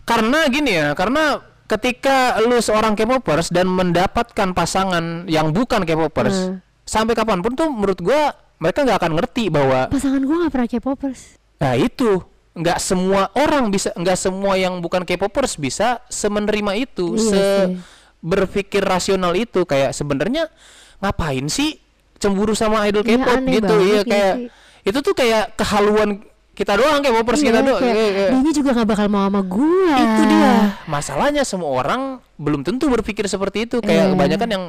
karena 0.06 0.46
gini 0.46 0.78
ya, 0.78 0.94
karena 0.94 1.42
ketika 1.66 2.38
lu 2.40 2.62
seorang 2.62 2.94
K-popers 2.94 3.50
dan 3.50 3.66
mendapatkan 3.66 4.54
pasangan 4.54 5.26
yang 5.26 5.50
bukan 5.50 5.82
K-popers, 5.82 6.54
Hmm. 6.54 6.62
sampai 6.86 7.18
kapan 7.18 7.42
pun 7.42 7.58
tuh 7.58 7.74
menurut 7.74 7.98
gua 7.98 8.38
mereka 8.56 8.86
nggak 8.86 9.00
akan 9.02 9.14
ngerti 9.18 9.50
bahwa 9.50 9.90
pasangan 9.90 10.22
gue 10.22 10.36
nggak 10.38 10.54
pernah 10.54 10.70
K-popers 10.70 11.42
nah 11.58 11.74
itu 11.74 12.22
nggak 12.54 12.78
semua 12.78 13.34
orang 13.34 13.68
bisa 13.68 13.90
nggak 13.92 14.14
semua 14.16 14.54
yang 14.54 14.78
bukan 14.80 15.02
K-popers 15.02 15.58
bisa 15.58 16.06
semenerima 16.08 16.78
itu, 16.78 17.18
Iya 17.18 17.26
se 17.26 17.42
sih. 17.42 17.74
berpikir 18.22 18.86
rasional 18.86 19.34
itu 19.34 19.66
kayak 19.66 19.92
sebenarnya 19.92 20.54
ngapain 20.98 21.46
sih 21.46 21.78
cemburu 22.16 22.52
sama 22.52 22.86
idol 22.86 23.02
Iya, 23.02 23.18
K-pop? 23.18 23.36
aneh 23.36 23.54
gitu. 23.54 23.76
iya 23.82 24.02
kayak 24.02 24.34
itu 24.82 25.00
tuh 25.00 25.14
kayak 25.14 25.54
kehaluan 25.54 26.22
kita 26.52 26.74
doang 26.74 27.00
K-popers 27.00 27.40
Iya, 27.40 27.48
kita 27.50 27.60
doang. 27.62 27.82
kayak, 27.82 27.96
kayak- 27.96 28.14
kayak- 28.16 28.32
dia 28.40 28.54
juga 28.54 28.70
nggak 28.72 28.88
bakal 28.88 29.08
mau 29.08 29.24
sama 29.24 29.42
gue 29.42 29.92
itu 29.94 30.22
dia. 30.26 30.54
Masalahnya 30.86 31.44
semua 31.44 31.70
orang 31.74 32.02
belum 32.36 32.62
tentu 32.62 32.88
berpikir 32.88 33.26
seperti 33.26 33.66
itu. 33.66 33.78
Kayak 33.80 34.02
Iya. 34.02 34.12
kebanyakan 34.12 34.50
yang 34.50 34.64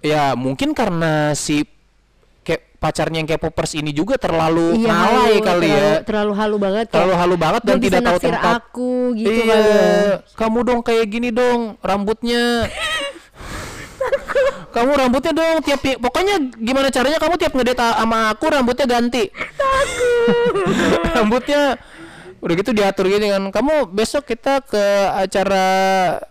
ya 0.00 0.22
mungkin 0.34 0.72
karena 0.72 1.32
si 1.32 1.64
kayak 2.40 2.76
pacarnya 2.76 3.22
yang 3.22 3.30
K-popers 3.30 3.72
ini 3.72 3.88
juga 3.90 4.14
terlalu 4.16 4.74
Iya, 4.76 4.90
halu, 4.90 5.16
kali 5.16 5.38
terlalu, 5.40 5.66
ya. 5.70 5.90
terlalu 6.02 6.32
halu 6.34 6.56
banget 6.58 6.84
kayak, 6.84 6.92
terlalu 6.92 7.14
halu 7.16 7.34
banget 7.36 7.62
dan 7.62 7.72
"Lo 7.72 7.80
bisa 7.80 7.90
tidak 7.94 8.04
tahu 8.04 8.18
tempat. 8.20 8.52
aku 8.58 8.90
gitu 9.14 9.30
iya 9.32 9.44
kali 9.46 9.62
ya. 9.64 9.86
kamu 10.34 10.58
dong 10.60 10.80
kayak 10.82 11.06
gini 11.08 11.28
dong 11.30 11.60
rambutnya 11.80 12.42
kamu 14.72 14.90
rambutnya 14.96 15.32
dong 15.36 15.60
tiap 15.60 15.80
pokoknya 16.00 16.34
gimana 16.56 16.88
caranya 16.88 17.20
kamu 17.20 17.34
tiap 17.36 17.52
ngedate 17.52 17.78
sama 17.78 18.32
aku 18.32 18.44
rambutnya 18.48 18.86
ganti. 18.88 19.28
Rambutnya 21.16 21.76
udah 22.42 22.54
gitu 22.58 22.70
diatur 22.74 23.06
gini 23.06 23.30
kan. 23.30 23.44
Kamu 23.52 23.92
besok 23.92 24.26
kita 24.26 24.64
ke 24.64 24.82
acara 25.14 25.66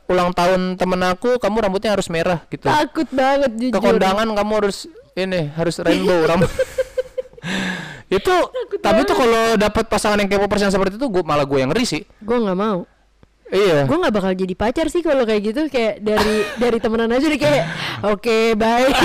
ulang 0.10 0.34
tahun 0.34 0.75
temen 0.75 1.01
aku 1.06 1.39
kamu 1.39 1.69
rambutnya 1.69 1.93
harus 1.95 2.10
merah 2.10 2.43
gitu. 2.49 2.65
Takut 2.67 3.08
banget 3.13 3.51
ke 3.54 3.69
jujur. 3.69 3.80
kondangan 3.80 4.27
kamu 4.34 4.51
harus 4.60 4.89
ini 5.15 5.54
harus 5.56 5.80
rainbow 5.80 6.25
rambut. 6.27 6.51
Itu 8.12 8.36
tapi 8.84 9.08
tuh 9.08 9.15
kalau 9.15 9.56
dapat 9.56 9.88
pasangan 9.88 10.19
yang 10.19 10.27
K-popers 10.27 10.67
yang 10.67 10.73
seperti 10.75 10.99
itu 10.99 11.08
gua 11.08 11.23
malah 11.23 11.47
gue 11.47 11.63
yang 11.63 11.71
ngeri 11.71 11.88
sih. 11.88 12.04
Gue 12.19 12.43
nggak 12.43 12.60
mau 12.60 12.84
iya. 13.51 13.83
Gue 13.83 13.97
nggak 13.97 14.11
bakal 14.11 14.31
jadi 14.33 14.53
pacar 14.53 14.87
sih 14.87 14.99
kalau 14.99 15.21
kayak 15.21 15.41
gitu. 15.45 15.61
Kayak 15.67 15.99
dari 15.99 16.35
dari 16.55 16.77
temenan 16.77 17.07
aja 17.07 17.23
deh 17.23 17.37
kayak 17.37 17.63
oke 18.01 18.37
bye. 18.55 18.87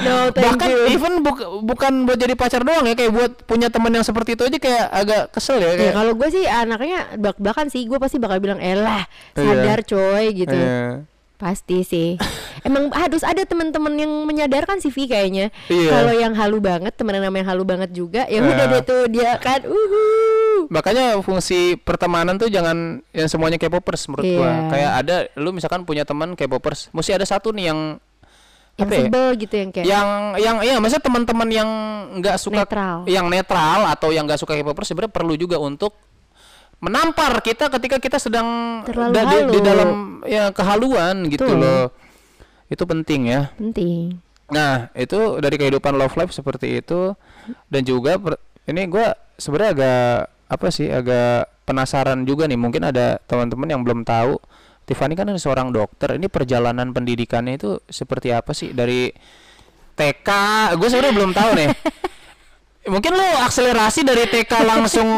No 0.00 0.30
thank 0.30 0.44
bahkan 0.48 0.68
you. 0.68 0.88
even 0.88 1.20
buk- 1.20 1.42
bukan 1.62 1.92
buat 2.04 2.16
jadi 2.16 2.34
pacar 2.34 2.62
doang 2.62 2.84
ya 2.84 2.94
kayak 2.94 3.10
buat 3.10 3.32
punya 3.44 3.68
teman 3.68 3.90
yang 3.90 4.02
seperti 4.02 4.32
itu 4.32 4.42
aja 4.44 4.58
kayak 4.58 4.84
agak 4.88 5.22
kesel 5.30 5.58
ya 5.58 5.68
Ya, 5.68 5.74
kayak. 5.76 5.94
kalau 5.94 6.12
gue 6.14 6.28
sih 6.30 6.44
anaknya 6.44 6.98
belak 7.14 7.36
belakan 7.36 7.66
sih 7.66 7.84
gue 7.84 7.96
pasti 7.96 8.16
bakal 8.16 8.38
bilang 8.38 8.58
elah 8.58 9.04
Iya. 9.32 9.42
sadar 9.58 9.80
coy 9.84 10.24
gitu. 10.32 10.54
Iya. 10.54 11.02
Pasti 11.38 11.86
sih 11.86 12.18
emang 12.66 12.90
harus 12.90 13.22
ada 13.22 13.46
teman-teman 13.46 13.94
yang 13.94 14.10
menyadarkan 14.26 14.82
sih 14.82 14.90
Vi 14.90 15.06
kayaknya 15.06 15.54
Iya. 15.70 15.90
kalau 15.94 16.12
yang 16.12 16.34
halu 16.34 16.58
banget 16.58 16.92
sama 16.98 17.14
yang 17.14 17.46
halu 17.46 17.62
banget 17.62 17.90
juga 17.94 18.26
ya 18.26 18.42
udah 18.42 18.66
Iya. 18.66 18.72
deh 18.74 18.82
tuh 18.82 19.02
dia 19.06 19.38
kan 19.38 19.62
uhu 19.62 20.02
makanya 20.66 21.14
fungsi 21.22 21.78
pertemanan 21.78 22.34
tuh 22.34 22.50
jangan 22.50 22.98
yang 23.14 23.30
semuanya 23.30 23.54
K-popers 23.56 24.10
menurut 24.10 24.26
gua 24.26 24.50
Iya. 24.50 24.68
kayak 24.68 24.92
ada 24.98 25.16
lu 25.38 25.54
misalkan 25.54 25.86
punya 25.86 26.02
teman 26.02 26.34
K-popers 26.34 26.90
mesti 26.90 27.14
ada 27.14 27.22
satu 27.22 27.54
nih 27.54 27.70
yang 27.70 27.80
yang 28.74 28.86
apa 28.86 28.94
ya? 28.94 29.02
sebel 29.06 29.26
gitu 29.38 29.54
yang 29.54 29.70
kayak 29.70 29.86
yang 29.86 30.08
yang 30.38 30.56
iya 30.62 30.74
maksudnya 30.78 31.02
teman-teman 31.02 31.48
yang 31.50 31.70
nggak 32.18 32.36
suka 32.36 32.62
Netral. 32.62 33.06
yang 33.06 33.26
netral 33.26 33.86
atau 33.86 34.10
yang 34.10 34.26
nggak 34.26 34.38
suka 34.38 34.58
K-popers 34.58 34.90
sebenarnya 34.90 35.14
perlu 35.14 35.34
juga 35.34 35.58
untuk 35.58 35.94
menampar 36.78 37.42
kita 37.42 37.66
ketika 37.68 37.98
kita 37.98 38.18
sedang 38.22 38.80
Terlalu 38.86 39.12
da- 39.14 39.26
di, 39.26 39.38
di 39.50 39.60
dalam 39.60 39.88
ya 40.24 40.50
kehaluan 40.54 41.26
gitu 41.26 41.46
loh. 41.46 41.90
Itu 42.70 42.84
penting 42.84 43.32
ya. 43.32 43.50
Penting. 43.58 44.20
Nah, 44.48 44.88
itu 44.94 45.42
dari 45.42 45.56
kehidupan 45.58 45.96
love 45.96 46.14
life 46.14 46.32
seperti 46.32 46.80
itu. 46.80 47.12
Dan 47.68 47.82
juga 47.82 48.16
per- 48.16 48.40
ini 48.68 48.86
gua 48.86 49.16
sebenarnya 49.36 49.70
agak 49.74 50.12
apa 50.48 50.66
sih 50.68 50.88
agak 50.88 51.50
penasaran 51.64 52.22
juga 52.22 52.46
nih. 52.46 52.60
Mungkin 52.60 52.86
ada 52.86 53.18
teman-teman 53.26 53.68
yang 53.68 53.82
belum 53.82 54.06
tahu. 54.06 54.38
Tiffany 54.88 55.12
kan 55.12 55.28
seorang 55.36 55.68
dokter. 55.68 56.16
Ini 56.16 56.32
perjalanan 56.32 56.96
pendidikannya 56.96 57.60
itu 57.60 57.76
seperti 57.92 58.32
apa 58.32 58.56
sih? 58.56 58.72
Dari 58.72 59.12
TK 59.98 60.28
gue 60.78 60.88
sebenarnya 60.88 61.14
belum 61.18 61.32
tahu 61.34 61.50
nih 61.58 61.68
mungkin 62.88 63.12
lo 63.14 63.28
akselerasi 63.44 64.00
dari 64.02 64.24
TK 64.26 64.52
langsung 64.64 65.08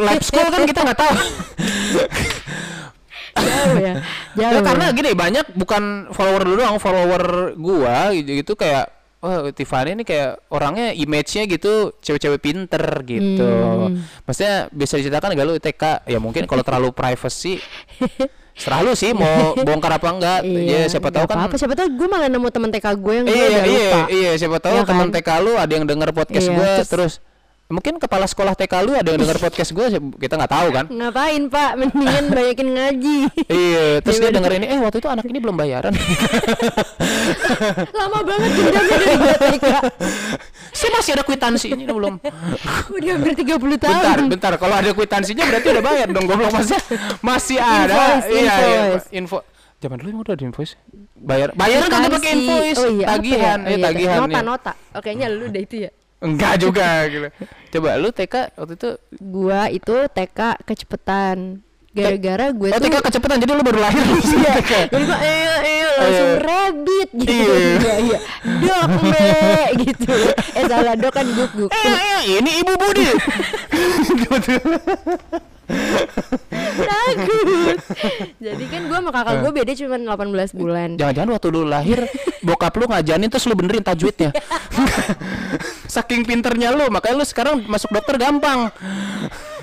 lab 0.00 0.22
school 0.22 0.46
kan 0.48 0.62
kita 0.64 0.80
nggak 0.86 0.98
tahu 0.98 1.12
jauh 3.36 3.76
ya 3.78 3.94
jauh 4.36 4.52
Ya, 4.56 4.60
karena 4.64 4.86
gini 4.96 5.10
banyak 5.12 5.52
bukan 5.56 6.12
follower 6.12 6.42
dulu 6.44 6.56
doang, 6.64 6.78
follower 6.80 7.52
gua 7.56 8.12
gitu, 8.16 8.30
gitu 8.40 8.52
kayak 8.56 8.88
oh 9.20 9.50
Tiffany 9.50 9.96
ini 9.96 10.04
kayak 10.04 10.44
orangnya 10.52 10.92
image-nya 10.92 11.48
gitu 11.48 11.96
cewek-cewek 11.98 12.40
pinter 12.40 12.84
gitu. 13.04 13.48
Hmm. 13.48 14.04
Maksudnya 14.28 14.70
bisa 14.70 15.00
diceritakan 15.00 15.34
gak 15.34 15.46
lu 15.48 15.56
TK? 15.58 15.84
Ya 16.06 16.18
mungkin 16.20 16.44
kalau 16.46 16.62
terlalu 16.62 16.92
privacy 16.92 17.58
serah 18.56 18.80
lu 18.80 18.92
sih 18.92 19.12
mau 19.12 19.52
bongkar 19.66 19.92
apa 19.94 20.08
enggak. 20.10 20.40
ya 20.42 20.88
siapa 20.88 21.08
tahu 21.08 21.22
Iya, 21.22 21.28
kan 21.28 21.36
apa-apa. 21.38 21.56
siapa 21.56 21.74
tahu 21.74 21.88
gue 21.92 22.08
malah 22.08 22.26
nemu 22.26 22.48
teman 22.48 22.70
TK 22.70 22.86
gue 22.96 23.12
yang 23.14 23.24
gue 23.24 23.30
Iya 23.30 23.46
udah 23.46 23.62
iya 23.62 23.68
lupa 23.68 24.00
iya 24.10 24.30
siapa 24.34 24.56
tahu 24.58 24.72
Iya 24.72 24.82
teman 24.82 25.06
kan? 25.06 25.14
TK 25.14 25.28
lu 25.38 25.52
ada 25.54 25.72
yang 25.72 25.84
denger 25.84 26.08
podcast 26.10 26.42
Iya, 26.42 26.52
gua 26.52 26.64
terus- 26.66 26.88
terus 26.88 27.12
mungkin 27.66 27.98
kepala 27.98 28.30
sekolah 28.30 28.54
TK 28.54 28.74
lu 28.86 28.94
ada 28.94 29.10
yang 29.10 29.18
denger 29.26 29.42
podcast 29.42 29.74
gua 29.74 29.90
kita 29.90 30.38
nggak 30.38 30.52
tahu 30.54 30.68
kan. 30.70 30.84
ngapain 30.86 31.42
pak 31.50 31.74
mendingan 31.74 32.24
banyakin 32.30 32.68
ngaji 32.78 33.18
Iya, 33.66 33.86
terus 34.06 34.22
dia 34.22 34.30
denger 34.30 34.52
ini, 34.62 34.66
eh 34.70 34.78
waktu 34.78 35.02
itu 35.02 35.08
anak 35.10 35.26
ini 35.26 35.38
belum 35.42 35.58
bayaran. 35.58 35.90
lama 37.98 38.20
banget 38.22 38.50
dendamnya 38.54 38.96
dari 39.02 39.16
gue 39.18 39.36
TK 39.50 39.66
Saya 40.76 40.90
masih 40.92 41.10
ada 41.16 41.24
kwitansinya 41.24 41.88
belum. 41.88 42.20
udah 42.92 43.12
hampir 43.16 43.32
30 43.32 43.48
tahun 43.56 43.72
Bentar, 43.80 44.18
bentar. 44.28 44.52
Kalau 44.60 44.74
ada 44.76 44.92
kwitansinya 44.92 45.48
berarti 45.48 45.68
udah 45.72 45.84
bayar 45.88 46.06
dong. 46.12 46.28
Goblok 46.28 46.52
masih 46.52 46.76
masih 47.24 47.56
ada. 47.56 47.96
Invoice, 47.96 48.28
iya, 48.28 48.44
iya, 48.44 48.80
invoice. 48.84 49.08
info. 49.08 49.38
Zaman 49.80 49.96
dulu 49.96 50.08
emang 50.12 50.22
udah 50.28 50.34
ada 50.36 50.44
invoice. 50.44 50.76
Bayar 51.16 51.48
bayaran 51.56 51.88
kan 51.88 52.12
pakai 52.12 52.30
invoice, 52.36 52.76
oh, 52.76 52.92
iya, 52.92 53.06
tagihan, 53.08 53.58
ya? 53.64 53.66
Oh, 53.66 53.72
iya, 53.72 53.84
tagihan. 53.88 54.18
nota 54.20 54.36
ya. 54.36 54.42
nota 54.44 54.72
oh, 54.92 55.00
kayaknya 55.00 55.26
lu 55.32 55.48
udah 55.48 55.62
itu 55.64 55.76
ya 55.88 55.90
Enggak 56.16 56.64
juga 56.64 57.04
gitu. 57.12 57.28
Coba 57.76 58.00
lu 58.00 58.08
TK 58.08 58.56
waktu 58.56 58.74
itu 58.78 58.90
gua 59.20 59.68
itu 59.68 59.94
TK 60.08 60.64
kecepetan 60.64 61.60
gara-gara 61.96 62.46
gue 62.52 62.68
Oh 62.68 62.76
tuh 62.76 62.86
TK 62.86 62.96
kecepatan 63.00 63.36
jadi 63.40 63.52
lu 63.56 63.64
baru 63.64 63.78
lahir. 63.80 64.04
Iya. 64.36 64.54
Jadi 64.92 65.04
gua 65.08 65.18
eh 65.18 65.56
eh 65.64 65.80
langsung 65.96 66.28
Iya. 66.28 66.44
rabbit 66.44 67.08
gitu. 67.16 67.32
Iya. 67.32 67.56
iya 67.80 67.94
iya. 68.04 68.18
Dok 68.60 68.90
me 69.10 69.32
gitu. 69.80 70.12
Eh 70.52 70.64
salah 70.68 70.94
dok 70.94 71.12
kan 71.12 71.26
guk 71.26 71.50
guk. 71.56 71.70
Eh, 71.72 71.88
eh, 71.88 72.20
ini 72.36 72.50
Ibu 72.60 72.72
Budi. 72.76 73.08
Takut. 76.86 77.74
Jadi 78.38 78.64
kan 78.70 78.82
gua 78.86 78.98
sama 79.02 79.10
kakak 79.10 79.34
gua 79.42 79.50
beda 79.50 79.72
cuma 79.74 79.96
18 79.98 80.54
bulan. 80.54 80.88
Jangan-jangan 80.94 81.30
waktu 81.34 81.48
lu 81.50 81.62
lahir 81.66 82.00
Bokap 82.46 82.78
lu 82.78 82.86
ngajarin 82.86 83.26
terus 83.26 83.50
lu 83.50 83.58
benerin 83.58 83.82
tajwidnya 83.82 84.30
Saking 85.90 86.22
pinternya 86.22 86.70
lu 86.70 86.86
Makanya 86.86 87.18
lu 87.18 87.26
sekarang 87.26 87.66
masuk 87.66 87.90
dokter 87.90 88.14
gampang 88.14 88.70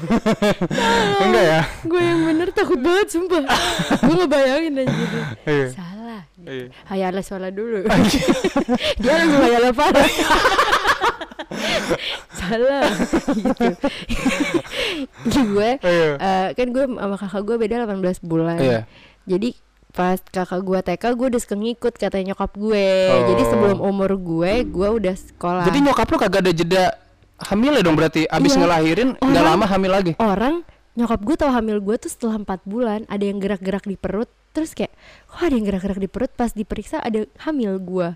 Enggak 1.23 1.45
ya 1.45 1.61
gue 1.83 2.01
yang 2.01 2.19
bener 2.23 2.47
takut 2.49 2.77
banget 2.77 3.07
sumpah 3.09 3.43
gue 4.03 4.15
ngebayangin 4.15 4.73
aja 4.79 4.91
gitu 4.91 5.17
Iya. 5.43 5.67
salah 5.71 6.21
gitu. 6.33 6.47
Iya. 6.47 6.65
hayala 6.85 7.21
sholat 7.21 7.51
dulu 7.51 7.79
dia 9.01 9.11
langsung 9.13 9.41
hayala 9.41 9.69
parah 9.71 10.09
salah 12.33 12.83
gitu 15.23 15.39
gue 15.49 15.69
Iya. 15.79 16.09
eh, 16.17 16.47
kan 16.53 16.67
gue 16.69 16.83
sama 16.85 17.15
kakak 17.15 17.41
gue 17.43 17.55
beda 17.57 17.75
18 17.85 18.19
bulan 18.21 18.57
Iya. 18.59 18.79
jadi 19.25 19.49
pas 19.93 20.17
kakak 20.19 20.57
gue 20.59 20.79
TK 20.81 21.03
gue 21.13 21.27
udah 21.29 21.37
suka 21.39 21.53
ngikut 21.53 21.93
katanya 21.95 22.33
nyokap 22.33 22.51
gue 22.53 22.87
jadi 23.29 23.43
Oh. 23.43 23.47
sebelum 23.47 23.77
umur 23.79 24.11
gue 24.15 24.65
gue 24.65 24.87
udah 24.91 25.13
sekolah 25.13 25.63
Jadi 25.63 25.79
nyokap 25.81 26.07
lu 26.07 26.17
kagak 26.17 26.41
ada 26.41 26.51
jeda 26.51 26.85
hamil 27.45 27.73
ya 27.75 27.83
dong 27.83 27.95
berarti 27.95 28.25
Abis 28.25 28.55
Iya. 28.55 28.59
ngelahirin 28.63 29.09
nggak 29.17 29.43
lama 29.43 29.65
hamil 29.67 29.91
lagi 29.91 30.11
orang 30.17 30.63
nyokap 30.93 31.19
gue 31.25 31.35
tau 31.35 31.51
hamil 31.51 31.81
gue 31.81 31.95
tuh 31.97 32.11
setelah 32.11 32.37
empat 32.37 32.61
bulan 32.63 33.03
ada 33.09 33.25
yang 33.25 33.41
gerak-gerak 33.41 33.83
di 33.83 33.97
perut 33.97 34.29
terus 34.53 34.77
kayak 34.77 34.93
kok 35.25 35.41
ada 35.41 35.53
yang 35.57 35.65
gerak-gerak 35.65 35.97
di 35.97 36.05
perut 36.05 36.29
pas 36.29 36.53
diperiksa 36.53 37.01
ada 37.01 37.25
hamil 37.41 37.81
gue 37.81 38.07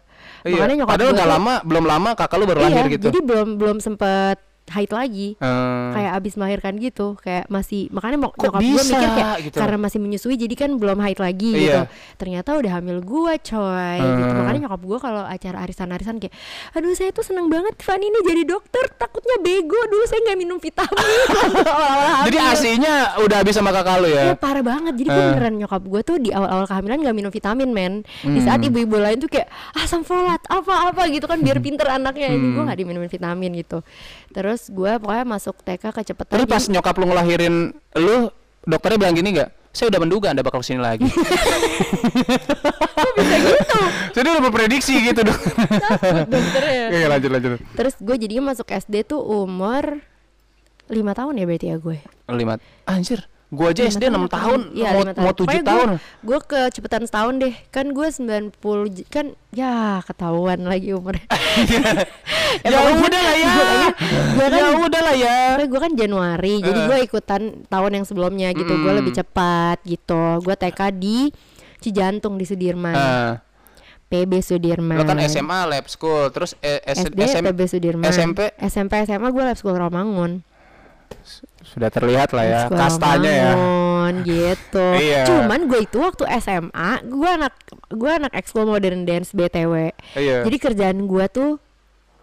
makanya 0.46 0.62
Iya. 0.62 0.78
nyokap 0.86 0.94
Padahal 0.94 1.12
gue 1.18 1.28
lama 1.28 1.54
Belum 1.66 1.86
lama 1.90 2.10
kakak 2.14 2.38
lu 2.38 2.46
baru 2.46 2.60
iya, 2.62 2.68
lahir 2.70 2.86
gitu 2.94 3.06
jadi 3.10 3.20
belum 3.26 3.48
belum 3.58 3.78
sempet 3.82 4.38
haid 4.68 4.92
lagi 4.92 5.28
Hmm. 5.38 5.92
kayak 5.92 6.12
abis 6.14 6.34
melahirkan 6.34 6.74
gitu 6.76 7.16
kayak 7.18 7.48
masih 7.48 7.88
makanya 7.90 8.18
mau 8.18 8.32
nyokap 8.32 8.60
gue 8.60 8.82
mikir 8.82 9.00
kayak 9.10 9.36
gitu? 9.42 9.58
karena 9.58 9.78
masih 9.78 9.98
menyusui 9.98 10.36
jadi 10.36 10.56
kan 10.58 10.70
belum 10.74 11.00
haid 11.00 11.18
lagi 11.18 11.52
Iya. 11.52 11.62
gitu 11.62 11.82
ternyata 12.18 12.50
udah 12.54 12.72
hamil 12.74 13.00
gue 13.00 13.34
coy 13.40 13.98
gitu 13.98 14.28
Hmm. 14.28 14.38
makanya 14.38 14.60
nyokap 14.66 14.82
gue 14.82 14.98
kalau 15.00 15.24
acara 15.24 15.58
arisan-arisan 15.62 16.16
kayak 16.18 16.36
aduh 16.74 16.92
saya 16.92 17.10
tuh 17.10 17.24
seneng 17.24 17.48
banget 17.48 17.80
Fanny 17.80 18.06
ini 18.06 18.20
jadi 18.22 18.44
dokter 18.46 18.86
takutnya 18.94 19.40
bego 19.40 19.80
dulu 19.86 20.04
saya 20.04 20.20
nggak 20.22 20.38
minum 20.38 20.58
vitamin 20.58 21.00
Jadi 22.28 22.38
hamil. 22.38 22.54
asinya 22.54 22.94
udah 23.20 23.38
habis 23.40 23.54
sama 23.54 23.72
kakak 23.72 23.98
lu 23.98 24.08
Iya 24.08 24.24
ya 24.26 24.36
parah 24.36 24.62
banget 24.62 24.94
Jadi 24.96 25.08
gue 25.08 25.16
Eh. 25.18 25.28
beneran 25.32 25.54
nyokap 25.58 25.82
gue 25.82 26.02
tuh 26.04 26.18
Di 26.18 26.30
awal-awal 26.30 26.66
kehamilan 26.66 26.98
gak 27.00 27.16
minum 27.16 27.30
vitamin 27.30 27.70
men 27.70 27.94
Di 28.20 28.40
saat 28.42 28.60
Hmm. 28.60 28.68
ibu-ibu 28.68 28.98
lain 28.98 29.18
tuh 29.18 29.30
kayak 29.30 29.48
Asam 29.74 30.02
folat 30.02 30.42
Apa-apa 30.44 31.08
gitu 31.08 31.24
kan 31.24 31.40
Biar 31.40 31.58
pinter 31.58 31.88
anaknya 31.88 32.28
Ini 32.30 32.48
gue 32.50 32.58
Hmm. 32.58 32.68
gak 32.68 32.78
diminumin 32.78 33.08
vitamin 33.08 33.52
gitu 33.56 33.80
Terus 34.32 34.70
gue 34.70 34.92
pokoknya 35.00 35.26
masuk 35.26 35.56
TK 35.64 35.84
kecepatan 35.96 36.34
Terus 36.36 36.48
pas 36.48 36.64
nyokap 36.68 36.96
lu 37.00 37.06
ngelahirin 37.10 37.56
lu 37.96 38.30
Dokternya 38.68 39.00
bilang 39.00 39.16
gini 39.16 39.32
nggak? 39.32 39.50
Saya 39.72 39.88
udah 39.88 40.02
menduga 40.04 40.28
anda 40.36 40.44
bakal 40.44 40.60
ke 40.60 40.68
sini 40.74 40.84
lagi. 40.84 41.08
Bisa 43.16 43.36
gitu? 43.40 43.80
Jadi 44.20 44.28
udah 44.28 44.44
berprediksi 44.44 44.94
gitu 45.08 45.24
dong. 45.24 45.40
Takut 45.40 46.28
dokternya. 46.28 46.84
Oke 46.92 47.00
lanjut 47.16 47.30
lanjut. 47.32 47.52
Terus 47.80 47.96
gue 47.96 48.16
jadinya 48.20 48.52
masuk 48.52 48.68
SD 48.68 49.08
tuh 49.08 49.24
umur 49.24 50.04
lima 50.92 51.16
tahun 51.16 51.40
ya 51.40 51.46
berarti 51.48 51.68
ya 51.72 51.78
gue. 51.80 51.98
Lima 52.28 52.60
Anjir 52.84 53.24
Gua 53.48 53.72
aja 53.72 53.80
SD 53.82 54.12
6 54.12 54.28
tahun, 54.28 54.76
Iya, 54.76 54.92
mau, 54.92 55.02
lima 55.02 55.12
mau 55.16 55.32
7 55.32 55.64
tahun. 55.64 55.88
Gue 56.20 56.40
kecepatan 56.42 57.08
setahun 57.08 57.34
deh. 57.40 57.56
Kan 57.70 57.96
gue 57.96 58.08
90 58.08 58.52
j- 58.92 59.08
kan 59.08 59.26
ya 59.50 60.04
ketahuan 60.04 60.60
lagi 60.62 60.92
umurnya. 60.92 61.24
ya 62.68 62.80
udah 62.94 63.22
lah 63.22 63.36
ya. 63.38 63.48
Gue 64.36 64.46
kan 64.46 64.60
ya 64.60 64.76
udah 64.78 65.02
lah 65.02 65.16
ya. 65.16 65.38
gue 65.60 65.80
kan 65.80 65.92
Januari, 65.94 66.60
jadi 66.60 66.76
Eh. 66.78 66.86
gue 66.86 66.98
ikutan 67.06 67.42
tahun 67.66 67.92
yang 67.94 68.06
sebelumnya 68.06 68.52
gitu. 68.52 68.68
Gue 68.74 68.92
Mm. 68.92 69.00
lebih 69.00 69.14
cepat 69.14 69.80
gitu. 69.84 70.44
Gue 70.44 70.54
TK 70.54 70.80
di 70.94 71.32
Cijantung 71.78 72.36
di 72.36 72.44
Sudirman. 72.44 72.92
Nah, 72.92 73.40
PB 74.08 74.40
Sudirman. 74.40 74.96
lo 74.96 75.04
kan 75.04 75.20
SMA 75.22 75.68
lab 75.68 75.88
school, 75.88 76.32
terus 76.32 76.56
eh, 76.60 76.80
SD 76.82 77.16
SM 77.22 77.44
PB 77.46 77.60
Sudirman. 77.66 78.08
SMP 78.08 78.56
SMP 78.58 79.04
SMA 79.04 79.28
gue 79.30 79.44
lab 79.46 79.56
school 79.56 79.76
Romangun. 79.76 80.47
Sudah 81.68 81.90
terlihat 81.90 82.32
lah 82.32 82.44
ya 82.44 82.60
Sekolah 82.66 82.80
kastanya 82.82 83.32
ya. 83.32 83.52
Romangun, 83.52 84.14
gitu. 84.24 84.88
Iya. 85.04 85.22
Cuman 85.26 85.60
gue 85.66 85.80
itu 85.82 85.98
waktu 85.98 86.24
SMA, 86.40 86.92
gue 87.04 87.30
anak 87.30 87.54
gue 87.88 88.12
anak 88.14 88.32
ekskul 88.34 88.64
modern 88.64 89.04
dance 89.04 89.32
BTW. 89.32 89.92
Iya. 90.14 90.44
Jadi 90.44 90.58
kerjaan 90.58 91.06
gue 91.06 91.26
tuh 91.28 91.52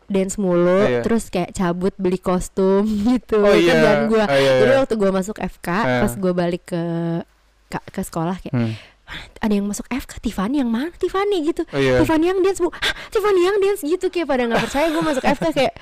dance 0.04 0.36
mulu, 0.36 0.84
Iya. 0.84 1.00
terus 1.00 1.28
kayak 1.28 1.52
cabut 1.52 1.92
beli 1.94 2.16
kostum 2.16 2.84
gitu. 3.10 3.38
Oh 3.38 3.52
iya, 3.52 3.72
Kerjaan 3.72 4.00
gue. 4.06 4.22
oh 4.22 4.32
iya, 4.34 4.52
Jadi 4.60 4.70
iya. 4.70 4.80
waktu 4.80 4.94
gue 4.94 5.10
masuk 5.10 5.36
FK, 5.38 5.68
Eh. 5.68 6.00
pas 6.02 6.12
gue 6.14 6.32
balik 6.32 6.62
ke 6.66 6.82
ke, 7.66 7.78
ke 7.90 8.00
sekolah 8.02 8.36
kayak 8.38 8.54
Hmm. 8.54 8.72
ada 9.38 9.52
yang 9.52 9.64
masuk 9.64 9.84
FK 9.86 10.16
Tiffany 10.18 10.58
yang 10.58 10.68
mana 10.68 10.88
Tiffany 10.94 11.44
gitu 11.44 11.68
Oh, 11.68 11.76
iya. 11.76 12.00
Tiffany 12.00 12.24
yang 12.26 12.40
dance 12.40 12.56
bu 12.56 12.68
Hah, 12.70 12.94
Tiffany 13.08 13.40
yang 13.42 13.56
dance 13.58 13.82
gitu 13.82 14.08
kayak 14.08 14.24
pada 14.26 14.42
nggak 14.44 14.62
percaya 14.62 14.88
gue 14.88 15.02
masuk 15.02 15.20
FK 15.22 15.46
kayak 15.52 15.74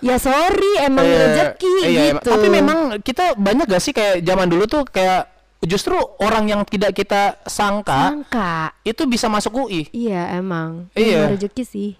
ya 0.00 0.16
sorry 0.16 0.72
emang 0.80 1.04
Iya, 1.04 1.18
rezeki 1.22 1.72
iya, 1.82 1.86
emang. 1.86 2.04
gitu 2.16 2.28
Tapi 2.28 2.46
memang 2.48 2.78
kita 3.00 3.24
banyak 3.34 3.66
gak 3.66 3.80
sih 3.80 3.92
kayak 3.92 4.20
zaman 4.20 4.46
dulu 4.46 4.64
tuh 4.64 4.82
kayak 4.84 5.28
justru 5.60 5.92
orang 6.18 6.44
yang 6.46 6.60
tidak 6.64 6.92
kita 6.92 7.36
sangka 7.44 8.16
Sangka 8.16 8.72
itu 8.80 9.04
bisa 9.04 9.28
masuk 9.28 9.52
UI. 9.60 9.88
iya 9.90 10.32
emang 10.34 10.88
Iya. 10.92 11.24
Emang 11.24 11.36
rezeki 11.36 11.64
sih 11.64 11.90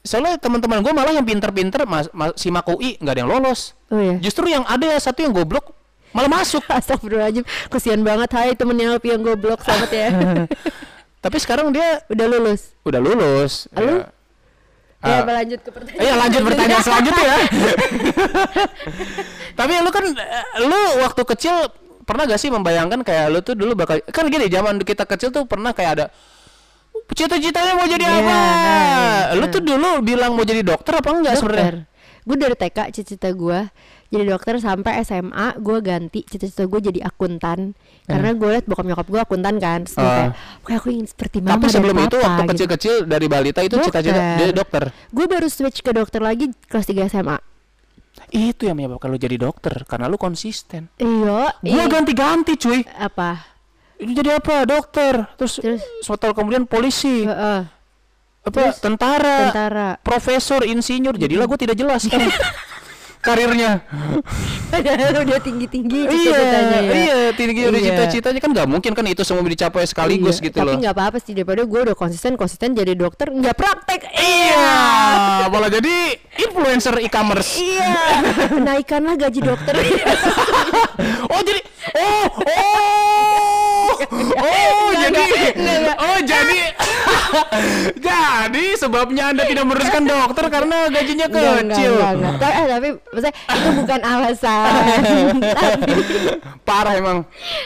Soalnya 0.00 0.34
teman-teman 0.36 0.80
gue 0.80 0.90
malah 0.90 1.10
yang 1.10 1.22
pinter-pinter 1.22 1.84
mas, 1.84 2.08
mas, 2.10 2.32
simak 2.34 2.64
UI 2.66 2.96
nggak 2.96 3.12
ada 3.12 3.20
yang 3.20 3.30
lolos. 3.30 3.74
oh 3.88 3.98
ya 3.98 4.16
Justru 4.18 4.46
yang 4.46 4.62
ada 4.64 4.86
ya 4.86 4.98
satu 4.98 5.20
yang 5.20 5.30
goblok 5.30 5.74
malah 6.10 6.30
masuk. 6.32 6.64
Astagfirullahaladzim 6.72 7.44
Kesian 7.68 8.02
banget 8.02 8.30
Hai 8.32 8.52
temennya 8.52 8.96
yang 8.96 9.20
goblok 9.20 9.62
Selamat 9.62 9.90
ya 9.90 10.08
Tapi 11.24 11.36
sekarang 11.36 11.70
dia 11.70 12.02
Udah 12.06 12.26
lulus 12.26 12.72
udah 12.82 12.98
lulus. 12.98 13.68
Lu? 13.74 13.84
Ya. 14.00 14.08
Ya 14.98 15.22
apa 15.22 15.30
lanjut 15.30 15.60
ke 15.62 15.70
pertanyaan 15.70 16.02
Iya 16.02 16.14
lanjut 16.18 16.40
pertanyaan 16.42 16.82
selanjutnya 16.82 17.24
ya. 17.24 17.38
Tapi 19.58 19.72
lu 19.78 19.90
kan 19.94 20.04
eh, 20.10 20.46
lu 20.66 20.80
waktu 21.06 21.22
kecil 21.22 21.54
pernah 22.02 22.26
gak 22.26 22.40
sih 22.40 22.50
membayangkan 22.50 23.06
kayak 23.06 23.26
lu 23.30 23.38
tuh 23.44 23.54
dulu 23.54 23.78
bakal 23.78 24.02
kan 24.10 24.26
gini 24.26 24.50
zaman 24.50 24.80
kita 24.82 25.06
kecil 25.06 25.30
tuh 25.30 25.44
pernah 25.46 25.70
kayak 25.70 25.90
ada 26.02 26.06
cita-citanya 27.14 27.72
mau 27.78 27.86
jadi 27.86 28.04
Iya, 28.04 28.16
apa? 28.20 28.32
nah, 28.32 29.20
Lu 29.38 29.44
nah. 29.46 29.52
tuh 29.54 29.62
dulu 29.62 29.88
bilang 30.02 30.34
mau 30.34 30.44
jadi 30.44 30.60
dokter 30.66 30.98
apa 30.98 31.08
enggak 31.14 31.34
sebenarnya? 31.38 31.86
Gue 32.26 32.36
dari 32.36 32.56
TK 32.58 32.78
cita-cita 32.92 33.28
gue 33.32 33.58
jadi 34.08 34.24
dokter 34.26 34.56
sampai 34.56 35.00
SMA 35.02 35.56
gue 35.56 35.78
ganti 35.78 36.20
cita-cita 36.22 36.64
gue 36.64 36.80
jadi 36.82 37.00
akuntan 37.02 37.76
karena 38.04 38.32
gue 38.32 38.48
liat 38.50 38.64
bokap 38.64 38.84
nyokap 38.84 39.06
gue 39.06 39.20
akuntan 39.20 39.54
kan 39.56 39.84
terus 39.84 39.94
gue 39.94 40.00
Eh. 40.00 40.08
Ah. 40.08 40.16
kayak 40.18 40.32
kayak 40.62 40.78
aku 40.78 40.88
ingin 40.90 41.06
seperti 41.06 41.36
mama 41.38 41.52
Tapi 41.52 41.62
dan 41.62 41.72
sebelum 41.72 41.96
itu 41.98 42.08
papa," 42.14 42.24
waktu 42.24 42.40
gitu. 42.40 42.50
kecil-kecil 42.50 42.94
dari 43.04 43.26
balita 43.26 43.60
itu 43.60 43.76
cita-cita 43.78 44.20
dia 44.34 44.48
dokter. 44.50 44.82
gue 44.90 45.26
baru 45.26 45.46
switch 45.46 45.80
ke 45.80 45.90
dokter 45.90 46.20
lagi 46.20 46.48
kelas 46.64 46.86
3 46.86 47.04
SMA 47.06 47.36
Itu 48.28 48.64
yang 48.64 48.74
menyebabkan 48.74 49.08
lu 49.08 49.16
jadi 49.16 49.36
dokter 49.36 49.70
karena 49.84 50.04
lu 50.04 50.16
konsisten. 50.16 50.90
iya 50.96 51.54
Gua 51.54 51.78
ih, 51.78 51.86
ganti-ganti 51.86 52.56
cuy. 52.56 52.82
apa 52.90 53.44
jadi 53.96 54.38
apa? 54.38 54.62
Dokter. 54.62 55.26
Terus, 55.34 55.58
Terus? 55.58 55.82
suatu 56.00 56.30
kemudian 56.30 56.64
polisi. 56.64 57.22
Heeh. 57.24 57.66
apa 58.40 58.62
tentara, 58.72 59.50
Tentara. 59.50 59.88
profesor, 59.98 60.62
insinyur. 60.62 61.14
Jadilah 61.14 61.44
gue 61.44 61.58
tidak 61.58 61.74
jelas 61.74 62.06
karirnya. 63.20 63.82
Udah 65.18 65.40
tinggi-tinggi 65.40 65.98
iya, 66.04 66.12
cita-citanya 66.12 66.78
ya. 66.78 66.92
iya, 66.92 67.16
tinggi 67.32 67.62
udah 67.64 67.80
Iya. 67.80 67.88
cita-citanya 67.88 68.40
kan 68.40 68.50
nggak 68.52 68.68
mungkin 68.68 68.92
kan 68.92 69.04
itu 69.08 69.24
semua 69.24 69.40
dicapai 69.42 69.88
sekaligus 69.88 70.38
Iya, 70.38 70.44
gitu 70.52 70.58
Tapi 70.60 70.68
loh. 70.68 70.80
nggak 70.80 70.94
apa-apa 70.94 71.18
sih 71.18 71.32
daripada 71.32 71.64
gue 71.64 71.80
udah 71.88 71.96
konsisten 71.96 72.36
konsisten 72.36 72.76
jadi 72.76 72.92
dokter 72.92 73.32
nggak 73.32 73.56
praktek. 73.56 74.00
Iya, 74.12 75.48
malah 75.48 75.72
jadi 75.72 76.20
influencer 76.38 77.00
e-commerce. 77.00 77.56
Iya. 77.56 77.96
Naikkanlah 78.66 79.16
gaji 79.16 79.40
dokter. 79.40 79.74
Oh 81.28 81.40
jadi, 81.44 81.60
oh, 81.94 82.26
oh, 82.42 83.27
oh, 84.00 84.90
jadi, 84.94 85.24
oh 85.96 86.18
jadi, 86.30 86.58
jadi 87.94 88.64
sebabnya 88.74 89.30
anda 89.30 89.42
tidak 89.44 89.64
meneruskan 89.64 90.02
dokter 90.02 90.44
karena 90.48 90.88
gajinya 90.88 91.26
Enggak, 91.28 91.42
enggak, 91.42 91.58
kecil. 91.68 91.92
enggak, 91.92 92.12
enggak. 92.14 92.34
Tapi, 92.38 92.52
eh, 92.54 92.66
tapi 92.68 92.88
maksudnya 93.04 93.34
itu 93.34 93.68
bukan 93.74 94.00
alasan. 94.02 94.64
tapi, 95.42 95.92
Parah 96.68 96.94
emang 96.94 97.18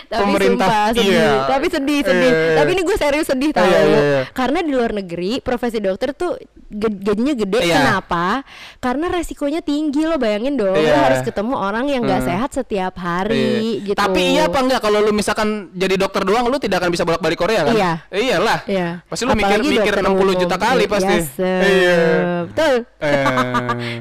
tapi 0.06 0.22
pemerintah. 0.22 0.66
sumpah 0.66 0.86
sedih. 0.92 1.06
Iya. 1.08 1.30
Tapi 1.46 1.66
sedih, 1.68 2.00
sedih. 2.02 2.32
Iya. 2.32 2.54
Tapi 2.56 2.68
ini 2.70 2.82
gue 2.82 2.96
serius 2.96 3.26
sedih 3.26 3.50
tau. 3.50 3.64
Iya, 3.64 3.80
iya, 3.82 4.00
iya. 4.00 4.20
Karena 4.30 4.58
di 4.60 4.70
luar 4.70 4.92
negeri 4.92 5.38
profesi 5.38 5.78
dokter 5.78 6.12
tuh 6.12 6.38
gajinya 6.70 7.34
gede. 7.34 7.58
Iya. 7.62 7.76
Kenapa? 7.76 8.46
Karena 8.78 9.06
resikonya 9.10 9.60
tinggi 9.60 10.02
lo 10.02 10.16
bayangin 10.16 10.54
dong. 10.54 10.72
Lo 10.72 10.80
Iya. 10.80 10.98
harus 11.02 11.20
ketemu 11.20 11.54
orang 11.54 11.86
yang 11.86 12.02
nggak 12.02 12.20
Hmm. 12.20 12.28
sehat 12.28 12.50
setiap 12.52 12.94
hari 12.96 13.82
Iya. 13.82 13.86
gitu. 13.86 13.98
Tapi 13.98 14.20
iya 14.32 14.46
apa 14.46 14.58
enggak 14.58 14.80
kalau 14.80 14.98
lu 14.98 15.12
misalkan 15.12 15.48
jadi 15.72 15.94
dokter 15.96 16.21
doang 16.22 16.46
lu 16.46 16.56
tidak 16.56 16.80
akan 16.80 16.90
bisa 16.90 17.02
bolak-balik 17.02 17.36
Korea 17.36 17.62
kan? 17.64 17.74
Iya. 17.74 17.92
Iyalah. 18.08 18.58
Iya. 18.64 18.88
Pasti 19.04 19.22
lu 19.22 19.32
mikir 19.32 19.58
Apalagi 19.58 19.68
mikir 19.68 19.94
dokter 19.94 20.10
60 20.34 20.42
juta 20.42 20.56
kali 20.56 20.84
Iya, 20.84 20.90
pasti. 20.90 21.16
se- 21.28 21.62
Iya. 21.62 21.98
Betul. 22.46 22.74
Eh, 22.98 23.96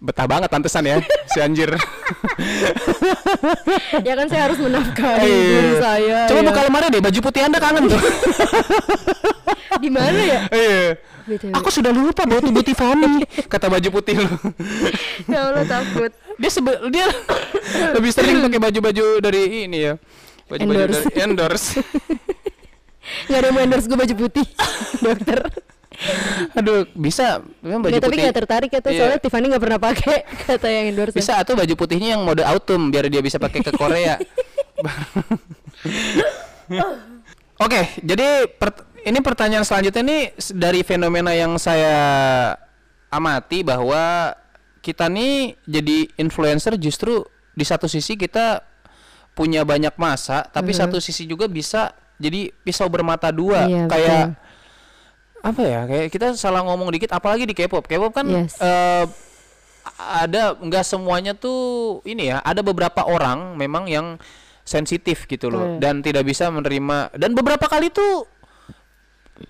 betah 0.00 0.26
banget 0.26 0.48
pantesan 0.48 0.82
ya 0.82 0.96
si 1.26 1.38
anjir. 1.38 1.70
ya 4.06 4.12
kan 4.14 4.26
saya 4.26 4.42
harus 4.48 4.58
menafkahi 4.58 5.24
Iya. 5.24 5.48
diri 5.52 5.72
saya. 5.76 6.18
Coba 6.26 6.40
ya. 6.40 6.46
buka 6.46 6.60
lemari 6.64 6.86
deh, 6.88 7.00
baju 7.00 7.18
putih 7.20 7.42
Anda 7.44 7.58
kangen 7.58 7.84
tuh. 7.88 8.00
di 9.82 9.88
mana 9.88 10.20
ya? 10.20 10.40
Iya. 10.50 10.82
BTW. 11.20 11.52
Aku 11.54 11.68
sudah 11.70 11.92
lupa 11.92 12.24
bawa 12.24 12.40
tubuh 12.42 12.64
Tiffany 12.64 13.22
kata 13.46 13.68
baju 13.68 13.88
putih 13.92 14.18
lu. 14.18 14.34
ya 15.32 15.52
Allah 15.52 15.62
takut. 15.62 16.10
Dia 16.40 16.50
sebe 16.50 16.72
dia 16.88 17.06
lebih 17.92 18.10
sering 18.10 18.40
pakai 18.40 18.58
baju-baju 18.58 19.04
dari 19.20 19.68
ini 19.68 19.78
ya. 19.84 19.94
Baju-baju 20.50 20.66
Endorse. 20.82 21.02
dari 21.06 21.20
endorse. 21.22 21.68
Nggak 23.26 23.38
ada 23.38 23.46
yang 23.46 23.54
mau 23.54 23.62
endorse 23.62 23.86
gue 23.86 23.98
baju 23.98 24.14
putih 24.18 24.46
dokter. 25.06 25.40
Aduh, 26.54 26.88
bisa 26.92 27.44
memang 27.60 27.84
baju 27.84 27.92
tapi 27.94 28.08
putih. 28.10 28.22
nggak 28.24 28.36
tertarik 28.36 28.70
ya 28.70 28.80
tuh 28.80 28.90
Iya. 28.90 28.98
soalnya 28.98 29.18
Tiffany 29.20 29.46
nggak 29.46 29.62
pernah 29.62 29.78
pakai 29.78 30.16
kata 30.46 30.68
yang 30.68 30.84
endorse. 30.90 31.12
Bisa 31.12 31.36
atau 31.36 31.54
baju 31.54 31.74
putihnya 31.76 32.16
yang 32.16 32.22
mode 32.22 32.42
autumn 32.42 32.88
biar 32.88 33.06
dia 33.06 33.20
bisa 33.20 33.36
pakai 33.36 33.60
ke 33.60 33.72
Korea. 33.72 34.16
Oke, 37.60 37.80
jadi 38.00 38.48
pert- 38.48 38.88
ini 39.02 39.18
pertanyaan 39.20 39.62
selanjutnya 39.62 40.02
ini 40.02 40.18
dari 40.54 40.80
fenomena 40.80 41.30
yang 41.30 41.60
saya 41.60 41.96
amati 43.08 43.60
bahwa 43.60 44.32
kita 44.80 45.06
nih 45.06 45.60
jadi 45.62 46.08
influencer 46.16 46.80
justru 46.80 47.20
di 47.52 47.64
satu 47.66 47.84
sisi 47.84 48.16
kita 48.16 48.64
punya 49.40 49.64
banyak 49.64 49.96
masa, 49.96 50.44
tapi 50.44 50.76
satu 50.76 51.00
sisi 51.00 51.24
juga 51.24 51.48
bisa 51.48 51.96
jadi 52.16 52.52
pisau 52.60 52.84
bermata 52.86 53.32
dua, 53.32 53.64
Iya, 53.64 53.88
kayak 53.88 54.24
betul. 54.28 54.36
apa 55.40 55.62
ya? 55.64 55.80
Kayak 55.88 56.06
kita 56.12 56.26
salah 56.36 56.60
ngomong 56.60 56.92
dikit, 56.92 57.08
apalagi 57.10 57.48
di 57.48 57.56
K-pop. 57.56 57.88
K-pop 57.88 58.12
kan 58.12 58.28
Yes. 58.28 58.60
eh, 58.60 59.08
ada 59.96 60.52
nggak 60.54 60.84
semuanya 60.84 61.32
tuh 61.32 61.58
ini 62.04 62.28
ya 62.28 62.38
ada 62.40 62.60
beberapa 62.60 63.00
orang 63.02 63.56
memang 63.56 63.88
yang 63.88 64.20
sensitif 64.60 65.24
gitu 65.24 65.48
loh 65.48 65.76
Betul. 65.76 65.80
dan 65.80 65.94
tidak 66.00 66.24
bisa 66.24 66.52
menerima 66.52 67.16
dan 67.16 67.32
beberapa 67.32 67.64
kali 67.64 67.88
tuh 67.88 68.28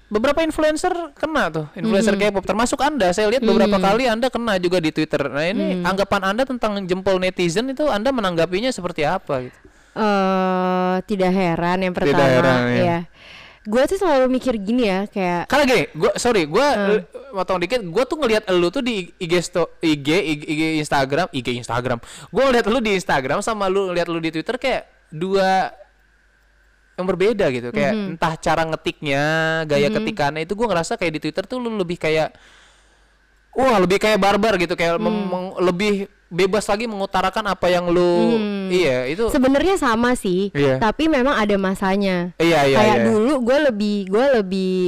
beberapa 0.07 0.41
influencer 0.41 0.95
kena 1.15 1.51
tuh 1.51 1.67
influencer 1.75 2.15
Mm-hmm. 2.15 2.31
K-pop 2.31 2.45
termasuk 2.47 2.79
anda 2.79 3.11
saya 3.11 3.27
lihat 3.27 3.43
beberapa 3.43 3.75
kali 3.77 4.07
anda 4.07 4.31
kena 4.31 4.55
juga 4.57 4.79
di 4.79 4.91
Twitter 4.91 5.19
nah 5.27 5.43
ini 5.43 5.83
Mm. 5.83 5.87
anggapan 5.87 6.23
anda 6.25 6.43
tentang 6.47 6.79
jempol 6.87 7.19
netizen 7.19 7.67
itu 7.69 7.87
anda 7.87 8.11
menanggapinya 8.11 8.71
seperti 8.71 9.03
apa 9.03 9.51
gitu 9.51 9.59
eh 9.93 10.95
tidak 11.05 11.31
heran 11.31 11.79
yang 11.81 11.93
pertama 11.93 12.23
heran, 12.23 12.61
ya. 12.69 12.85
ya. 12.85 12.99
Gue 13.61 13.85
tuh 13.85 13.97
selalu 13.97 14.33
mikir 14.33 14.57
gini 14.57 14.89
ya 14.89 15.05
kayak 15.05 15.45
karena 15.45 15.65
gini 15.65 15.83
gua 15.93 16.13
sorry 16.17 16.43
gua 16.45 16.65
Hmm. 16.71 16.91
eh, 16.91 17.01
motong 17.31 17.61
dikit 17.61 17.81
gua 17.85 18.03
tuh 18.03 18.17
ngelihat 18.17 18.49
elu 18.49 18.69
tuh 18.69 18.81
di 18.81 19.13
IG 19.15 19.33
sto, 19.41 19.69
IG, 19.79 20.09
IG 20.09 20.41
IG 20.49 20.63
Instagram 20.81 21.29
IG 21.31 21.61
Instagram 21.61 21.99
gua 22.29 22.43
ngelihat 22.49 22.67
lu 22.67 22.81
di 22.81 22.93
Instagram 22.95 23.39
sama 23.41 23.69
lu 23.69 23.93
ngelihat 23.93 24.09
lu 24.09 24.17
di 24.17 24.33
Twitter 24.33 24.57
kayak 24.57 24.83
dua 25.09 25.77
yang 26.95 27.07
berbeda 27.07 27.49
gitu 27.49 27.69
kayak 27.69 27.93
Mhm. 27.93 28.07
entah 28.13 28.33
cara 28.37 28.63
ngetiknya 28.63 29.23
gaya 29.65 29.89
ketikannya 29.91 30.43
itu 30.43 30.53
gua 30.53 30.67
ngerasa 30.69 30.97
kayak 30.97 31.13
di 31.13 31.21
Twitter 31.21 31.45
tuh 31.45 31.59
lu 31.59 31.69
lebih 31.71 31.97
kayak 31.97 32.33
wah 33.53 33.77
lebih 33.77 33.99
kayak 33.99 34.17
barbar 34.17 34.57
gitu 34.57 34.73
kayak 34.73 34.97
Hmm. 34.97 35.05
meng- 35.27 35.57
lebih 35.61 36.09
bebas 36.31 36.65
lagi 36.65 36.87
mengutarakan 36.87 37.45
apa 37.45 37.67
yang 37.67 37.87
lu 37.87 38.39
iya 38.69 39.03
itu 39.05 39.27
sebenarnya 39.29 39.75
sama 39.75 40.15
sih, 40.15 40.49
Iya. 40.51 40.79
tapi 40.79 41.07
memang 41.07 41.35
ada 41.35 41.57
masanya. 41.57 42.31
iya 42.39 42.63
iya 42.65 42.77
kayak 42.79 42.97
iya. 42.97 43.05
dulu 43.05 43.33
gue 43.43 43.59
lebih 43.67 43.97
gue 44.07 44.27
lebih 44.39 44.83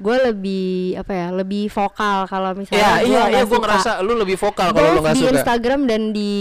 gue 0.00 0.16
lebih 0.24 0.70
apa 0.96 1.12
ya 1.12 1.26
lebih 1.30 1.68
vokal 1.68 2.24
kalau 2.24 2.50
Iya 2.50 2.56
misalnya 2.56 2.88
iya 3.02 3.22
iya 3.28 3.42
gua 3.42 3.52
suka. 3.52 3.64
ngerasa 3.66 3.90
lu 4.00 4.12
lebih 4.16 4.36
vokal 4.38 4.68
kalau 4.70 4.88
lu 4.90 5.00
nggak 5.02 5.12
di 5.12 5.20
suka 5.20 5.32
Instagram 5.36 5.80
dan 5.84 6.00
di 6.10 6.32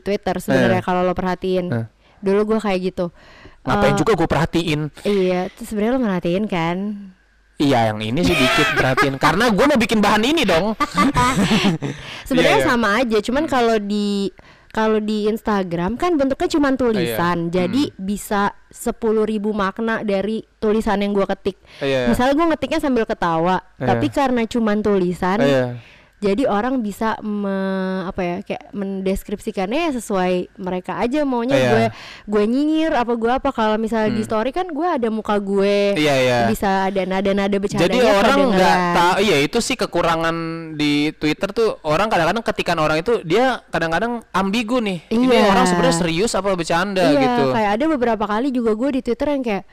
Twitter 0.00 0.34
sebenarnya 0.40 0.80
Eh. 0.80 0.84
kalau 0.84 1.00
lo 1.00 1.12
perhatiin 1.12 1.66
Eh. 1.70 1.86
dulu 2.18 2.40
gue 2.42 2.58
kayak 2.58 2.80
gitu 2.84 3.12
ngapain 3.62 3.92
Eh, 3.92 3.98
juga 4.00 4.12
gue 4.14 4.26
perhatiin 4.26 4.80
iya 5.04 5.46
sebenarnya 5.54 5.92
lo 5.92 6.02
merhatiin 6.02 6.44
kan 6.46 6.76
Iya 7.64 7.80
yang 7.88 7.98
ini 7.98 8.20
sih 8.20 8.36
dikit 8.36 8.76
perhatiin 8.76 9.16
karena 9.16 9.48
gue 9.48 9.64
mau 9.64 9.76
bikin 9.76 9.98
bahan 9.98 10.20
ini 10.22 10.44
dong. 10.44 10.76
sebenarnya 12.28 12.60
Iya, 12.60 12.64
iya. 12.64 12.68
sama 12.68 12.88
aja 12.98 13.18
cuman 13.20 13.44
kalau 13.46 13.76
di 13.78 14.28
kalau 14.68 14.98
di 14.98 15.30
Instagram 15.30 15.94
kan 15.94 16.18
bentuknya 16.18 16.50
cuma 16.50 16.74
tulisan 16.74 17.46
Iya. 17.46 17.64
jadi 17.64 17.82
bisa 17.94 18.50
10.000 18.68 18.90
ribu 19.22 19.54
makna 19.54 20.02
dari 20.02 20.42
tulisan 20.58 20.98
yang 20.98 21.14
gua 21.14 21.24
ketik 21.26 21.54
Iya. 21.78 22.10
misalnya 22.10 22.34
gua 22.34 22.46
ngetiknya 22.50 22.80
sambil 22.80 23.04
ketawa 23.04 23.62
Iya. 23.76 23.86
tapi 23.86 24.06
karena 24.10 24.42
cuma 24.44 24.74
tulisan 24.76 25.38
Iya. 25.38 25.78
Jadi 26.24 26.42
orang 26.46 26.80
bisa 26.80 27.20
me- 27.20 27.52
apa 28.04 28.20
ya 28.20 28.36
kayak 28.40 28.72
mendeskripsikannya 28.72 29.80
ya 29.82 29.92
sesuai 29.94 30.32
mereka 30.56 30.96
aja 30.96 31.20
maunya 31.22 31.52
Iya. 31.54 31.68
gue 31.68 31.84
gue 32.26 32.44
nyinyir 32.46 32.92
apa 32.94 33.12
gue 33.12 33.28
apa 33.30 33.50
kalau 33.50 33.76
misalnya 33.76 34.10
di 34.10 34.22
story 34.22 34.48
kan 34.48 34.64
gue 34.66 34.86
ada 34.86 35.08
muka 35.08 35.36
gue 35.36 35.76
Hmm. 35.84 36.00
Iya, 36.00 36.14
iya. 36.16 36.38
bisa 36.46 36.88
ada 36.88 37.02
nada-nada 37.04 37.52
bercandanya 37.54 37.84
Jadi 37.86 37.98
orang 38.00 38.38
nggak 38.50 38.78
tahu. 38.92 39.16
Iya 39.20 39.36
itu 39.40 39.58
sih 39.60 39.76
kekurangan 39.76 40.36
di 40.74 40.92
Twitter 41.12 41.48
tuh 41.50 41.76
orang 41.82 42.08
kadang-kadang 42.08 42.44
ketikan 42.44 42.78
orang 42.78 42.98
itu 42.98 43.20
dia 43.22 43.60
kadang-kadang 43.68 44.24
ambigu 44.30 44.78
nih. 44.78 45.04
Ini 45.08 45.24
Iya. 45.26 45.50
orang 45.50 45.66
sebenarnya 45.66 45.96
serius 45.98 46.32
apa 46.32 46.48
bercanda 46.52 47.04
iya, 47.04 47.20
gitu. 47.20 47.44
kayak 47.50 47.70
ada 47.72 47.84
beberapa 47.86 48.24
kali 48.24 48.48
juga 48.48 48.72
gue 48.72 48.88
di 48.92 49.02
Twitter 49.02 49.28
yang 49.28 49.42
kayak 49.42 49.64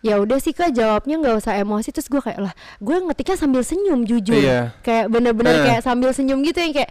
ya 0.00 0.16
udah 0.16 0.36
sih 0.36 0.50
kak 0.50 0.70
jawabnya 0.70 1.16
nggak 1.16 1.36
usah 1.36 1.56
emosi 1.56 1.90
terus 1.90 2.06
gue 2.06 2.18
kayak 2.18 2.40
lah 2.40 2.52
gue 2.78 2.96
ngetiknya 2.98 3.36
sambil 3.36 3.60
senyum 3.60 4.00
jujur 4.02 4.32
Iya. 4.34 4.72
kayak 4.80 5.06
bener-bener 5.06 5.54
Eh. 5.54 5.64
kayak 5.66 5.82
sambil 5.82 6.08
senyum 6.10 6.40
gitu 6.40 6.56
yang 6.56 6.72
kayak 6.72 6.88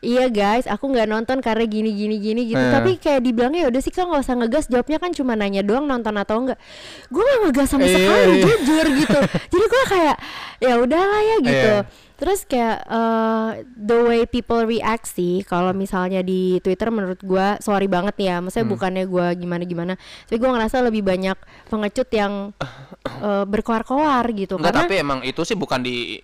iya 0.00 0.26
guys 0.26 0.66
aku 0.66 0.86
nggak 0.88 1.06
nonton 1.06 1.38
karena 1.38 1.62
gini 1.64 1.90
gini 1.92 2.16
gini 2.16 2.42
gitu 2.44 2.58
Eh. 2.58 2.70
tapi 2.70 2.90
kayak 2.96 3.20
dibilangnya 3.20 3.62
ya 3.62 3.68
udah 3.68 3.78
sih 3.78 3.88
kak 3.88 4.02
nggak 4.04 4.20
usah 4.20 4.34
ngegas 4.36 4.66
jawabnya 4.66 4.98
kan 4.98 5.10
cuma 5.12 5.32
nanya 5.32 5.60
doang 5.60 5.84
nonton 5.84 6.10
atau 6.12 6.34
enggak 6.40 6.58
gue 7.06 7.18
nggak 7.20 7.38
ngegas 7.44 7.68
sama 7.68 7.82
Iya, 7.82 7.94
sekali 7.94 8.32
iya. 8.32 8.42
jujur 8.44 8.86
gitu 8.96 9.18
jadi 9.48 9.64
gue 9.64 9.82
kayak 9.88 10.16
ya 10.58 10.72
udahlah 10.78 11.20
ya 11.24 11.36
gitu 11.40 11.72
Iya. 11.76 12.07
Terus 12.18 12.42
kayak 12.42 12.82
eh, 12.82 13.48
the 13.70 13.98
way 14.02 14.26
people 14.26 14.58
react 14.60 15.06
sih 15.06 15.46
kalau 15.46 15.70
misalnya 15.70 16.18
di 16.18 16.58
Twitter 16.58 16.90
menurut 16.90 17.22
gua 17.22 17.54
sorry 17.58 17.86
banget 17.86 18.18
ya, 18.18 18.42
maksudnya 18.42 18.66
Hmm. 18.66 18.74
bukannya 18.74 19.04
gua 19.06 19.30
gimana-gimana, 19.32 19.94
tapi 20.26 20.36
gua 20.36 20.50
ngerasa 20.52 20.82
lebih 20.82 21.06
banyak 21.06 21.38
pengecut 21.66 22.10
yang 22.10 22.50
eh, 23.22 23.44
berkoar-koar 23.46 24.26
gitu 24.34 24.58
Enggak 24.58 24.74
karena 24.74 24.82
tapi 24.82 24.94
emang 24.98 25.20
itu 25.22 25.40
sih 25.42 25.54
bukan 25.54 25.78
di 25.78 26.18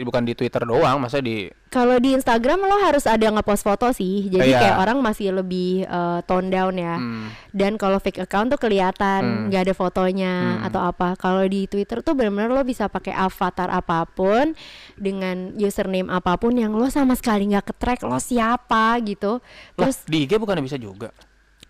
bukan 0.00 0.24
di 0.24 0.32
Twitter 0.32 0.64
doang, 0.64 0.96
masa 0.96 1.20
di 1.20 1.44
kalau 1.68 1.98
di 1.98 2.14
Instagram 2.14 2.64
lo 2.64 2.78
harus 2.80 3.02
ada 3.04 3.26
ngepost 3.26 3.66
foto 3.66 3.90
sih, 3.90 4.30
jadi 4.30 4.46
Iya. 4.46 4.58
kayak 4.62 4.76
orang 4.80 4.98
masih 5.02 5.34
lebih 5.34 5.84
eh, 5.84 6.20
tone 6.24 6.48
down 6.48 6.72
ya. 6.74 6.96
Hmm. 6.96 7.28
Dan 7.50 7.76
kalau 7.76 7.98
fake 7.98 8.22
account 8.22 8.48
tuh 8.48 8.58
kelihatan 8.58 9.50
nggak 9.50 9.62
ada 9.68 9.74
fotonya 9.74 10.34
atau 10.64 10.80
apa. 10.80 11.18
Kalau 11.18 11.42
di 11.44 11.66
Twitter 11.66 12.00
tuh 12.00 12.14
benar-benar 12.14 12.48
lo 12.48 12.62
bisa 12.62 12.88
pakai 12.88 13.12
avatar 13.12 13.68
apa 13.68 14.06
pun 14.06 14.54
dengan 14.94 15.33
username 15.54 16.08
apa 16.08 16.34
pun 16.36 16.54
yang 16.54 16.72
lo 16.72 16.86
sama 16.88 17.14
sekali 17.14 17.50
nggak 17.50 17.70
ke 17.70 17.74
track 17.76 18.00
lo 18.02 18.18
siapa 18.18 18.98
gitu. 19.02 19.38
lah 19.76 19.90
Terus 19.90 20.06
di 20.06 20.24
IG 20.24 20.38
bukan 20.38 20.58
bisa 20.60 20.76
juga. 20.76 21.10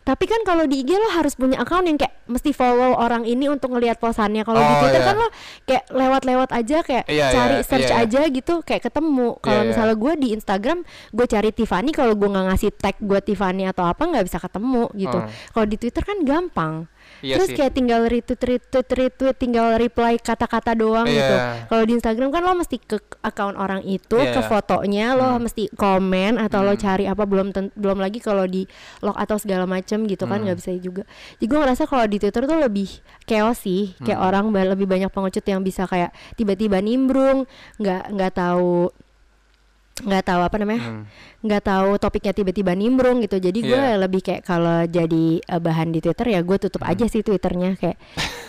Tapi 0.04 0.28
kan 0.28 0.44
kalau 0.44 0.68
di 0.68 0.84
IG 0.84 1.00
lo 1.00 1.08
harus 1.08 1.32
punya 1.32 1.64
account 1.64 1.88
yang 1.88 1.96
kayak 1.96 2.12
mesti 2.28 2.52
follow 2.52 2.92
orang 2.92 3.24
ini 3.24 3.48
untuk 3.48 3.72
ngelihat 3.72 3.96
posannya. 3.96 4.44
Kalau 4.44 4.60
di 4.60 4.68
Oh, 4.68 4.80
Twitter 4.84 5.00
iya. 5.00 5.08
kan 5.08 5.16
lo 5.16 5.28
kayak 5.64 5.84
lewat-lewat 5.88 6.50
aja 6.52 6.78
kayak 6.84 7.04
Iya, 7.08 7.26
cari 7.32 7.56
iya, 7.56 7.64
search 7.64 7.88
iya. 7.88 8.04
aja 8.04 8.20
gitu 8.28 8.54
kayak 8.60 8.84
ketemu. 8.84 9.40
Kalau 9.40 9.56
Iya, 9.56 9.64
iya. 9.64 9.68
misalnya 9.72 9.96
gue 9.96 10.12
di 10.20 10.28
Instagram 10.36 10.78
gue 11.08 11.26
cari 11.26 11.50
Tiffany 11.56 11.90
kalau 11.96 12.12
gue 12.12 12.28
nggak 12.28 12.46
ngasih 12.52 12.70
tag 12.76 12.96
gue 13.00 13.20
Tiffany 13.24 13.64
atau 13.64 13.88
apa 13.88 14.04
nggak 14.04 14.24
bisa 14.28 14.36
ketemu 14.36 14.92
gitu. 14.92 15.18
Hmm. 15.24 15.28
Kalau 15.56 15.66
di 15.72 15.76
Twitter 15.80 16.04
kan 16.04 16.18
gampang. 16.20 16.84
Iya 17.24 17.40
Terus 17.40 17.48
sih. 17.48 17.56
kayak 17.56 17.72
tinggal 17.72 18.00
retweet 18.04 18.36
retweet 18.36 18.88
retweet 18.92 19.36
tinggal 19.40 19.80
reply 19.80 20.20
kata-kata 20.20 20.76
doang 20.76 21.08
Iya. 21.08 21.16
gitu. 21.16 21.34
Kalau 21.72 21.82
di 21.82 21.92
Instagram 21.96 22.28
kan 22.28 22.42
lo 22.44 22.52
mesti 22.52 22.76
ke 22.76 23.00
account 23.24 23.56
orang 23.56 23.80
itu, 23.80 24.20
Iya. 24.20 24.36
ke 24.36 24.40
fotonya, 24.44 25.16
lo 25.16 25.24
Hmm. 25.32 25.40
mesti 25.42 25.72
komen 25.72 26.36
atau 26.36 26.60
lo 26.60 26.76
cari 26.76 27.08
apa 27.08 27.24
belum 27.24 27.48
belum 27.72 27.96
lagi 27.96 28.20
kalau 28.20 28.44
di 28.44 28.68
log 29.00 29.16
atau 29.16 29.40
segala 29.40 29.64
macem 29.64 30.04
gitu 30.04 30.28
kan 30.28 30.44
Hmm. 30.44 30.52
nggak 30.52 30.58
bisa 30.60 30.70
juga. 30.76 31.02
Jadi 31.40 31.46
gue 31.48 31.58
ngerasa 31.58 31.88
kalau 31.88 32.04
di 32.04 32.20
Twitter 32.20 32.44
tuh 32.44 32.60
lebih 32.60 32.88
chaos 33.24 33.64
sih, 33.64 33.96
kayak 34.04 34.20
Hmm. 34.20 34.28
orang 34.28 34.44
lebih 34.52 34.84
banyak 34.84 35.08
pengecut 35.08 35.44
yang 35.44 35.64
bisa 35.64 35.88
kayak 35.88 36.12
tiba-tiba 36.36 36.76
nimbrung, 36.78 37.48
nggak 37.80 38.12
nggak 38.12 38.32
tahu 38.36 38.92
nggak 39.96 40.26
tahu 40.26 40.40
apa 40.42 40.56
namanya 40.58 40.82
Hmm. 40.82 41.04
nggak 41.40 41.62
tahu 41.62 41.90
topiknya 41.96 42.32
tiba-tiba 42.32 42.74
nimbrung 42.74 43.22
gitu 43.22 43.38
jadi 43.38 43.54
gue 43.54 43.78
Iya. 43.78 43.94
lebih 43.96 44.20
kayak 44.20 44.42
kalau 44.42 44.82
jadi 44.84 45.24
eh, 45.38 45.60
bahan 45.60 45.94
di 45.94 46.02
Twitter 46.02 46.26
ya 46.28 46.42
gue 46.42 46.56
tutup 46.58 46.82
Hmm. 46.82 46.90
aja 46.90 47.06
sih 47.06 47.22
Twitternya 47.22 47.78
kayak 47.78 47.94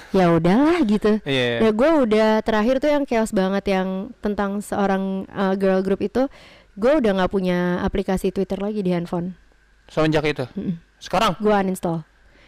ya 0.09 0.25
udahlah 0.31 0.81
gitu 0.81 1.21
Iya. 1.27 1.61
ya 1.61 1.69
gue 1.69 1.89
udah 2.01 2.29
terakhir 2.41 2.79
tuh 2.79 2.89
yang 2.89 3.03
chaos 3.03 3.29
banget 3.29 3.61
yang 3.69 3.87
tentang 4.19 4.57
seorang 4.59 5.03
eh, 5.27 5.53
girl 5.53 5.79
group 5.79 6.01
itu 6.01 6.25
gue 6.73 6.91
udah 6.97 7.11
nggak 7.13 7.29
punya 7.29 7.77
aplikasi 7.79 8.29
Twitter 8.29 8.57
lagi 8.57 8.81
di 8.81 8.89
handphone 8.89 9.37
Semenjak 9.85 10.25
itu. 10.25 10.49
Sekarang. 10.97 11.37
gue 11.37 11.53
uninstall 11.53 12.01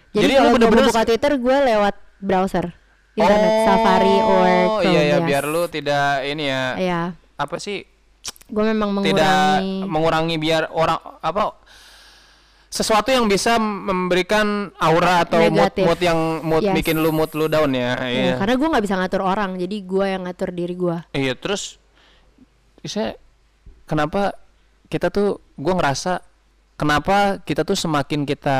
Jadi 0.09 0.25
jadi, 0.25 0.33
kalau 0.41 0.57
gue 0.57 0.81
buka 0.83 1.05
Twitter 1.05 1.31
gue 1.37 1.57
lewat 1.67 1.95
browser 2.17 2.65
internet 3.13 3.51
Oh, 3.51 3.61
Safari 3.63 4.15
or 4.17 4.49
Chrome 4.79 4.89
Iya 4.89 5.01
ya 5.03 5.09
yes. 5.13 5.21
biar 5.23 5.43
lu 5.45 5.63
tidak 5.67 6.09
ini 6.23 6.49
ya. 6.49 6.63
ya 6.75 7.01
Apa 7.35 7.61
sih? 7.61 7.85
Gue 8.47 8.63
memang 8.63 8.89
Tidak 9.03 9.03
mengurangi 9.03 9.83
mengurangi 9.83 10.35
biar 10.39 10.71
orang 10.71 10.99
apa 11.19 11.51
sesuatu 12.67 13.09
yang 13.09 13.25
bisa 13.25 13.55
memberikan 13.59 14.69
aura 14.75 15.23
atau 15.23 15.39
mood 15.47 15.71
Negatif. 15.71 15.83
mood 15.87 15.99
yang 16.03 16.19
mood 16.43 16.63
Yes. 16.63 16.75
bikin 16.75 16.99
lu 16.99 17.11
mood 17.11 17.31
lu 17.31 17.47
down 17.47 17.71
ya. 17.71 17.95
Ya, 17.95 18.07
Iya. 18.07 18.33
karena 18.37 18.53
gue 18.55 18.67
nggak 18.67 18.83
bisa 18.83 18.95
ngatur 18.95 19.23
orang 19.23 19.55
jadi 19.55 19.77
gue 19.81 20.05
yang 20.05 20.21
ngatur 20.27 20.49
diri 20.51 20.75
gue 20.75 20.97
Iya, 21.11 21.33
terus 21.35 21.79
saya 22.83 23.19
kenapa 23.83 24.31
kita 24.87 25.11
tuh 25.11 25.43
gua 25.59 25.75
ngerasa 25.75 26.23
kenapa 26.75 27.43
kita 27.43 27.67
tuh 27.67 27.75
semakin 27.75 28.23
kita 28.23 28.57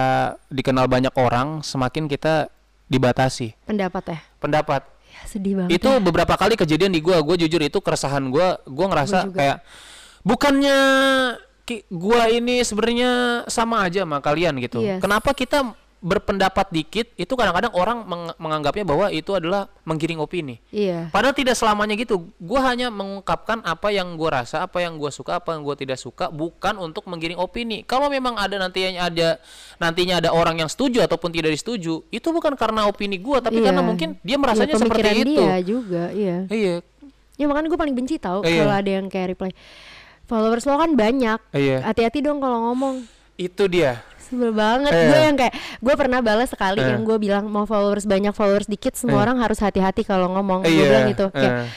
dikenal 0.52 0.92
banyak 0.92 1.16
orang, 1.16 1.64
semakin 1.64 2.12
kita 2.12 2.52
dibatasi 2.88 3.56
pendapat 3.64 4.04
ya 4.08 4.20
pendapat. 4.40 4.84
Ya, 5.18 5.24
sedih 5.26 5.54
banget 5.58 5.82
Itu 5.82 5.90
ya. 5.90 5.98
beberapa 5.98 6.38
kali 6.38 6.54
kejadian 6.54 6.94
di 6.94 7.02
gua, 7.02 7.18
gua 7.26 7.34
jujur 7.34 7.58
itu 7.60 7.82
keresahan 7.82 8.30
gua, 8.30 8.62
gua 8.70 8.86
ngerasa 8.94 9.18
Gua 9.18 9.28
juga. 9.28 9.38
kayak 9.42 9.58
bukannya 10.22 10.78
gua 11.90 12.32
ini 12.32 12.64
sebenarnya 12.64 13.12
sama 13.50 13.84
aja 13.84 14.06
sama 14.06 14.22
kalian 14.22 14.56
gitu. 14.62 14.80
Yes. 14.80 15.04
Kenapa 15.04 15.36
kita 15.36 15.74
berpendapat 15.98 16.70
dikit 16.70 17.10
itu 17.14 17.34
kadang-kadang 17.34 17.74
orang 17.74 18.06
meng- 18.06 18.38
menganggapnya 18.38 18.86
bahwa 18.86 19.10
itu 19.10 19.34
adalah 19.34 19.66
menggiring 19.82 20.18
opini. 20.18 20.62
iya 20.70 21.10
Padahal 21.10 21.34
tidak 21.34 21.54
selamanya 21.54 21.98
gitu. 21.98 22.30
Gua 22.38 22.62
hanya 22.64 22.88
mengungkapkan 22.88 23.62
apa 23.62 23.90
yang 23.90 24.14
gua 24.14 24.42
rasa, 24.42 24.62
apa 24.62 24.78
yang 24.80 24.94
gua 24.96 25.10
suka, 25.10 25.42
apa 25.42 25.58
yang 25.58 25.66
gua 25.66 25.74
tidak 25.74 25.98
suka, 25.98 26.30
bukan 26.30 26.78
untuk 26.78 27.06
menggiring 27.06 27.36
opini. 27.36 27.82
Kalau 27.82 28.08
memang 28.08 28.38
ada 28.38 28.56
nantinya 28.56 29.10
ada 29.10 29.42
nantinya 29.78 30.22
ada 30.22 30.30
orang 30.30 30.58
yang 30.58 30.70
setuju 30.70 31.02
ataupun 31.02 31.34
tidak 31.34 31.50
disetuju, 31.52 32.06
itu 32.08 32.28
bukan 32.28 32.54
karena 32.54 32.86
opini 32.86 33.18
gua, 33.18 33.42
tapi 33.42 33.58
Iya. 33.58 33.74
karena 33.74 33.82
mungkin 33.82 34.10
dia 34.22 34.36
Ya, 34.36 34.40
merasanya 34.40 34.76
seperti 34.76 35.02
pemikiran 35.02 35.18
itu. 35.18 35.42
dia 35.42 35.56
juga 35.60 36.04
iya 36.14 36.38
Iya. 36.48 36.76
ya 37.34 37.46
makanya 37.46 37.68
gue 37.68 37.80
paling 37.80 37.94
benci 37.94 38.16
tau 38.18 38.42
Iya. 38.42 38.62
kalau 38.62 38.74
ada 38.76 38.92
yang 38.92 39.06
kayak 39.08 39.28
reply 39.34 39.52
followers 40.26 40.62
lo 40.64 40.78
kan 40.78 40.94
banyak 40.94 41.40
Iya. 41.52 41.82
hati-hati 41.84 42.22
dong 42.22 42.38
kalau 42.38 42.70
ngomong 42.70 43.02
Itu 43.36 43.66
dia. 43.66 44.02
Sebel 44.28 44.52
banget 44.52 44.92
Iya. 44.92 45.08
gue 45.08 45.20
yang 45.24 45.36
kayak 45.36 45.54
gue 45.78 45.94
pernah 45.96 46.20
balas 46.20 46.48
sekali 46.48 46.78
Iya. 46.78 46.92
yang 46.92 47.02
gue 47.02 47.18
bilang 47.18 47.46
mau 47.48 47.64
followers 47.64 48.04
banyak 48.04 48.32
followers 48.32 48.66
dikit 48.66 48.94
semua 48.94 49.18
Iya. 49.18 49.24
orang 49.26 49.38
harus 49.40 49.58
hati-hati 49.58 50.04
kalau 50.04 50.28
ngomong 50.30 50.62
gue 50.62 50.70
Iya. 50.70 50.84
bilang 50.84 51.04
gitu 51.08 51.26
kayak 51.30 51.54
eh. 51.64 51.70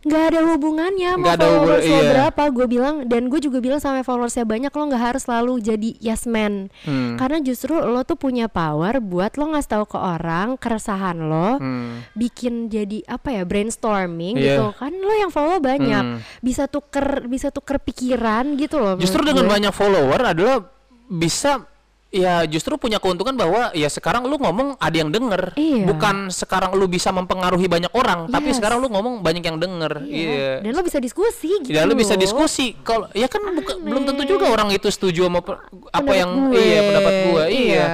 nggak 0.00 0.32
ada 0.32 0.40
hubungannya 0.48 1.12
mau 1.12 1.28
Nggak 1.28 1.36
ada 1.36 1.44
followers 1.46 1.84
lo 1.84 1.92
iya. 1.92 2.08
berapa 2.08 2.42
gue 2.48 2.66
bilang 2.66 2.94
dan 3.04 3.28
gue 3.28 3.36
juga 3.36 3.60
bilang 3.60 3.76
sama 3.78 4.00
followersnya 4.00 4.48
banyak 4.48 4.72
lo 4.72 4.88
nggak 4.88 5.04
harus 5.12 5.28
selalu 5.28 5.60
jadi 5.60 5.92
yes 6.00 6.24
man 6.24 6.72
Hmm. 6.80 7.20
karena 7.20 7.36
justru 7.38 7.76
lo 7.76 8.00
tuh 8.00 8.16
punya 8.16 8.48
power 8.48 8.96
buat 8.98 9.36
lo 9.36 9.52
ngasih 9.52 9.70
tahu 9.70 9.84
ke 9.86 9.98
orang 10.00 10.56
keresahan 10.56 11.20
lo 11.20 11.60
Hmm. 11.60 12.00
bikin 12.16 12.72
jadi 12.72 13.04
apa 13.04 13.28
ya 13.30 13.44
brainstorming 13.44 14.40
Iya. 14.40 14.56
gitu 14.56 14.72
kan 14.72 14.92
lo 14.94 15.12
yang 15.12 15.28
follow 15.28 15.60
banyak 15.60 16.04
Hmm. 16.16 16.24
bisa 16.40 16.64
tuker 16.64 17.28
bisa 17.28 17.52
tuker 17.52 17.76
pikiran 17.76 18.56
gitu 18.56 18.80
loh 18.80 18.96
Justru 18.96 19.20
dengan 19.20 19.44
gue. 19.44 19.52
banyak 19.52 19.72
follower 19.76 20.32
adalah 20.32 20.64
bisa 21.10 21.66
ya 22.08 22.42
justru 22.44 22.74
punya 22.74 22.98
keuntungan 22.98 23.30
bahwa 23.32 23.70
ya 23.70 23.86
sekarang 23.86 24.26
lu 24.26 24.34
ngomong 24.34 24.74
ada 24.76 24.96
yang 24.96 25.08
denger 25.08 25.54
Iya. 25.54 25.86
bukan 25.86 26.26
sekarang 26.28 26.74
lu 26.74 26.86
bisa 26.86 27.10
mempengaruhi 27.10 27.66
banyak 27.66 27.90
orang 27.92 28.26
tapi 28.26 28.50
Yes. 28.50 28.58
sekarang 28.58 28.78
lu 28.78 28.88
ngomong 28.88 29.14
banyak 29.20 29.38
yang 29.40 29.58
denger 29.58 30.02
iya, 30.04 30.58
dan 30.58 30.70
lo 30.70 30.82
bisa 30.82 30.98
diskusi 30.98 31.54
gitu 31.60 31.70
Ya 31.70 31.82
lu 31.84 31.94
bisa 31.94 32.14
loh. 32.14 32.20
diskusi 32.20 32.74
kalau 32.80 33.06
ya 33.12 33.26
kan 33.26 33.38
buka- 33.52 33.78
belum 33.78 34.02
tentu 34.04 34.26
juga 34.28 34.46
orang 34.48 34.70
itu 34.70 34.86
setuju 34.86 35.22
sama 35.24 35.38
pe- 35.38 35.54
apa 35.54 35.62
Pendapat 36.00 36.14
yang 36.16 36.30
gue. 36.50 36.58
iya 36.58 36.78
pendapat 36.84 37.12
gua 37.24 37.42
iya. 37.46 37.86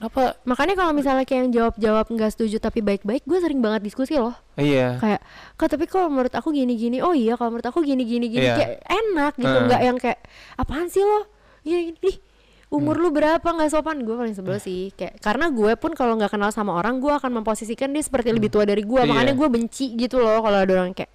Apa 0.00 0.34
makanya 0.42 0.74
kalau 0.74 0.90
misalnya 0.90 1.22
kayak 1.22 1.40
yang 1.40 1.52
jawab 1.52 1.74
jawab 1.78 2.06
nggak 2.08 2.30
setuju 2.32 2.58
tapi 2.58 2.82
baik-baik 2.82 3.22
gue 3.22 3.38
sering 3.38 3.62
banget 3.62 3.86
diskusi 3.86 4.18
loh 4.18 4.34
iya. 4.56 4.98
kayak 4.98 5.22
kak 5.54 5.70
tapi 5.70 5.86
kalau 5.86 6.10
menurut 6.10 6.34
aku 6.34 6.50
gini 6.50 6.74
gini 6.74 6.98
oh 6.98 7.14
iya 7.14 7.34
kalau 7.34 7.54
menurut 7.54 7.70
aku 7.70 7.78
gini 7.80 8.02
gini 8.02 8.26
gini 8.26 8.42
Iya. 8.42 8.54
kayak 8.56 8.72
enak 8.82 9.32
gitu 9.36 9.56
nggak 9.62 9.80
yang 9.80 9.96
kayak 9.96 10.18
apaan 10.58 10.90
sih 10.90 11.06
lo 11.06 11.22
gini 11.62 11.80
gini 11.88 11.98
Ih, 12.04 12.16
umur 12.68 12.94
Hmm. 12.94 13.02
lu 13.02 13.10
berapa? 13.10 13.44
Nggak 13.44 13.70
sopan. 13.70 14.00
Gue 14.00 14.16
paling 14.16 14.32
sebel 14.32 14.56
sih. 14.56 14.90
Kayak 14.90 15.18
karena 15.18 15.46
gue 15.48 15.72
pun 15.74 15.92
kalau 15.92 16.14
nggak 16.14 16.30
kenal 16.30 16.48
sama 16.48 16.72
orang 16.72 16.98
gue 16.98 17.10
akan 17.10 17.30
memposisikan 17.34 17.88
dia 17.88 18.00
seperti 18.00 18.30
lebih 18.30 18.48
tua 18.48 18.62
dari 18.62 18.80
gue 18.80 18.96
Iya. 18.96 19.06
makanya 19.06 19.32
gue 19.32 19.48
benci 19.48 19.92
gitu 19.94 20.18
loh 20.18 20.40
kalau 20.40 20.58
ada 20.58 20.72
orang 20.74 20.92
kayak 20.92 21.12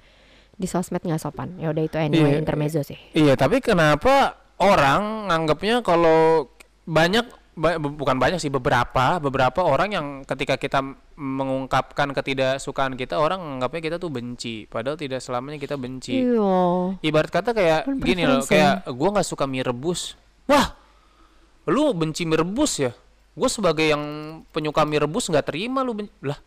di 0.54 0.66
sosmed 0.66 1.00
nggak 1.00 1.18
sopan. 1.18 1.54
Ya 1.56 1.68
udah 1.68 1.84
itu 1.84 1.98
anyway 1.98 2.32
Iya. 2.32 2.39
intermezzo 2.39 2.82
sih. 2.82 2.98
Iya, 3.12 3.34
tapi 3.34 3.58
kenapa 3.58 4.34
orang 4.58 5.28
nganggapnya 5.28 5.82
kalau 5.82 6.50
banyak 6.84 7.26
ba- 7.54 7.76
bu- 7.76 7.93
bukan 7.95 8.16
banyak 8.16 8.38
sih 8.38 8.50
beberapa 8.50 9.18
beberapa 9.18 9.62
orang 9.62 9.89
yang 9.91 10.08
ketika 10.24 10.56
kita 10.56 10.80
mengungkapkan 11.18 12.10
ketidaksukaan 12.12 12.93
kita 12.93 13.18
orang 13.18 13.41
nganggapnya 13.41 13.82
kita 13.84 13.98
tuh 13.98 14.10
benci. 14.10 14.66
Padahal 14.66 14.93
tidak 14.93 15.20
selamanya 15.20 15.58
kita 15.58 15.74
benci. 15.74 16.22
Iya. 16.22 16.98
Ibarat 17.00 17.32
kata 17.32 17.50
kayak 17.52 17.82
Kan 17.84 17.98
gini 18.00 18.24
loh 18.24 18.41
kayak 18.41 18.86
gua 18.89 19.10
nggak 19.12 19.28
suka 19.28 19.45
mie 19.45 19.62
rebus 19.62 20.14
wah 20.48 20.74
lu 21.68 21.91
benci 21.91 22.24
mie 22.24 22.38
rebus 22.38 22.80
ya 22.80 22.91
gue 23.34 23.50
sebagai 23.52 23.86
yang 23.86 24.02
penyuka 24.50 24.82
mie 24.82 24.98
rebus 24.98 25.28
nggak 25.28 25.45
terima 25.45 25.84
lu 25.84 25.93
ben- 25.93 26.14
lah 26.20 26.39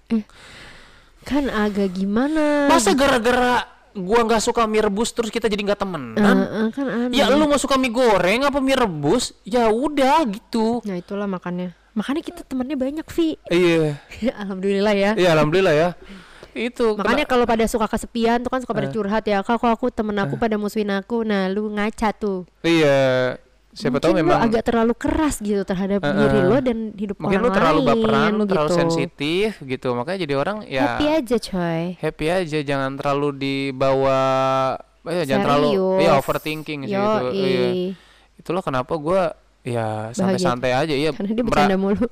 kan 1.22 1.46
agak 1.46 1.92
gimana 1.92 2.66
masa 2.66 2.90
gara-gara 2.90 3.68
gua 3.90 4.22
nggak 4.22 4.40
suka 4.40 4.64
mie 4.64 4.80
rebus 4.80 5.10
terus 5.10 5.28
kita 5.28 5.46
jadi 5.46 5.60
nggak 5.62 5.80
temenan 5.80 6.16
Eh, 6.16 6.48
eh, 6.56 6.68
kan 6.70 6.86
aneh 6.86 7.12
Ya 7.12 7.28
lu 7.28 7.44
nggak 7.44 7.60
suka 7.60 7.74
mie 7.74 7.90
goreng 7.90 8.42
apa 8.42 8.58
mie 8.58 8.74
rebus? 8.74 9.34
Ya 9.42 9.66
udah 9.66 10.22
gitu. 10.24 10.80
nah 10.82 10.94
itulah 10.94 11.26
makannya 11.26 11.74
makanya 11.90 12.22
kita 12.22 12.40
temennya 12.42 12.78
banyak 12.78 13.02
Vi 13.04 13.34
Iya. 13.50 13.98
alhamdulillah 14.42 14.94
ya 14.94 15.10
Iya 15.14 15.28
alhamdulillah 15.34 15.74
ya. 15.74 15.88
Itu. 16.50 16.98
Makanya 16.98 17.26
kalau 17.26 17.46
pada 17.46 17.62
suka 17.66 17.86
kesepian 17.86 18.42
tuh 18.42 18.50
kan 18.50 18.58
suka 18.58 18.74
pada 18.74 18.90
Eh. 18.90 18.92
curhat 18.92 19.22
ya, 19.22 19.38
kak 19.38 19.54
kok 19.54 19.70
aku 19.70 19.86
temen 19.90 20.18
aku 20.18 20.34
pada 20.34 20.58
musuhin 20.58 20.90
aku, 20.90 21.22
nah 21.22 21.46
lu 21.46 21.70
ngaca 21.70 22.10
tuh. 22.10 22.42
iya. 22.64 23.38
Siapa 23.80 23.96
tahu 23.96 24.12
Mungkin 24.12 24.26
memang 24.28 24.38
lu 24.38 24.46
agak 24.46 24.62
terlalu 24.62 24.92
keras 24.92 25.40
gitu 25.40 25.62
terhadap 25.64 26.00
Eh, 26.00 26.12
diri 26.12 26.40
lo 26.42 26.58
dan 26.60 26.78
hidup 26.92 27.16
mungkin 27.16 27.38
orang 27.38 27.48
lu 27.48 27.56
terlalu 27.56 27.78
lain 27.78 27.88
baperan, 27.88 28.30
lu 28.30 28.44
terlalu 28.44 28.68
gitu. 28.68 28.78
sensitif 28.78 29.50
gitu. 29.58 29.88
Makanya 29.90 30.18
jadi 30.20 30.34
orang 30.36 30.56
ya 30.64 30.82
Happy 30.84 31.06
aja 31.08 31.36
coy. 31.40 31.82
happy 31.96 32.26
aja, 32.28 32.58
jangan 32.60 32.90
terlalu 32.94 33.28
dibawa 33.34 34.20
eh, 35.02 35.24
jangan 35.24 35.42
terlalu 35.42 35.68
iya 35.98 36.12
overthinking 36.14 36.80
sih 36.84 36.92
itu. 36.92 37.00
Yoi. 37.00 37.32
Iya. 37.32 37.68
Itulah 38.36 38.60
kenapa 38.60 38.92
gua 38.94 39.32
ya 39.60 40.12
santai-santai 40.12 40.72
aja 40.72 40.92
iya. 40.92 41.10
Karena 41.10 41.32
dia 41.32 41.42
bercanda 41.42 41.76
mulu. 41.76 42.04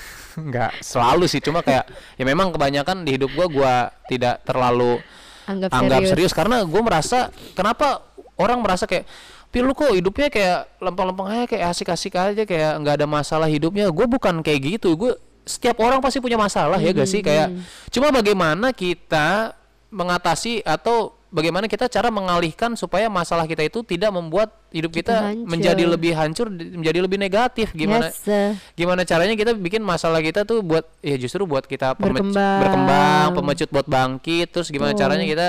Enggak 0.36 0.78
selalu 0.78 1.26
sih 1.26 1.40
cuma 1.40 1.58
kayak 1.58 1.88
ya 2.14 2.22
memang 2.22 2.52
kebanyakan 2.52 3.02
di 3.02 3.16
hidup 3.16 3.32
gua 3.32 3.46
gua 3.48 3.74
tidak 4.06 4.44
terlalu 4.44 5.00
Anggap, 5.44 5.70
anggap 5.72 6.02
serius. 6.02 6.10
serius 6.10 6.32
karena 6.34 6.56
gue 6.60 6.82
merasa 6.82 7.18
kenapa 7.54 8.02
orang 8.34 8.58
merasa 8.58 8.82
kayak 8.82 9.06
Pi 9.46 9.58
lu 9.58 9.72
kok 9.72 9.90
hidupnya 9.90 10.26
kayak 10.26 10.78
lempeng-lempeng 10.78 11.28
aja 11.28 11.44
kayak 11.46 11.64
asik-asik 11.70 12.12
aja 12.12 12.42
kayak 12.42 12.72
nggak 12.78 12.94
ada 12.96 13.06
masalah 13.06 13.46
hidupnya 13.46 13.88
gue 13.88 14.06
bukan 14.06 14.40
kayak 14.40 14.76
gitu 14.76 14.94
gue 14.94 15.12
setiap 15.42 15.78
orang 15.78 15.98
pasti 15.98 16.18
punya 16.18 16.34
masalah 16.36 16.76
ya 16.76 16.90
gak 16.90 17.06
sih 17.06 17.20
kayak 17.20 17.48
Hmm. 17.48 17.62
cuma 17.88 18.10
bagaimana 18.10 18.70
kita 18.70 19.54
mengatasi 19.88 20.60
atau 20.60 21.14
bagaimana 21.28 21.64
kita 21.64 21.86
cara 21.86 22.10
mengalihkan 22.10 22.74
supaya 22.74 23.06
masalah 23.06 23.44
kita 23.44 23.62
itu 23.62 23.80
tidak 23.82 24.10
membuat 24.10 24.50
hidup 24.70 24.90
Kita 24.90 25.30
kita, 25.30 25.46
menjadi 25.46 25.84
lebih 25.86 26.12
hancur, 26.12 26.48
di- 26.48 26.74
menjadi 26.74 26.98
lebih 26.98 27.16
negatif. 27.16 27.70
Gimana 27.72 28.10
Yes, 28.10 28.58
gimana 28.72 29.02
caranya 29.02 29.32
kita 29.34 29.54
bikin 29.54 29.80
masalah 29.80 30.18
kita 30.18 30.42
tuh 30.42 30.60
buat 30.60 30.84
ya 31.00 31.14
justru 31.14 31.44
buat 31.44 31.64
kita 31.64 31.94
pemec- 31.94 32.18
Berkembang. 32.24 32.58
berkembang, 32.60 33.26
pemecut 33.32 33.68
buat 33.70 33.86
bangkit. 33.86 34.46
Terus 34.50 34.68
gimana 34.68 34.92
Betul. 34.92 35.02
caranya 35.02 35.24
kita 35.24 35.48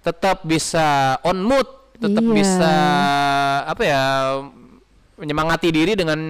tetap 0.00 0.42
bisa 0.42 0.86
on 1.22 1.38
mood, 1.38 1.68
tetap 2.00 2.24
Iya. 2.24 2.32
bisa 2.32 2.74
apa 3.64 3.82
ya 3.82 4.02
menyemangati 5.14 5.68
diri 5.68 5.92
dengan 5.92 6.20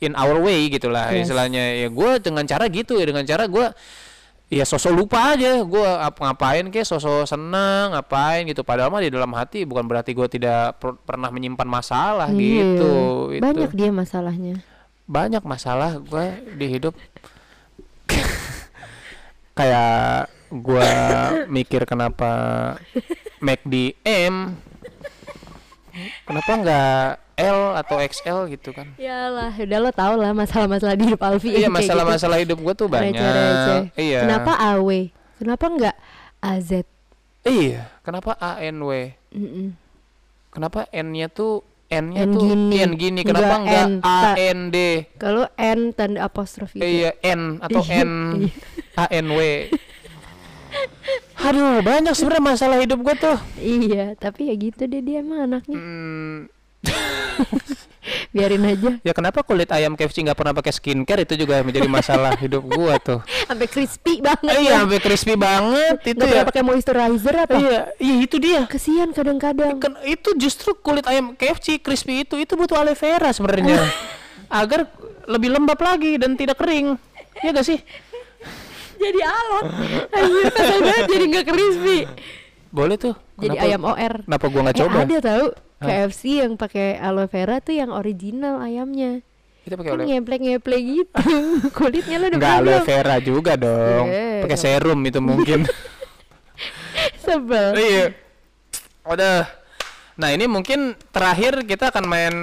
in 0.00 0.12
our 0.14 0.40
way 0.40 0.66
gitulah 0.66 1.12
Yes. 1.12 1.28
istilahnya 1.28 1.62
ya 1.78 1.88
gue 1.88 2.10
dengan 2.18 2.44
cara 2.44 2.64
gitu 2.66 2.96
ya 2.96 3.04
dengan 3.04 3.22
cara 3.22 3.44
gue 3.44 3.66
ya 4.48 4.62
sosok 4.62 4.92
lupa 4.94 5.32
aja 5.32 5.60
gue 5.60 5.84
apa 5.88 6.20
ngapain 6.20 6.64
kayak 6.68 6.84
sosok 6.86 7.24
senang 7.24 7.92
ngapain 7.92 8.44
gitu 8.44 8.60
padahal 8.60 8.88
mah 8.88 9.00
di 9.00 9.08
dalam 9.08 9.32
hati 9.32 9.64
bukan 9.64 9.84
berarti 9.84 10.12
gue 10.12 10.28
tidak 10.28 10.76
per- 10.76 10.96
pernah 10.98 11.28
menyimpan 11.28 11.64
masalah 11.66 12.28
iya. 12.28 12.76
gitu 12.76 12.92
itu 13.32 13.42
Banyak 13.42 13.72
dia 13.72 13.90
masalahnya. 13.90 14.60
banyak 15.04 15.42
masalah 15.42 15.96
gue 15.98 16.26
di 16.56 16.66
hidup 16.70 16.92
kayak 19.54 20.28
gue 20.54 20.90
mikir 21.48 21.82
kenapa 21.82 22.30
McD 23.38 23.98
M 24.04 24.54
kenapa 26.24 26.50
nggak 26.54 27.02
L 27.34 27.74
atau 27.74 27.96
XL 27.98 28.38
gitu 28.48 28.70
kan 28.70 28.94
Yalah, 28.94 29.50
udah 29.52 29.78
lo 29.80 29.90
tau 29.90 30.14
lah 30.14 30.30
masalah-masalah 30.30 30.94
di 30.94 31.04
hidup 31.04 31.18
Alfi. 31.20 31.50
iya 31.50 31.66
gitu. 31.66 31.74
masalah-masalah 31.74 32.38
hidup 32.38 32.58
gue 32.60 32.74
tuh 32.74 32.86
banyak 32.86 33.14
Receh-receh. 33.14 33.80
iya 33.96 34.20
Kenapa 34.22 34.52
AW? 34.54 34.88
Kenapa 35.34 35.64
enggak 35.66 35.96
AZ? 36.38 36.70
iya 37.44 37.90
kenapa 38.00 38.38
ANW 38.38 39.12
Mm-mm. 39.28 39.74
kenapa 40.48 40.86
N-nya 40.88 41.28
tuh 41.28 41.60
N-nya 41.84 42.24
N 42.24 42.30
tuh 42.32 42.40
gini, 42.40 42.74
N 42.80 42.90
gini 42.96 43.20
kenapa 43.20 43.60
enggak 43.60 43.86
nggak 44.00 44.34
N. 44.38 44.58
AND 44.64 44.76
Kalau 45.18 45.44
N 45.52 45.80
tanda 45.92 46.24
apostrofi. 46.24 46.78
iya 46.80 47.12
N 47.20 47.60
atau 47.60 47.82
Iya, 47.82 48.00
N 48.00 48.10
iya. 48.40 48.48
Aduh, 51.44 51.80
banyak 51.80 52.14
sebenarnya 52.14 52.44
masalah 52.56 52.78
hidup 52.80 52.98
gue 53.00 53.14
tuh. 53.16 53.36
Iya, 53.56 54.16
tapi 54.16 54.48
ya 54.48 54.54
gitu 54.56 54.84
deh 54.84 55.00
dia 55.00 55.20
emang 55.20 55.44
anaknya. 55.44 55.76
Hmm, 55.76 56.36
Biarin 58.34 58.60
aja. 58.66 58.90
ya 59.00 59.12
kenapa 59.16 59.40
kulit 59.40 59.70
ayam 59.72 59.96
KFC 59.96 60.20
nggak 60.20 60.36
pernah 60.36 60.52
pakai 60.52 60.74
skincare 60.74 61.24
itu 61.24 61.40
juga 61.40 61.64
menjadi 61.64 61.88
masalah 61.88 62.36
hidup 62.42 62.60
gua 62.66 63.00
tuh. 63.00 63.24
Sampai 63.48 63.64
crispy 63.64 64.20
banget. 64.20 64.52
Eh, 64.52 64.60
iya, 64.66 64.82
sampai 64.84 65.00
crispy 65.00 65.34
banget 65.38 65.96
itu 66.04 66.18
Nggak 66.18 66.26
ya. 66.26 66.32
pernah 66.34 66.46
pakai 66.52 66.62
moisturizer 66.62 67.34
apa? 67.38 67.56
Iya, 67.56 67.78
iya 67.96 68.14
itu 68.20 68.36
dia. 68.36 68.60
Kesian 68.68 69.14
kadang-kadang. 69.14 69.80
Kan 69.80 69.96
itu 70.04 70.36
justru 70.36 70.76
kulit 70.76 71.06
ayam 71.06 71.32
KFC 71.32 71.80
crispy 71.80 72.26
itu 72.26 72.36
itu 72.36 72.52
butuh 72.54 72.76
aloe 72.76 72.92
vera 72.92 73.32
sebenarnya 73.32 73.80
agar 74.60 74.84
lebih 75.24 75.48
lembab 75.54 75.80
lagi 75.80 76.20
dan 76.20 76.36
tidak 76.36 76.60
kering. 76.60 77.00
Iya 77.40 77.50
gak 77.50 77.66
sih? 77.66 77.78
Jadi 79.04 79.20
alot. 79.20 79.64
Anjir, 80.10 80.46
kesel 80.50 80.78
banget 80.80 81.04
jadi 81.06 81.24
nggak 81.28 81.46
crispy. 81.46 81.98
Boleh 82.68 82.96
tuh. 82.96 83.14
Jadi 83.36 83.54
Kenapa- 83.54 83.68
ayam 83.68 83.82
OR. 83.84 84.14
Kenapa 84.24 84.44
gua 84.48 84.60
nggak 84.64 84.76
Eh, 84.76 84.80
coba? 84.82 84.98
ada 85.00 85.18
tahu 85.20 85.46
Hah? 85.54 85.86
KFC 85.86 86.22
yang 86.40 86.52
pakai 86.54 86.88
aloe 86.96 87.26
vera 87.26 87.56
tuh 87.58 87.74
yang 87.74 87.90
original 87.90 88.58
ayamnya. 88.58 89.20
Kita 89.62 89.74
pakai 89.74 89.90
Kan 89.90 89.96
aloe 89.96 90.08
ngeplek-ngeplek 90.10 90.82
gitu. 90.82 91.36
Kulitnya 91.76 92.16
lo 92.18 92.26
udah 92.26 92.38
pernah 92.38 92.58
aloe 92.58 92.80
vera 92.82 93.16
juga 93.18 93.52
dong. 93.54 94.06
Eh, 94.06 94.42
Pakai 94.42 94.48
nggak- 94.50 94.60
serum 94.60 95.00
itu 95.02 95.20
mungkin. 95.20 95.60
Sebel. 97.24 97.72
iya. 97.76 98.06
Udah. 99.04 99.48
Nah, 100.14 100.30
ini 100.30 100.46
mungkin 100.46 100.94
terakhir 101.10 101.66
kita 101.66 101.90
akan 101.90 102.04
main 102.06 102.34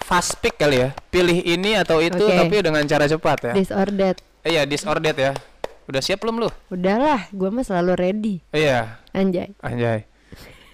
fast 0.00 0.40
pick 0.40 0.56
kali 0.56 0.80
ya. 0.80 0.90
Pilih 1.10 1.36
ini 1.38 1.76
atau 1.76 2.00
itu 2.00 2.16
Oke. 2.18 2.32
tapi 2.32 2.56
dengan 2.60 2.82
cara 2.82 3.04
cepat 3.04 3.52
ya. 3.52 3.52
Eh, 3.52 3.66
Iya, 4.46 4.64
that 4.64 5.16
ya. 5.18 5.32
Udah 5.90 5.98
siap 5.98 6.22
belum 6.22 6.38
lu? 6.38 6.46
Udahlah, 6.70 7.26
gua 7.34 7.50
mah 7.50 7.66
selalu 7.66 7.98
ready. 7.98 8.34
Iya, 8.54 9.02
Anjay. 9.10 9.50
anjay. 9.58 10.06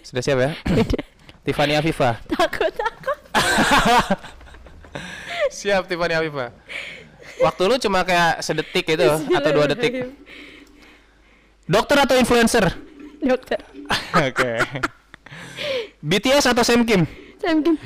Sudah 0.05 0.21
siap 0.21 0.37
ya? 0.37 0.53
Tiffany 1.49 1.73
Afifa. 1.73 2.21
takut 2.29 2.69
takut. 2.69 3.17
Siap 5.57 5.89
Tiffany 5.89 6.12
Afifa. 6.12 6.53
Waktu 7.41 7.62
lu 7.64 7.81
cuma 7.81 8.05
kayak 8.05 8.45
sedetik 8.45 8.93
itu 8.93 9.09
atau 9.09 9.51
dua 9.57 9.73
detik. 9.73 10.05
Dokter 11.64 11.97
atau 11.97 12.21
influencer? 12.21 12.77
Dokter. 13.25 13.64
Oke. 14.29 14.61
BTS 16.05 16.53
atau 16.53 16.61
Sam 16.61 16.85
Kim? 16.85 17.09
Sam 17.41 17.64
Kim. 17.64 17.81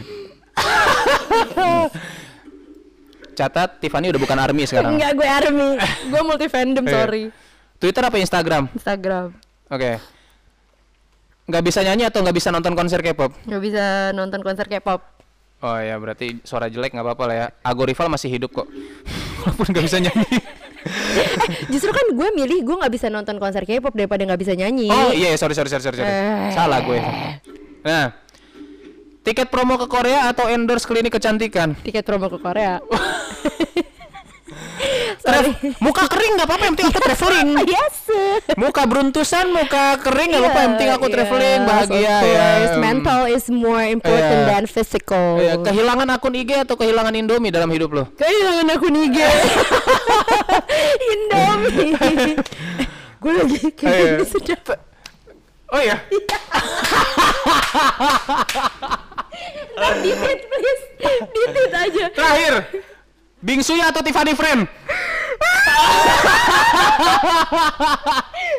Catat 3.41 3.81
Tiffany 3.81 4.13
udah 4.13 4.21
bukan 4.21 4.37
army 4.37 4.69
sekarang. 4.69 5.01
Enggak, 5.01 5.17
gue 5.17 5.29
army. 5.29 5.69
gue 6.13 6.21
multi 6.21 6.47
fandom, 6.53 6.85
Iya. 6.85 6.93
sorry. 6.93 7.25
Twitter 7.81 8.03
apa 8.05 8.17
Instagram? 8.21 8.69
Instagram. 8.77 9.33
Oke. 9.73 9.97
Nggak 11.49 11.65
bisa 11.65 11.81
nyanyi 11.81 12.05
atau 12.05 12.21
nggak 12.21 12.37
bisa 12.37 12.53
nonton 12.53 12.77
konser 12.77 13.01
K-pop? 13.01 13.33
Gak 13.49 13.63
bisa 13.65 14.13
nonton 14.13 14.45
konser 14.45 14.69
K-pop. 14.69 15.01
Oh 15.61 15.77
ya 15.77 15.97
berarti 15.97 16.41
suara 16.45 16.69
jelek 16.69 16.93
nggak 16.93 17.05
apa-apa 17.05 17.25
lah 17.25 17.37
ya. 17.37 17.47
Ago 17.65 17.89
Rival 17.89 18.13
masih 18.13 18.29
hidup 18.29 18.53
kok. 18.53 18.69
Walaupun 19.41 19.67
nggak 19.73 19.85
bisa 19.89 19.99
nyanyi. 20.05 20.37
Justru 21.73 21.91
kan 21.93 22.07
gue 22.13 22.29
milih 22.37 22.61
gue 22.61 22.77
nggak 22.77 22.93
bisa 22.93 23.09
nonton 23.09 23.41
konser 23.41 23.65
K-pop 23.65 23.97
daripada 23.97 24.21
nggak 24.29 24.41
bisa 24.41 24.53
nyanyi. 24.53 24.93
Oh 24.93 25.17
iya 25.17 25.33
sorry 25.41 25.57
sorry 25.57 25.73
sorry 25.73 25.81
sorry. 25.81 25.97
sorry. 25.97 26.13
Eh. 26.13 26.53
Salah 26.53 26.81
gue. 26.85 26.99
Nah. 27.89 28.05
Tiket 29.21 29.53
promo 29.53 29.77
ke 29.77 29.85
Korea 29.85 30.33
atau 30.33 30.49
endorse 30.49 30.89
klinik 30.89 31.13
kecantikan? 31.13 31.77
Tiket 31.77 32.03
promo 32.03 32.27
ke 32.27 32.41
Korea. 32.41 32.81
Traf- 35.21 35.61
muka 35.79 36.09
kering 36.09 36.33
nggak 36.35 36.49
apa-apa 36.49 36.65
yang 36.65 36.75
penting 36.75 36.89
aku 36.89 37.01
traveling. 37.05 37.49
yes. 37.77 37.97
Muka 38.57 38.83
beruntusan, 38.89 39.53
muka 39.53 40.01
kering 40.01 40.33
nggak 40.33 40.41
apa-apa 40.41 40.59
yang 40.59 40.71
penting 40.75 40.91
aku 40.91 41.07
traveling 41.07 41.61
Yes, 41.61 41.69
bahagia 41.69 42.17
of 42.17 42.25
ya. 42.25 42.81
Mental 42.81 43.21
is 43.29 43.45
more 43.47 43.85
important 43.85 44.41
Iya. 44.41 44.49
than 44.49 44.65
physical. 44.65 45.37
Iya, 45.37 45.55
kehilangan 45.61 46.09
akun 46.09 46.35
IG 46.35 46.65
atau 46.65 46.75
kehilangan 46.75 47.13
Indomie 47.13 47.53
dalam 47.53 47.69
hidup 47.69 47.93
lo? 47.93 48.05
Kehilangan 48.17 48.67
aku 48.73 48.87
Niga. 48.89 49.29
Indomie. 51.13 51.93
gue 53.21 53.33
lagi 53.37 53.59
kayak 53.71 53.93
Iya. 53.93 54.09
gini 54.17 54.25
sedap. 54.25 54.65
Oh 55.71 55.79
iya. 55.79 55.97
Ditit 60.05 60.41
please. 60.45 60.83
Ditit 61.27 61.73
aja. 61.73 62.05
Terakhir. 62.11 62.55
Bingsuya 63.41 63.89
atau 63.89 64.01
Tiffany 64.01 64.35
Friend? 64.35 64.69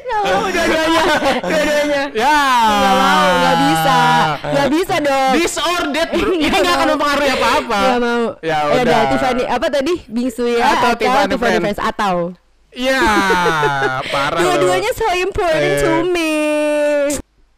Gak 0.02 0.20
mau 0.24 0.44
dua-duanya. 0.44 1.04
Dua-duanya. 1.40 2.02
Ya. 2.12 2.38
Gak 2.66 2.96
mau, 2.96 3.26
gak 3.38 3.56
bisa. 3.60 4.00
Gak 4.44 4.68
bisa 4.70 4.96
dong. 5.00 5.32
Bro. 6.12 6.34
Ini 6.36 6.56
nggak 6.56 6.76
akan 6.76 6.88
mempengaruhi 6.90 7.32
apa-apa. 7.32 7.80
Gak 7.80 8.00
mau. 8.00 8.24
Ya 8.42 8.58
Eh, 8.68 8.82
udah. 8.82 9.00
Tiffany 9.12 9.44
apa 9.46 9.68
tadi? 9.70 9.94
Bingsu 10.08 10.46
ya 10.48 10.66
Atau 10.68 10.90
atau, 10.90 11.00
Tiffany 11.00 11.30
Tiffany, 11.30 11.58
Friends. 11.62 11.80
Atau 11.80 12.16
Ya, 12.72 13.04
parah. 14.08 14.40
dua-duanya 14.42 14.96
so 14.96 15.04
important 15.14 15.60
Eh. 15.68 15.84
to 15.84 15.92
me. 16.08 16.34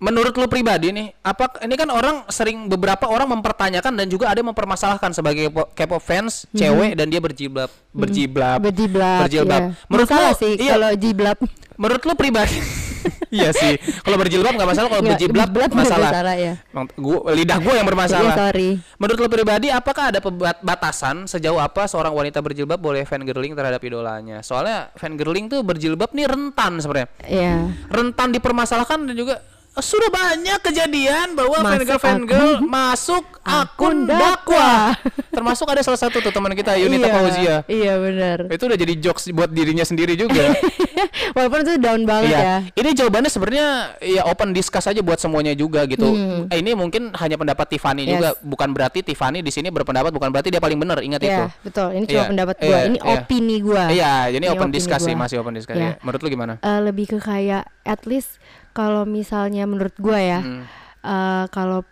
Menurut 0.04 0.36
lu 0.36 0.46
pribadi 0.46 0.92
nih, 0.92 1.16
apa 1.18 1.64
ini 1.64 1.74
kan 1.74 1.88
orang 1.88 2.28
sering 2.28 2.68
beberapa 2.68 3.08
orang 3.08 3.32
mempertanyakan 3.32 3.96
dan 3.96 4.06
juga 4.06 4.28
ada 4.28 4.36
yang 4.36 4.52
mempermasalahkan 4.52 5.16
sebagai 5.16 5.48
po- 5.48 5.72
K-pop 5.72 5.98
fans 5.98 6.44
cewek 6.52 6.92
dan 6.94 7.08
dia 7.08 7.18
berjilbab, 7.18 7.72
berjilbab, 7.90 8.60
Mhm. 8.60 8.64
Berjiblab. 8.66 9.20
berjilbab. 9.24 9.62
iya. 9.64 9.88
Menurut 9.88 10.10
Masalah 10.10 10.30
lu, 10.30 10.42
sih 10.44 10.54
iya. 10.58 10.72
kalau 10.76 10.90
jiblab. 10.94 11.38
Menurut 11.74 12.02
lu 12.04 12.14
pribadi? 12.14 12.58
iya 13.34 13.50
sih. 13.50 13.80
Kalau 13.80 14.16
berjilbab 14.16 14.54
nggak 14.54 14.70
masalah, 14.70 14.88
kalau 14.90 15.04
berjiblab 15.06 15.48
berjiblab 15.48 15.72
masalah. 15.74 16.10
masalah, 16.12 16.36
ya. 16.36 16.54
Gua, 16.94 17.18
lidah 17.32 17.58
gua 17.58 17.74
yang 17.74 17.88
bermasalah. 17.88 18.28
Iya, 18.30 18.40
sorry. 18.44 18.70
Menurut 18.96 19.18
lu 19.18 19.30
pribadi, 19.30 19.68
apakah 19.68 20.12
ada 20.12 20.20
batasan 20.60 21.26
sejauh 21.26 21.58
apa 21.58 21.88
seorang 21.88 22.12
wanita 22.12 22.40
berjilbab 22.40 22.76
boleh 22.76 23.04
fangirling 23.04 23.56
terhadap 23.56 23.80
idolanya? 23.80 24.40
Soalnya 24.42 24.92
fangirling 24.94 25.48
tuh 25.48 25.64
berjilbab 25.64 26.12
nih 26.12 26.28
rentan 26.28 26.78
sebenarnya. 26.78 27.08
Iya. 27.24 27.54
Rentan 27.88 28.30
dipermasalahkan 28.32 29.00
dan 29.08 29.16
juga 29.16 29.40
sudah 29.74 30.10
banyak 30.14 30.60
kejadian 30.62 31.34
bahwa 31.34 31.66
Masuk 31.66 31.98
fangirl 31.98 31.98
fangirl 31.98 32.52
masuk 32.62 33.26
akun 33.44 34.06
dakwah. 34.06 34.94
Termasuk 35.36 35.66
ada 35.66 35.82
salah 35.82 35.98
satu 35.98 36.22
tuh 36.22 36.30
teman 36.30 36.54
kita 36.54 36.78
Yunita 36.78 37.10
iya, 37.10 37.14
Fauzia. 37.14 37.56
Iya 37.66 37.94
benar. 37.98 38.38
Itu 38.54 38.70
udah 38.70 38.78
jadi 38.78 38.94
jokes 39.02 39.34
buat 39.34 39.50
dirinya 39.50 39.82
sendiri 39.82 40.14
juga. 40.14 40.54
Walaupun 41.36 41.66
itu 41.66 41.72
down 41.82 42.06
banget 42.06 42.30
Iya, 42.32 42.40
ya. 42.40 42.56
ini 42.78 42.90
jawabannya 42.94 43.30
sebenarnya 43.34 43.68
ya 44.00 44.22
open 44.30 44.54
discuss 44.54 44.86
aja 44.86 45.02
buat 45.02 45.18
semuanya 45.18 45.58
juga 45.58 45.84
gitu. 45.90 46.06
Hmm. 46.06 46.48
Eh, 46.54 46.62
ini 46.62 46.78
mungkin 46.78 47.10
hanya 47.18 47.36
pendapat 47.36 47.66
Tiffany 47.74 48.06
Yes. 48.06 48.12
juga, 48.14 48.30
bukan 48.46 48.70
berarti 48.72 49.00
Tiffany 49.02 49.42
di 49.42 49.50
sini 49.50 49.74
berpendapat 49.74 50.14
bukan 50.14 50.30
berarti 50.30 50.54
dia 50.54 50.62
paling 50.62 50.78
benar. 50.78 51.02
Ingat 51.02 51.22
itu. 51.26 51.34
Iya, 51.34 51.46
betul. 51.66 51.88
Ini 51.98 52.06
cuma 52.06 52.14
Iya, 52.22 52.30
pendapat 52.30 52.56
gua. 52.62 52.68
iya, 52.70 52.80
ini 52.86 52.98
iya. 53.02 53.12
opini 53.18 53.58
gua. 53.60 53.84
Iya, 53.90 54.14
jadi 54.38 54.46
Ini 54.46 54.54
open 54.54 54.70
discuss 54.70 55.02
sih, 55.02 55.16
gua. 55.18 55.22
masih 55.26 55.36
open 55.42 55.54
discuss. 55.58 55.76
Ya. 55.76 55.98
Menurut 56.06 56.22
lu 56.22 56.30
gimana? 56.30 56.54
Eh, 56.62 56.80
lebih 56.86 57.06
ke 57.10 57.18
kayak 57.18 57.66
at 57.84 58.02
least 58.08 58.38
kalau 58.74 59.06
misalnya 59.06 59.64
menurut 59.64 59.96
gua 59.98 60.20
ya, 60.20 60.42
Hmm. 60.42 60.66
eh, 61.02 61.46
kalau 61.50 61.86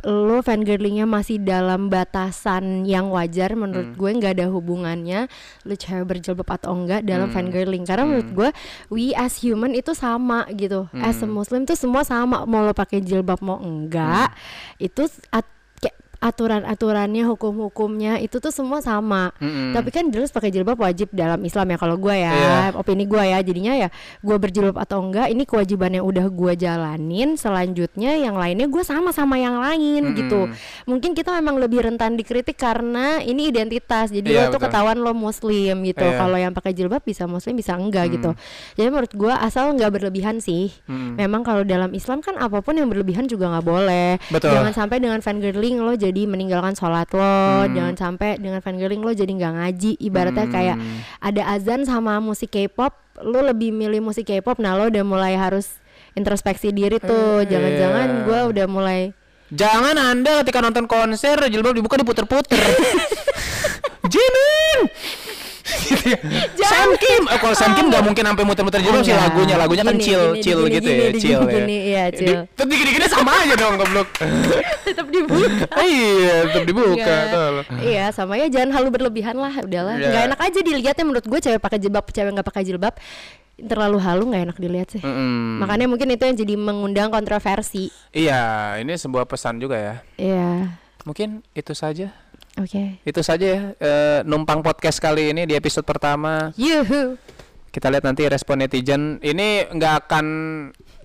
lo 0.00 0.40
fangirlingnya 0.40 1.04
masih 1.04 1.44
dalam 1.44 1.92
batasan 1.92 2.88
yang 2.88 3.12
wajar 3.12 3.52
menurut 3.52 3.92
Hmm. 3.92 3.98
gue 4.00 4.10
nggak 4.16 4.32
ada 4.32 4.46
hubungannya 4.48 5.28
lo 5.68 5.74
cewek 5.76 6.08
berjilbab 6.08 6.48
atau 6.48 6.72
enggak 6.72 7.04
dalam 7.04 7.28
Hmm. 7.28 7.36
fangirling 7.36 7.84
karena 7.84 8.08
menurut 8.08 8.30
gue 8.32 8.48
we 8.88 9.12
as 9.12 9.44
human 9.44 9.76
itu 9.76 9.92
sama 9.92 10.48
gitu 10.56 10.88
as 10.96 11.20
a 11.20 11.28
Hmm. 11.28 11.36
muslim 11.36 11.68
tuh 11.68 11.76
semua 11.76 12.00
sama 12.00 12.48
mau 12.48 12.64
lo 12.64 12.72
pakai 12.72 13.04
jilbab 13.04 13.44
mau 13.44 13.60
enggak 13.60 14.32
Hmm. 14.32 14.80
itu 14.80 15.04
at- 15.28 15.59
aturan-aturannya 16.20 17.24
hukum-hukumnya 17.26 18.16
itu 18.18 18.36
tuh 18.36 18.48
semua 18.48 18.78
sama 18.78 19.32
Mm-mm. 19.36 19.72
tapi 19.72 19.88
kan 19.88 20.04
jelas 20.06 20.28
pakai 20.28 20.48
jilbab 20.48 20.76
wajib 20.76 21.08
dalam 21.10 21.40
Islam 21.40 21.66
ya 21.66 21.76
kalau 21.76 21.96
gue 21.96 22.12
ya 22.12 22.28
Iya. 22.30 22.56
opini 22.74 23.04
gue 23.04 23.18
ya 23.18 23.40
jadinya 23.40 23.72
ya 23.74 23.88
gue 24.18 24.36
berjilbab 24.36 24.76
atau 24.76 25.00
enggak 25.00 25.28
ini 25.28 25.42
kewajiban 25.42 25.90
yang 25.92 26.04
udah 26.04 26.26
gue 26.26 26.52
jalanin 26.54 27.34
selanjutnya 27.34 28.16
yang 28.16 28.34
lainnya 28.34 28.66
gue 28.66 28.82
sama 28.82 29.10
sama 29.10 29.36
yang 29.36 29.56
lain 29.56 30.02
Mm-mm. 30.06 30.18
gitu 30.18 30.40
mungkin 30.84 31.12
kita 31.12 31.32
memang 31.34 31.56
lebih 31.56 31.82
rentan 31.82 32.14
dikritik 32.14 32.54
karena 32.54 33.20
ini 33.20 33.48
identitas 33.48 34.08
jadi 34.08 34.26
Iya, 34.26 34.40
lo 34.46 34.46
tuh 34.50 34.60
betul. 34.60 34.68
ketahuan 34.68 34.98
lo 34.98 35.12
muslim 35.12 35.74
gitu 35.82 36.04
Iya. 36.04 36.16
kalau 36.16 36.36
yang 36.36 36.52
pakai 36.52 36.72
jilbab 36.72 37.00
bisa 37.00 37.24
muslim 37.24 37.54
bisa 37.54 37.74
enggak 37.74 38.06
Mm. 38.06 38.12
gitu 38.14 38.30
jadi 38.76 38.88
menurut 38.88 39.10
gue 39.10 39.32
asal 39.32 39.72
nggak 39.72 39.90
berlebihan 39.90 40.36
sih 40.38 40.68
Mm. 40.84 41.16
memang 41.16 41.40
kalau 41.40 41.64
dalam 41.64 41.90
Islam 41.90 42.20
kan 42.20 42.36
apa 42.36 42.60
pun 42.60 42.74
yang 42.74 42.86
berlebihan 42.86 43.24
juga 43.24 43.48
nggak 43.48 43.64
boleh 43.64 44.10
Betul. 44.28 44.52
jangan 44.52 44.72
sampai 44.72 45.00
dengan 45.00 45.18
fangirling 45.18 45.80
lo 45.80 45.92
jadi 45.92 46.09
meninggalkan 46.22 46.72
sholat 46.72 47.06
lo 47.10 47.20
Hmm. 47.20 47.70
jangan 47.70 47.94
sampai 47.96 48.36
dengan 48.36 48.58
fangirling 48.58 48.98
lo 48.98 49.10
jadi 49.10 49.28
nggak 49.28 49.54
ngaji 49.54 49.90
ibaratnya 49.98 50.46
kayak 50.46 50.76
Hmm. 50.76 50.98
ada 51.20 51.42
azan 51.50 51.82
sama 51.82 52.18
musik 52.18 52.50
K-pop 52.50 52.92
lo 53.20 53.40
lebih 53.40 53.70
milih 53.70 54.00
musik 54.00 54.26
K-pop 54.26 54.56
nah 54.56 54.74
lo 54.74 54.86
udah 54.86 55.02
mulai 55.02 55.34
harus 55.34 55.78
introspeksi 56.12 56.70
diri 56.70 56.98
tuh 56.98 57.40
Eh, 57.40 57.46
jangan-jangan 57.46 58.08
iya. 58.08 58.22
gue 58.24 58.40
udah 58.50 58.66
mulai 58.66 59.00
Jangan 59.50 59.98
Anda 59.98 60.46
ketika 60.46 60.58
nonton 60.58 60.86
konser 60.86 61.34
jilbab 61.46 61.74
dibuka 61.74 61.98
diputer-puter. 61.98 62.54
Jinin. 64.06 64.78
Gitu 65.90 66.04
ya. 66.06 66.18
Sam 66.70 66.90
Kim, 66.96 67.22
eh, 67.26 67.38
kalau 67.38 67.54
Sam 67.54 67.70
Kim 67.74 67.86
nggak 67.90 68.02
mungkin 68.02 68.22
sampai 68.22 68.44
muter-muter 68.46 68.78
jilbab 68.78 69.02
sih 69.02 69.10
Enggak. 69.10 69.26
lagunya, 69.26 69.54
lagunya 69.58 69.84
kan 69.84 69.96
chill, 69.98 70.22
gini, 70.32 70.42
chill 70.42 70.60
gini, 70.62 70.74
gitu 70.78 70.86
gini, 70.86 70.94
ya, 70.94 71.08
gini, 71.10 71.20
chill 71.20 71.40
ya. 71.42 71.62
iya, 71.66 72.04
chill. 72.10 72.40
Tapi 72.54 72.72
gini-gini 72.72 73.06
sama 73.10 73.32
aja 73.36 73.54
dong 73.54 73.74
goblok. 73.74 74.08
tetap 74.86 75.06
dibuka 75.06 75.66
iya, 75.82 76.36
tetap 76.46 76.64
dibuka. 76.64 77.16
Iya 77.82 78.04
sama 78.10 78.38
ya 78.38 78.46
jangan 78.46 78.70
halu 78.74 78.88
berlebihan 78.90 79.34
lah 79.34 79.52
udahlah 79.60 79.96
Iya. 79.96 80.08
nggak 80.08 80.22
enak 80.32 80.40
aja 80.40 80.58
dilihatnya 80.60 81.04
menurut 81.04 81.26
gue 81.26 81.40
cewek 81.40 81.60
pakai 81.60 81.78
jilbab 81.78 82.06
cewek 82.08 82.30
nggak 82.32 82.46
pakai 82.46 82.62
jilbab 82.62 82.94
terlalu 83.60 83.98
halu 84.00 84.24
nggak 84.32 84.42
enak 84.48 84.56
dilihat 84.56 84.88
sih 84.88 85.02
Mm-mm. 85.04 85.60
makanya 85.60 85.84
mungkin 85.84 86.08
itu 86.08 86.24
yang 86.24 86.36
jadi 86.38 86.54
mengundang 86.56 87.12
kontroversi 87.12 87.92
Iya, 88.10 88.74
ini 88.80 88.96
sebuah 88.96 89.28
pesan 89.28 89.60
juga 89.60 89.76
ya. 89.76 89.94
Iya 90.16 90.80
Mungkin 91.00 91.40
itu 91.52 91.72
saja. 91.72 92.12
Oke 92.58 92.82
Itu 93.06 93.20
saja 93.22 93.46
ya 93.46 93.62
eh, 93.78 94.20
numpang 94.26 94.64
podcast 94.64 94.98
kali 94.98 95.30
ini 95.30 95.46
di 95.46 95.54
episode 95.54 95.86
pertama. 95.86 96.50
yuhu 96.56 97.20
Kita 97.70 97.86
lihat 97.86 98.02
nanti 98.02 98.26
respon 98.26 98.66
netizen. 98.66 99.22
Ini 99.22 99.70
nggak 99.70 99.94
akan 100.06 100.26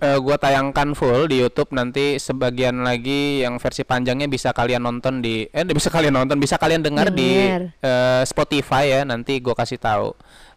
eh, 0.02 0.18
gua 0.18 0.34
tayangkan 0.34 0.98
full 0.98 1.30
di 1.30 1.38
YouTube 1.38 1.70
nanti 1.70 2.18
sebagian 2.18 2.82
lagi 2.82 3.46
yang 3.46 3.62
versi 3.62 3.86
panjangnya 3.86 4.26
bisa 4.26 4.50
kalian 4.50 4.82
nonton 4.82 5.22
di 5.22 5.46
eh 5.46 5.62
bisa 5.62 5.94
kalian 5.94 6.18
nonton, 6.18 6.42
bisa 6.42 6.58
kalian 6.58 6.82
dengar 6.82 7.14
di 7.14 7.46
eh, 7.62 8.22
Spotify 8.26 8.98
ya. 8.98 9.00
Nanti 9.06 9.38
gua 9.38 9.54
kasih 9.54 9.78
tahu 9.78 10.10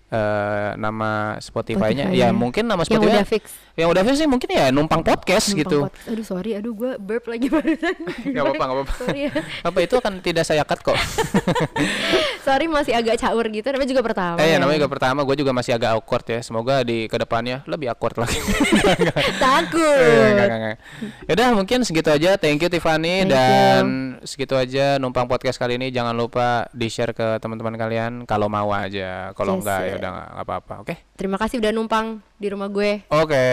eh, 0.09 0.69
nama 0.81 1.37
Spotify-nya. 1.37 2.09
Spotify-nya. 2.09 2.33
ya 2.33 2.33
mungkin 2.33 2.65
nama 2.65 2.81
yang 2.81 2.89
Spotify 2.89 3.13
udah 3.21 3.27
fix 3.29 3.45
yang 3.80 3.88
udah 3.88 4.03
sih 4.11 4.27
mungkin 4.27 4.49
ya 4.49 4.67
numpang 4.69 4.99
podcast 4.99 5.49
Numpang 5.49 5.61
gitu. 5.63 5.77
podcast. 5.86 6.07
aduh 6.09 6.25
sorry 6.25 6.51
aduh 6.53 6.73
gue 6.73 6.91
burp 6.97 7.25
lagi 7.25 7.47
barusan 7.47 7.95
Gak 8.36 8.43
apa-apa, 8.43 8.59
gak 8.61 8.75
apa-apa. 8.75 8.93
sorry 8.99 9.19
ya 9.23 9.32
Apa 9.67 9.77
itu 9.80 9.95
akan 9.95 10.13
tidak 10.19 10.43
saya 10.43 10.63
cut 10.63 10.80
kok. 10.82 10.99
sorry 12.45 12.67
masih 12.67 12.93
agak 12.93 13.15
caur 13.17 13.45
gitu 13.47 13.63
namanya 13.65 13.89
juga 13.89 14.03
pertama 14.03 14.36
Eh, 14.38 14.45
ya, 14.45 14.51
ya. 14.51 14.57
namanya 14.59 14.77
juga 14.80 14.91
pertama, 14.91 15.19
gue 15.21 15.36
juga 15.38 15.51
masih 15.51 15.71
agak 15.73 15.91
awkward 15.93 16.25
ya. 16.25 16.39
Semoga 16.41 16.84
di 16.84 17.05
ke 17.05 17.15
depannya 17.15 17.63
lebih 17.65 17.88
awkward 17.89 18.19
lagi. 18.19 18.39
takut 19.38 19.80
Eh, 19.80 20.30
enggak. 20.34 20.75
Yaudah 21.25 21.47
mungkin 21.53 21.80
segitu 21.82 22.09
aja. 22.09 22.36
Thank 22.36 22.59
you 22.59 22.69
Tiffany 22.69 23.23
Thank 23.23 23.32
dan 23.32 23.84
segitu 24.23 24.53
aja 24.53 24.97
numpang 24.97 25.25
podcast 25.25 25.55
kali 25.55 25.75
ini. 25.75 25.88
Jangan 25.89 26.11
lupa 26.11 26.67
di 26.71 26.88
share 26.88 27.11
ke 27.11 27.39
teman-teman 27.39 27.75
kalian 27.75 28.11
kalau 28.25 28.47
mau 28.47 28.69
aja. 28.69 29.32
Kalau 29.32 29.55
Yes, 29.55 29.61
enggak 29.61 29.80
ya 29.82 29.93
udah 29.95 30.09
nggak 30.09 30.30
apa-apa. 30.39 30.73
Oke. 30.82 30.95
terima 31.15 31.36
kasih 31.36 31.59
udah 31.59 31.71
numpang 31.71 32.19
di 32.39 32.47
rumah 32.47 32.71
gue 32.71 33.03
Oke. 33.11 33.45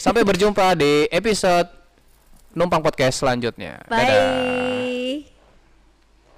Sampai 0.00 0.24
berjumpa 0.24 0.74
di 0.74 1.06
episode 1.12 1.68
numpang 2.56 2.82
podcast 2.82 3.20
selanjutnya. 3.22 3.78
Dadah. 3.86 4.08
bye 4.08 5.31